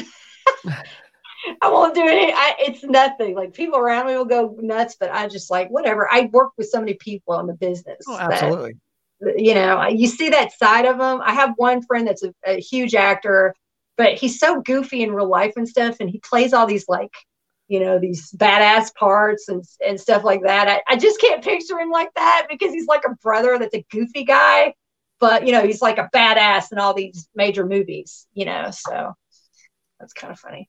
I 1.62 1.70
won't 1.70 1.94
do 1.94 2.06
any. 2.06 2.32
I, 2.32 2.54
it's 2.58 2.84
nothing. 2.84 3.34
Like 3.34 3.54
people 3.54 3.78
around 3.78 4.06
me 4.06 4.16
will 4.16 4.24
go 4.24 4.56
nuts, 4.60 4.96
but 4.98 5.10
I 5.10 5.26
just 5.26 5.50
like 5.50 5.70
whatever. 5.70 6.08
I 6.10 6.28
work 6.32 6.52
with 6.58 6.68
so 6.68 6.80
many 6.80 6.94
people 6.94 7.38
in 7.40 7.46
the 7.46 7.54
business. 7.54 8.04
Oh, 8.06 8.18
absolutely. 8.18 8.76
That, 9.20 9.38
you 9.38 9.54
know, 9.54 9.86
you 9.88 10.06
see 10.06 10.28
that 10.30 10.52
side 10.52 10.86
of 10.86 10.98
them. 10.98 11.20
I 11.24 11.32
have 11.32 11.54
one 11.56 11.82
friend 11.82 12.06
that's 12.06 12.22
a, 12.22 12.34
a 12.46 12.60
huge 12.60 12.94
actor, 12.94 13.54
but 13.96 14.14
he's 14.14 14.38
so 14.38 14.60
goofy 14.60 15.02
in 15.02 15.12
real 15.12 15.28
life 15.28 15.54
and 15.56 15.68
stuff, 15.68 15.96
and 16.00 16.10
he 16.10 16.18
plays 16.18 16.52
all 16.52 16.66
these 16.66 16.88
like 16.88 17.12
you 17.70 17.78
know, 17.78 18.00
these 18.00 18.32
badass 18.32 18.92
parts 18.96 19.48
and, 19.48 19.64
and 19.86 19.98
stuff 19.98 20.24
like 20.24 20.42
that. 20.42 20.68
I, 20.68 20.82
I 20.88 20.96
just 20.96 21.20
can't 21.20 21.42
picture 21.42 21.78
him 21.78 21.88
like 21.88 22.12
that 22.16 22.48
because 22.50 22.72
he's 22.72 22.88
like 22.88 23.04
a 23.06 23.14
brother 23.22 23.58
that's 23.60 23.76
a 23.76 23.86
goofy 23.92 24.24
guy, 24.24 24.74
but 25.20 25.46
you 25.46 25.52
know, 25.52 25.64
he's 25.64 25.82
like 25.82 25.98
a 25.98 26.08
badass 26.14 26.72
in 26.72 26.78
all 26.78 26.94
these 26.94 27.28
major 27.34 27.66
movies, 27.66 28.26
you 28.32 28.44
know, 28.46 28.70
so 28.70 29.12
that's 29.98 30.12
kind 30.12 30.32
of 30.32 30.38
funny. 30.38 30.68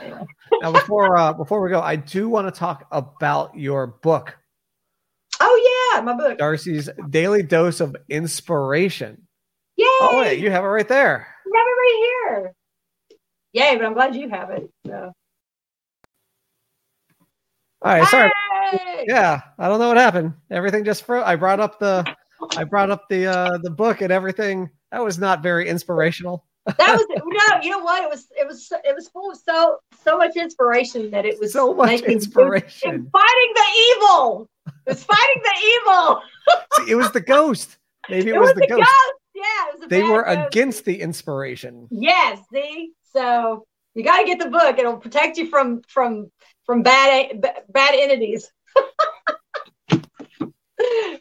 Anyway. 0.00 0.24
now 0.62 0.72
before 0.72 1.16
uh 1.16 1.32
before 1.32 1.60
we 1.62 1.70
go, 1.70 1.80
I 1.80 1.96
do 1.96 2.28
want 2.28 2.52
to 2.52 2.58
talk 2.58 2.86
about 2.92 3.56
your 3.56 3.86
book. 3.86 4.36
Oh 5.40 5.92
yeah, 5.94 6.00
my 6.02 6.14
book. 6.14 6.38
Darcy's 6.38 6.88
Daily 7.08 7.42
Dose 7.42 7.80
of 7.80 7.96
Inspiration. 8.08 9.26
Yay! 9.76 9.86
Oh 9.86 10.18
wait, 10.18 10.38
you 10.40 10.50
have 10.50 10.64
it 10.64 10.68
right 10.68 10.88
there. 10.88 11.26
I 11.46 11.58
have 11.58 11.66
it 11.66 11.70
right 11.70 12.40
here. 12.40 12.54
Yay, 13.52 13.76
but 13.76 13.86
I'm 13.86 13.94
glad 13.94 14.14
you 14.14 14.28
have 14.28 14.50
it. 14.50 14.70
So 14.86 15.12
all 17.80 17.92
right, 17.92 18.08
sorry. 18.08 18.30
Hey! 18.72 19.04
Yeah, 19.06 19.40
I 19.58 19.68
don't 19.68 19.78
know 19.78 19.88
what 19.88 19.96
happened. 19.96 20.34
Everything 20.50 20.84
just 20.84 21.04
froze. 21.04 21.22
I 21.24 21.36
brought 21.36 21.60
up 21.60 21.78
the 21.78 22.04
I 22.56 22.64
brought 22.64 22.90
up 22.90 23.08
the 23.08 23.26
uh 23.26 23.58
the 23.58 23.70
book 23.70 24.00
and 24.00 24.12
everything. 24.12 24.70
That 24.92 25.04
was 25.04 25.18
not 25.18 25.42
very 25.42 25.68
inspirational. 25.68 26.44
that 26.66 26.76
was 26.78 27.06
no, 27.10 27.62
you 27.62 27.70
know 27.70 27.80
what? 27.80 28.02
It 28.02 28.10
was 28.10 28.28
it 28.38 28.46
was 28.46 28.72
it 28.84 28.94
was 28.94 29.08
full 29.08 29.30
of 29.30 29.38
so 29.38 29.78
so 30.04 30.18
much 30.18 30.36
inspiration 30.36 31.10
that 31.10 31.24
it 31.24 31.38
was 31.38 31.52
so 31.52 31.74
much 31.74 31.88
making, 31.90 32.10
inspiration. 32.12 32.90
It 32.90 33.10
fighting 33.12 33.52
the 33.54 33.66
evil. 33.96 34.48
It 34.66 34.90
was 34.90 35.04
fighting 35.04 35.42
the 35.42 35.66
evil. 35.66 36.22
See, 36.86 36.92
it 36.92 36.94
was 36.94 37.10
the 37.12 37.20
ghost. 37.20 37.78
Maybe 38.08 38.30
it, 38.30 38.38
was 38.38 38.54
the 38.54 38.66
ghost. 38.66 38.70
It 38.70 38.76
was, 38.76 38.80
was, 38.80 39.80
the, 39.80 39.82
ghost. 39.82 39.82
ghost. 39.82 39.82
Yeah, 39.82 39.86
they 39.88 40.02
were 40.02 40.24
ghost. 40.24 40.46
against 40.46 40.84
the 40.84 41.00
inspiration. 41.00 41.88
Yes, 41.90 42.40
see, 42.52 42.92
so 43.12 43.66
you 43.94 44.02
got 44.02 44.18
to 44.18 44.24
get 44.24 44.38
the 44.38 44.50
book. 44.50 44.78
It'll 44.78 44.96
protect 44.96 45.38
you 45.38 45.48
from 45.48 45.82
from 45.88 46.30
from 46.64 46.82
bad 46.82 47.44
bad 47.68 47.94
entities. 47.94 48.50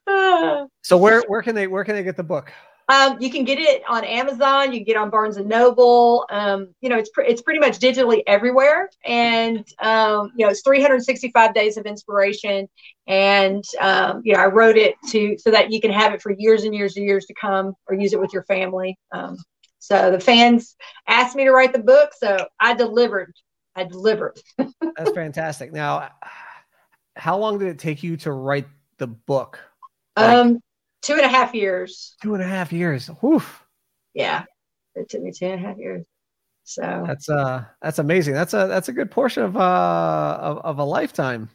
so 0.83 0.97
where 0.97 1.23
where 1.27 1.41
can 1.41 1.55
they 1.55 1.67
where 1.67 1.83
can 1.83 1.95
they 1.95 2.03
get 2.03 2.17
the 2.17 2.23
book? 2.23 2.51
Um, 2.89 3.17
you 3.19 3.29
can 3.29 3.43
get 3.43 3.59
it 3.59 3.83
on 3.89 4.05
Amazon. 4.05 4.71
You 4.71 4.79
can 4.79 4.85
get 4.85 4.91
it 4.93 4.99
on 4.99 5.09
Barnes 5.09 5.35
and 5.35 5.49
Noble. 5.49 6.25
Um, 6.29 6.73
you 6.79 6.87
know, 6.87 6.97
it's 6.97 7.09
pre- 7.09 7.27
it's 7.27 7.41
pretty 7.41 7.59
much 7.59 7.79
digitally 7.79 8.21
everywhere, 8.27 8.89
and 9.05 9.67
um, 9.79 10.31
you 10.37 10.45
know, 10.45 10.51
it's 10.51 10.61
365 10.61 11.53
days 11.53 11.75
of 11.75 11.85
inspiration. 11.85 12.67
And 13.05 13.63
um, 13.81 14.21
you 14.23 14.33
know, 14.33 14.39
I 14.39 14.45
wrote 14.45 14.77
it 14.77 14.95
to 15.09 15.37
so 15.37 15.51
that 15.51 15.71
you 15.71 15.81
can 15.81 15.91
have 15.91 16.13
it 16.13 16.21
for 16.21 16.31
years 16.31 16.63
and 16.63 16.73
years 16.73 16.95
and 16.95 17.05
years 17.05 17.25
to 17.25 17.33
come, 17.33 17.73
or 17.87 17.95
use 17.95 18.13
it 18.13 18.21
with 18.21 18.31
your 18.31 18.43
family. 18.43 18.97
Um, 19.11 19.35
so 19.79 20.09
the 20.09 20.19
fans 20.19 20.75
asked 21.07 21.35
me 21.35 21.43
to 21.43 21.51
write 21.51 21.73
the 21.73 21.79
book, 21.79 22.11
so 22.17 22.47
I 22.59 22.73
delivered. 22.73 23.33
I 23.75 23.83
delivered. 23.83 24.39
That's 24.57 25.11
fantastic. 25.13 25.73
Now, 25.73 26.09
how 27.17 27.37
long 27.37 27.59
did 27.59 27.67
it 27.67 27.79
take 27.79 28.01
you 28.01 28.15
to 28.17 28.31
write 28.31 28.67
the 28.97 29.07
book? 29.07 29.59
Like, 30.15 30.29
um, 30.29 30.59
two 31.01 31.13
and 31.13 31.21
a 31.21 31.29
half 31.29 31.53
years. 31.53 32.15
Two 32.21 32.33
and 32.33 32.43
a 32.43 32.47
half 32.47 32.71
years. 32.71 33.09
Woof. 33.21 33.63
Yeah, 34.13 34.43
it 34.95 35.09
took 35.09 35.21
me 35.21 35.31
two 35.31 35.45
and 35.45 35.63
a 35.63 35.67
half 35.67 35.77
years. 35.77 36.05
So 36.63 37.03
that's 37.07 37.29
uh 37.29 37.63
that's 37.81 37.99
amazing. 37.99 38.33
That's 38.33 38.53
a 38.53 38.67
that's 38.67 38.89
a 38.89 38.93
good 38.93 39.09
portion 39.09 39.43
of 39.43 39.55
uh 39.55 40.37
of, 40.41 40.57
of 40.59 40.79
a 40.79 40.83
lifetime. 40.83 41.49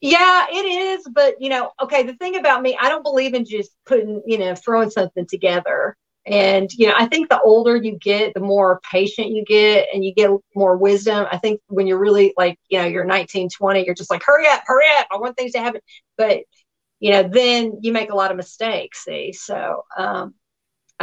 Yeah, 0.00 0.46
it 0.50 0.64
is. 0.64 1.06
But 1.12 1.34
you 1.40 1.50
know, 1.50 1.72
okay, 1.82 2.02
the 2.02 2.14
thing 2.14 2.36
about 2.36 2.62
me, 2.62 2.76
I 2.80 2.88
don't 2.88 3.02
believe 3.02 3.34
in 3.34 3.44
just 3.44 3.72
putting, 3.84 4.22
you 4.26 4.38
know, 4.38 4.54
throwing 4.54 4.90
something 4.90 5.26
together. 5.26 5.96
And, 6.26 6.70
you 6.74 6.86
know, 6.86 6.94
I 6.96 7.06
think 7.06 7.30
the 7.30 7.40
older 7.40 7.76
you 7.76 7.98
get, 7.98 8.34
the 8.34 8.40
more 8.40 8.80
patient 8.90 9.28
you 9.30 9.44
get 9.46 9.88
and 9.94 10.04
you 10.04 10.12
get 10.12 10.30
more 10.54 10.76
wisdom. 10.76 11.26
I 11.32 11.38
think 11.38 11.60
when 11.68 11.86
you're 11.86 11.98
really 11.98 12.34
like, 12.36 12.58
you 12.68 12.78
know, 12.78 12.86
you're 12.86 13.04
19, 13.04 13.48
20, 13.48 13.86
you're 13.86 13.94
just 13.94 14.10
like, 14.10 14.22
hurry 14.22 14.46
up, 14.46 14.62
hurry 14.66 14.84
up. 14.98 15.06
I 15.10 15.16
want 15.16 15.36
things 15.38 15.52
to 15.52 15.60
happen. 15.60 15.80
But, 16.18 16.40
you 17.00 17.12
know, 17.12 17.22
then 17.22 17.78
you 17.82 17.92
make 17.92 18.10
a 18.10 18.16
lot 18.16 18.30
of 18.30 18.36
mistakes. 18.36 19.04
See, 19.04 19.32
so, 19.32 19.84
um, 19.96 20.34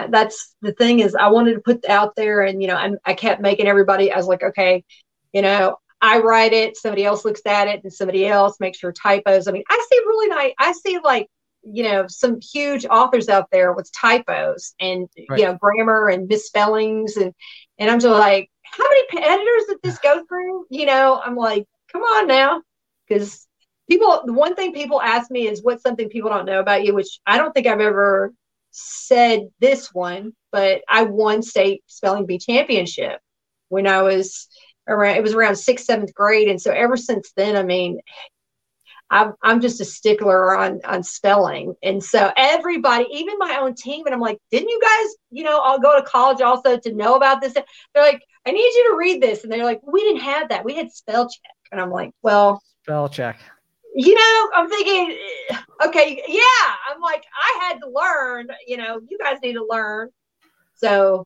that's 0.10 0.56
the 0.62 0.74
thing 0.74 1.00
is 1.00 1.16
I 1.16 1.30
wanted 1.30 1.54
to 1.54 1.62
put 1.62 1.86
out 1.88 2.16
there 2.16 2.42
and, 2.42 2.62
you 2.62 2.68
know, 2.68 2.76
I, 2.76 2.92
I 3.06 3.14
kept 3.14 3.42
making 3.42 3.68
everybody, 3.68 4.12
I 4.12 4.18
was 4.18 4.28
like, 4.28 4.44
okay, 4.44 4.84
you 5.32 5.42
know, 5.42 5.78
I 6.02 6.20
write 6.20 6.54
it, 6.54 6.76
somebody 6.76 7.06
else 7.06 7.24
looks 7.24 7.42
at 7.46 7.68
it 7.68 7.82
and 7.84 7.94
somebody 7.94 8.28
else 8.28 8.60
makes 8.60 8.80
sure 8.80 8.92
typos. 8.92 9.48
I 9.48 9.52
mean, 9.52 9.64
I 9.70 9.88
see 9.90 9.98
really 10.00 10.28
nice, 10.28 10.54
I 10.60 10.72
see 10.74 11.00
like 11.04 11.28
you 11.66 11.84
know 11.84 12.06
some 12.08 12.40
huge 12.40 12.86
authors 12.86 13.28
out 13.28 13.50
there 13.52 13.74
with 13.74 13.92
typos 13.92 14.76
and 14.80 15.08
right. 15.30 15.40
you 15.40 15.46
know 15.46 15.58
grammar 15.60 16.10
and 16.10 16.28
misspellings 16.28 17.18
and 17.18 17.34
and 17.80 17.90
i'm 17.90 18.00
just 18.00 18.12
like 18.12 18.50
how 18.64 18.84
many 18.84 19.26
editors 19.26 19.64
did 19.68 19.78
this 19.84 19.98
go 20.04 20.24
through 20.28 20.66
you 20.70 20.86
know 20.86 21.20
i'm 21.26 21.36
like 21.36 21.66
come 21.92 22.04
on 22.04 22.28
now 22.28 22.62
because 23.08 23.48
people 23.90 24.24
the 24.26 24.34
one 24.34 24.56
thing 24.56 24.74
people 24.74 25.02
ask 25.02 25.30
me 25.30 25.48
is 25.48 25.64
what's 25.64 25.84
something 25.84 26.10
people 26.10 26.30
don't 26.30 26.46
know 26.46 26.60
about 26.60 26.84
you 26.84 26.94
which 26.94 27.20
i 27.26 27.38
don't 27.38 27.54
think 27.54 27.68
i've 27.68 27.80
ever 27.80 28.34
said 28.72 29.48
this 29.60 29.94
one 29.94 30.34
but 30.52 30.82
i 30.90 31.04
won 31.04 31.42
state 31.42 31.84
spelling 31.88 32.26
bee 32.26 32.38
championship 32.38 33.20
when 33.70 33.88
i 33.88 34.02
was 34.02 34.48
around 34.88 35.16
it 35.18 35.24
was 35.24 35.34
around 35.34 35.56
sixth 35.56 35.86
seventh 35.86 36.14
grade. 36.14 36.48
And 36.48 36.62
so 36.62 36.72
ever 36.72 36.98
since 36.98 37.32
then 37.36 37.56
i 37.56 37.64
mean 37.64 38.00
I'm, 39.12 39.34
I'm 39.44 39.62
just 39.62 39.82
a 39.82 39.86
stickler 39.86 40.58
on 40.58 40.82
on 40.84 41.04
spelling. 41.04 41.76
And 41.84 42.04
so 42.04 42.32
everybody 42.36 43.06
even 43.12 43.38
my 43.38 43.60
own 43.62 43.76
team 43.76 44.06
and 44.06 44.14
i'm 44.14 44.22
like 44.22 44.40
didn't 44.52 44.70
you 44.70 44.82
guys 44.82 45.16
you 45.32 45.44
know 45.44 45.60
i'll 45.60 45.80
go 45.80 45.96
to 45.96 46.06
college 46.06 46.42
also 46.42 46.78
to 46.78 46.94
know 46.94 47.16
about 47.16 47.42
this? 47.42 47.54
They're 47.54 48.04
like 48.04 48.22
i 48.46 48.52
need 48.52 48.60
you 48.60 48.90
to 48.92 48.98
read 48.98 49.22
this. 49.22 49.44
And 49.44 49.52
they're 49.52 49.64
like 49.64 49.82
we 49.84 50.02
didn't 50.02 50.22
have 50.22 50.50
that. 50.50 50.66
We 50.66 50.76
had 50.76 50.92
spell 50.92 51.30
check. 51.30 51.52
And 51.72 51.82
i'm 51.82 51.92
like 51.92 52.12
well 52.22 52.62
spell 52.84 53.10
check 53.10 53.40
you 53.96 54.14
know 54.14 54.50
i'm 54.56 54.70
thinking 54.70 55.18
okay 55.86 56.22
yeah 56.28 56.74
i'm 56.90 57.02
like 57.02 57.24
i 57.42 57.60
had 57.64 57.80
to 57.80 57.90
learn 57.90 58.48
you 58.68 58.78
know 58.78 59.00
you 59.10 59.18
guys 59.18 59.38
need 59.42 59.54
to 59.54 59.66
learn 59.70 60.10
so 60.76 61.26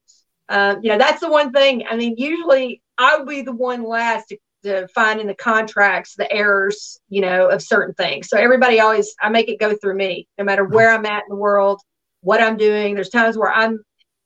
um, 0.50 0.80
you 0.82 0.90
know 0.90 0.98
that's 0.98 1.20
the 1.20 1.30
one 1.30 1.52
thing 1.52 1.84
i 1.90 1.96
mean 1.96 2.16
usually 2.18 2.82
i 2.98 3.18
would 3.18 3.28
be 3.28 3.42
the 3.42 3.52
one 3.52 3.84
last 3.84 4.28
to 4.30 4.38
to 4.64 4.88
find 4.90 5.20
in 5.20 5.28
the 5.28 5.36
contracts 5.36 6.16
the 6.16 6.32
errors, 6.32 7.00
you 7.10 7.22
know, 7.22 7.48
of 7.48 7.62
certain 7.62 7.94
things. 7.96 8.28
So 8.28 8.38
everybody 8.38 8.80
always, 8.80 9.16
I 9.22 9.30
make 9.30 9.50
it 9.50 9.60
go 9.60 9.76
through 9.76 9.96
me, 9.96 10.28
no 10.38 10.44
matter 10.44 10.66
where 10.66 10.92
I'm 10.92 11.06
at 11.06 11.24
in 11.24 11.30
the 11.30 11.36
world, 11.36 11.82
what 12.22 12.42
I'm 12.42 12.58
doing. 12.58 12.96
There's 12.96 13.10
times 13.10 13.38
where 13.38 13.52
I'm 13.52 13.80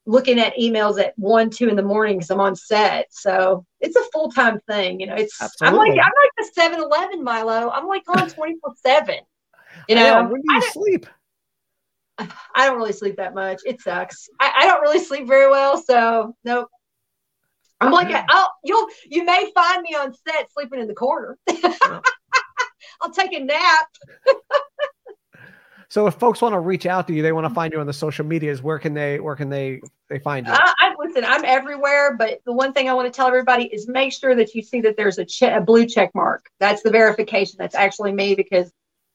looking 0.06 0.40
at 0.40 0.56
emails 0.58 1.00
at 1.00 1.18
one, 1.18 1.50
two 1.50 1.70
in 1.70 1.76
the 1.76 1.84
morning 1.84 2.18
because 2.18 2.30
I'm 2.30 2.40
on 2.40 2.56
set. 2.56 3.08
So 3.12 3.66
it's 3.80 3.96
a 3.96 4.04
full 4.12 4.32
time 4.32 4.60
thing. 4.68 5.00
You 5.00 5.08
know, 5.08 5.16
it's 5.16 5.42
Absolutely. 5.42 5.80
I'm 5.80 5.88
like 5.88 6.00
I'm 6.00 6.12
like 6.24 6.32
the 6.38 6.52
7 6.54 6.80
Eleven 6.80 7.24
Milo. 7.24 7.70
I'm 7.70 7.88
like 7.88 8.04
on 8.10 8.30
24 8.30 8.74
seven. 8.78 9.20
You 9.88 9.96
know, 9.96 10.22
know 10.22 10.30
when 10.30 10.42
do 10.42 10.54
you 10.54 10.62
sleep? 10.72 11.08
I 12.18 12.66
don't 12.66 12.78
really 12.78 12.94
sleep 12.94 13.18
that 13.18 13.34
much. 13.34 13.62
It 13.66 13.82
sucks. 13.82 14.30
I, 14.40 14.52
I 14.58 14.66
don't 14.68 14.82
really 14.82 15.00
sleep 15.00 15.28
very 15.28 15.50
well. 15.50 15.82
So 15.82 16.36
nope. 16.44 16.70
I'm 17.82 17.92
like, 17.92 18.26
oh, 18.30 18.48
you'll 18.64 18.88
you 19.10 19.26
may 19.26 19.52
find 19.54 19.82
me 19.82 19.94
on 19.96 20.14
set 20.14 20.48
sleeping 20.54 20.80
in 20.80 20.88
the 20.88 20.94
corner. 20.94 21.38
I'll 23.02 23.12
take 23.12 23.34
a 23.34 23.40
nap. 23.40 23.88
so 25.94 26.08
if 26.08 26.16
folks 26.16 26.42
want 26.42 26.54
to 26.54 26.60
reach 26.60 26.88
out 26.88 27.06
to 27.06 27.14
you, 27.14 27.22
they 27.22 27.34
want 27.34 27.46
to 27.48 27.54
find 27.54 27.72
you 27.72 27.80
on 27.80 27.86
the 27.86 27.94
social 27.94 28.26
medias. 28.26 28.64
Where 28.64 28.80
can 28.80 28.96
they? 28.96 29.20
Where 29.20 29.36
can 29.36 29.48
they? 29.48 29.80
They 30.10 30.18
find 30.18 30.48
you. 30.48 30.52
I, 30.52 30.74
I 30.80 30.96
listen. 30.98 31.24
I'm 31.24 31.46
everywhere, 31.46 32.18
but 32.18 32.40
the 32.48 32.52
one 32.52 32.74
thing 32.74 32.90
I 32.90 32.96
want 32.96 33.14
to 33.14 33.16
tell 33.16 33.28
everybody 33.28 33.66
is 33.66 33.88
make 33.88 34.12
sure 34.12 34.34
that 34.34 34.56
you 34.56 34.64
see 34.64 34.82
that 34.82 34.98
there's 34.98 35.20
a, 35.20 35.26
che- 35.26 35.54
a 35.54 35.62
blue 35.62 35.86
check 35.86 36.10
mark. 36.16 36.50
That's 36.60 36.82
the 36.82 36.90
verification. 36.90 37.58
That's 37.60 37.76
actually 37.76 38.12
me 38.12 38.34
because 38.34 38.72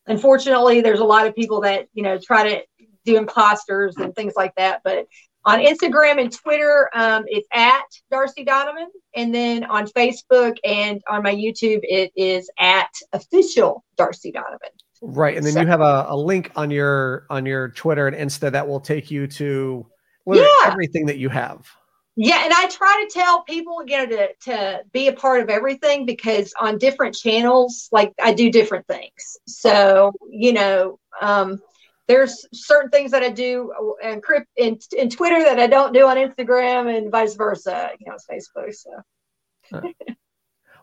unfortunately, 0.06 0.80
there's 0.80 1.00
a 1.00 1.04
lot 1.04 1.26
of 1.26 1.34
people 1.34 1.60
that 1.62 1.88
you 1.94 2.04
know 2.04 2.16
try 2.16 2.48
to 2.48 2.62
do 3.04 3.16
imposters 3.16 3.96
and 3.96 4.14
things 4.14 4.34
like 4.36 4.54
that. 4.54 4.82
But 4.84 5.08
on 5.44 5.58
Instagram 5.58 6.20
and 6.20 6.30
Twitter, 6.30 6.90
um, 6.94 7.24
it's 7.26 7.48
at 7.52 7.86
Darcy 8.08 8.44
Donavan, 8.44 8.86
and 9.16 9.34
then 9.34 9.64
on 9.64 9.88
Facebook 9.88 10.58
and 10.62 11.02
on 11.10 11.24
my 11.24 11.34
YouTube, 11.34 11.80
it 11.82 12.12
is 12.14 12.48
at 12.56 12.90
official 13.12 13.82
Darcy 13.96 14.30
Donavan. 14.30 14.70
Right, 15.00 15.36
and 15.36 15.44
then 15.44 15.52
so, 15.52 15.60
you 15.60 15.66
have 15.66 15.80
a, 15.80 16.06
a 16.08 16.16
link 16.16 16.50
on 16.56 16.70
your 16.70 17.26
on 17.30 17.46
your 17.46 17.68
Twitter 17.68 18.08
and 18.08 18.16
Insta 18.16 18.50
that 18.52 18.66
will 18.66 18.80
take 18.80 19.10
you 19.10 19.26
to 19.28 19.86
yeah. 20.26 20.44
everything 20.64 21.06
that 21.06 21.18
you 21.18 21.28
have. 21.28 21.68
Yeah, 22.16 22.42
and 22.44 22.52
I 22.52 22.66
try 22.66 23.06
to 23.06 23.14
tell 23.16 23.44
people, 23.44 23.82
you 23.86 23.96
know, 23.96 24.06
to 24.06 24.28
to 24.42 24.80
be 24.92 25.06
a 25.06 25.12
part 25.12 25.40
of 25.40 25.48
everything 25.48 26.04
because 26.04 26.52
on 26.60 26.78
different 26.78 27.14
channels, 27.14 27.88
like 27.92 28.12
I 28.20 28.32
do 28.32 28.50
different 28.50 28.88
things. 28.88 29.36
So, 29.46 30.12
you 30.28 30.52
know, 30.52 30.98
um, 31.20 31.60
there's 32.08 32.44
certain 32.52 32.90
things 32.90 33.12
that 33.12 33.22
I 33.22 33.30
do 33.30 33.72
and 34.02 34.20
crypt 34.22 34.48
in, 34.56 34.78
in 34.96 35.10
Twitter 35.10 35.44
that 35.44 35.60
I 35.60 35.68
don't 35.68 35.92
do 35.92 36.06
on 36.06 36.16
Instagram 36.16 36.96
and 36.96 37.12
vice 37.12 37.34
versa, 37.34 37.90
you 38.00 38.10
know, 38.10 38.16
Facebook. 38.28 38.74
So. 38.74 39.80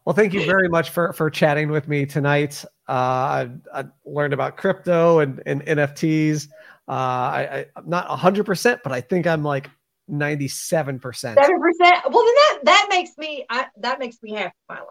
well, 0.05 0.15
thank 0.15 0.33
you 0.33 0.45
very 0.45 0.69
much 0.69 0.91
for 0.91 1.11
for 1.13 1.29
chatting 1.29 1.69
with 1.69 1.87
me 1.87 2.05
tonight. 2.05 2.63
Uh, 2.87 2.91
I, 2.91 3.49
I 3.73 3.85
learned 4.05 4.33
about 4.33 4.57
crypto 4.57 5.19
and, 5.19 5.41
and 5.45 5.65
NFTs. 5.65 6.47
Uh, 6.87 6.91
I, 6.91 7.65
I'm 7.75 7.89
not 7.89 8.07
100%, 8.07 8.79
but 8.83 8.91
I 8.91 9.01
think 9.01 9.25
I'm 9.25 9.43
like 9.43 9.71
97%. 10.09 10.99
7%. 11.01 11.35
Well, 11.35 11.47
then 11.47 12.11
that, 12.11 12.59
that 12.63 12.87
makes 12.91 13.17
me, 13.17 13.45
I, 13.49 13.65
that 13.77 13.97
makes 13.97 14.17
me 14.21 14.33
happy, 14.33 14.53
Milo. 14.69 14.85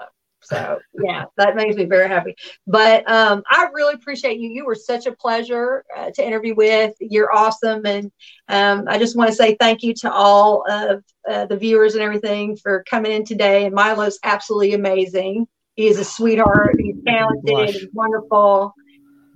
So 0.44 0.78
yeah, 1.02 1.24
that 1.36 1.56
makes 1.56 1.76
me 1.76 1.84
very 1.84 2.08
happy. 2.08 2.36
But 2.66 3.08
um, 3.10 3.42
I 3.50 3.68
really 3.72 3.94
appreciate 3.94 4.38
you. 4.38 4.50
You 4.50 4.64
were 4.64 4.74
such 4.74 5.06
a 5.06 5.12
pleasure 5.12 5.84
uh, 5.96 6.10
to 6.12 6.26
interview 6.26 6.54
with. 6.54 6.94
You're 7.00 7.34
awesome, 7.34 7.84
and 7.86 8.12
um, 8.48 8.84
I 8.88 8.98
just 8.98 9.16
want 9.16 9.30
to 9.30 9.36
say 9.36 9.56
thank 9.58 9.82
you 9.82 9.94
to 9.94 10.12
all 10.12 10.64
of 10.70 11.02
uh, 11.28 11.46
the 11.46 11.56
viewers 11.56 11.94
and 11.94 12.02
everything 12.02 12.56
for 12.56 12.84
coming 12.88 13.12
in 13.12 13.24
today. 13.24 13.66
And 13.66 13.74
Milo's 13.74 14.18
absolutely 14.22 14.74
amazing. 14.74 15.46
He 15.76 15.88
is 15.88 15.98
a 15.98 16.04
sweetheart. 16.04 16.76
He's 16.78 16.96
talented. 17.06 17.70
He's 17.70 17.88
wonderful. 17.92 18.74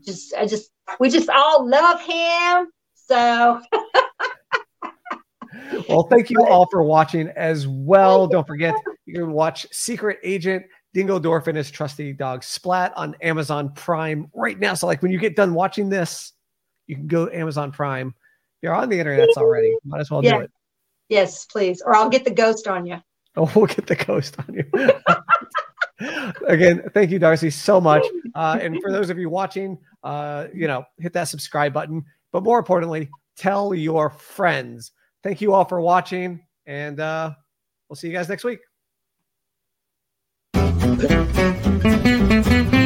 Just, 0.05 0.35
I 0.35 0.47
just, 0.47 0.71
we 1.01 1.11
just 1.11 1.29
all 1.29 1.69
love 1.69 2.01
him. 2.01 2.69
So. 2.95 3.61
well, 5.89 6.05
thank 6.05 6.31
you 6.31 6.45
all 6.49 6.67
for 6.71 6.83
watching 6.83 7.29
as 7.29 7.67
well. 7.67 8.27
Don't 8.27 8.47
forget, 8.47 8.75
you 9.07 9.15
can 9.15 9.33
watch 9.33 9.67
Secret 9.73 10.19
Agent 10.23 10.65
Dingo 10.95 11.19
Dorf 11.19 11.47
and 11.47 11.57
his 11.57 11.71
trusty 11.71 12.13
dog 12.13 12.43
Splat 12.43 12.93
on 12.97 13.15
Amazon 13.21 13.73
Prime 13.75 14.31
right 14.35 14.59
now. 14.59 14.75
So, 14.75 14.87
like, 14.87 15.03
when 15.03 15.13
you 15.13 15.19
get 15.19 15.37
done 15.37 15.55
watching 15.55 15.89
this, 15.89 16.33
you 16.87 16.97
can 16.97 17.07
go 17.07 17.27
to 17.27 17.37
Amazon 17.37 17.73
Prime. 17.73 18.15
You're 18.63 18.75
on 18.75 18.89
the 18.89 18.99
internet 18.99 19.29
already. 19.37 19.77
Might 19.85 20.01
as 20.01 20.11
well 20.11 20.25
yeah. 20.25 20.39
do 20.39 20.41
it. 20.45 20.51
Yes, 21.09 21.45
please. 21.47 21.83
Or 21.85 21.95
I'll 21.95 22.09
get 22.09 22.25
the 22.25 22.31
ghost 22.31 22.67
on 22.67 22.87
you. 22.87 22.97
Oh, 23.37 23.51
we'll 23.57 23.67
get 23.67 23.87
the 23.87 23.97
ghost 23.97 24.37
on 24.39 24.55
you. 24.55 24.65
Again, 26.47 26.83
thank 26.95 27.11
you, 27.11 27.19
Darcy, 27.19 27.51
so 27.51 27.81
much. 27.81 28.05
Uh, 28.35 28.59
and 28.61 28.79
for 28.83 28.93
those 28.93 29.11
of 29.11 29.19
you 29.19 29.29
watching, 29.29 29.79
uh, 30.05 30.47
you 30.55 30.67
know, 30.67 30.85
hit 30.99 31.13
that 31.13 31.25
subscribe 31.25 31.73
button. 31.73 32.05
But 32.33 32.43
more 32.43 32.59
importantly, 32.59 33.09
tell 33.37 33.75
your 33.75 34.11
friends 34.11 34.93
thank 35.23 35.41
you 35.41 35.53
all 35.53 35.65
for 35.65 35.81
watching, 35.81 36.41
and 36.67 37.01
uh, 37.01 37.33
we'll 37.89 37.97
see 37.97 38.09
you 38.09 38.13
guys 38.13 38.29
next 38.29 38.45
week. 38.45 38.61
grande. 40.99 42.78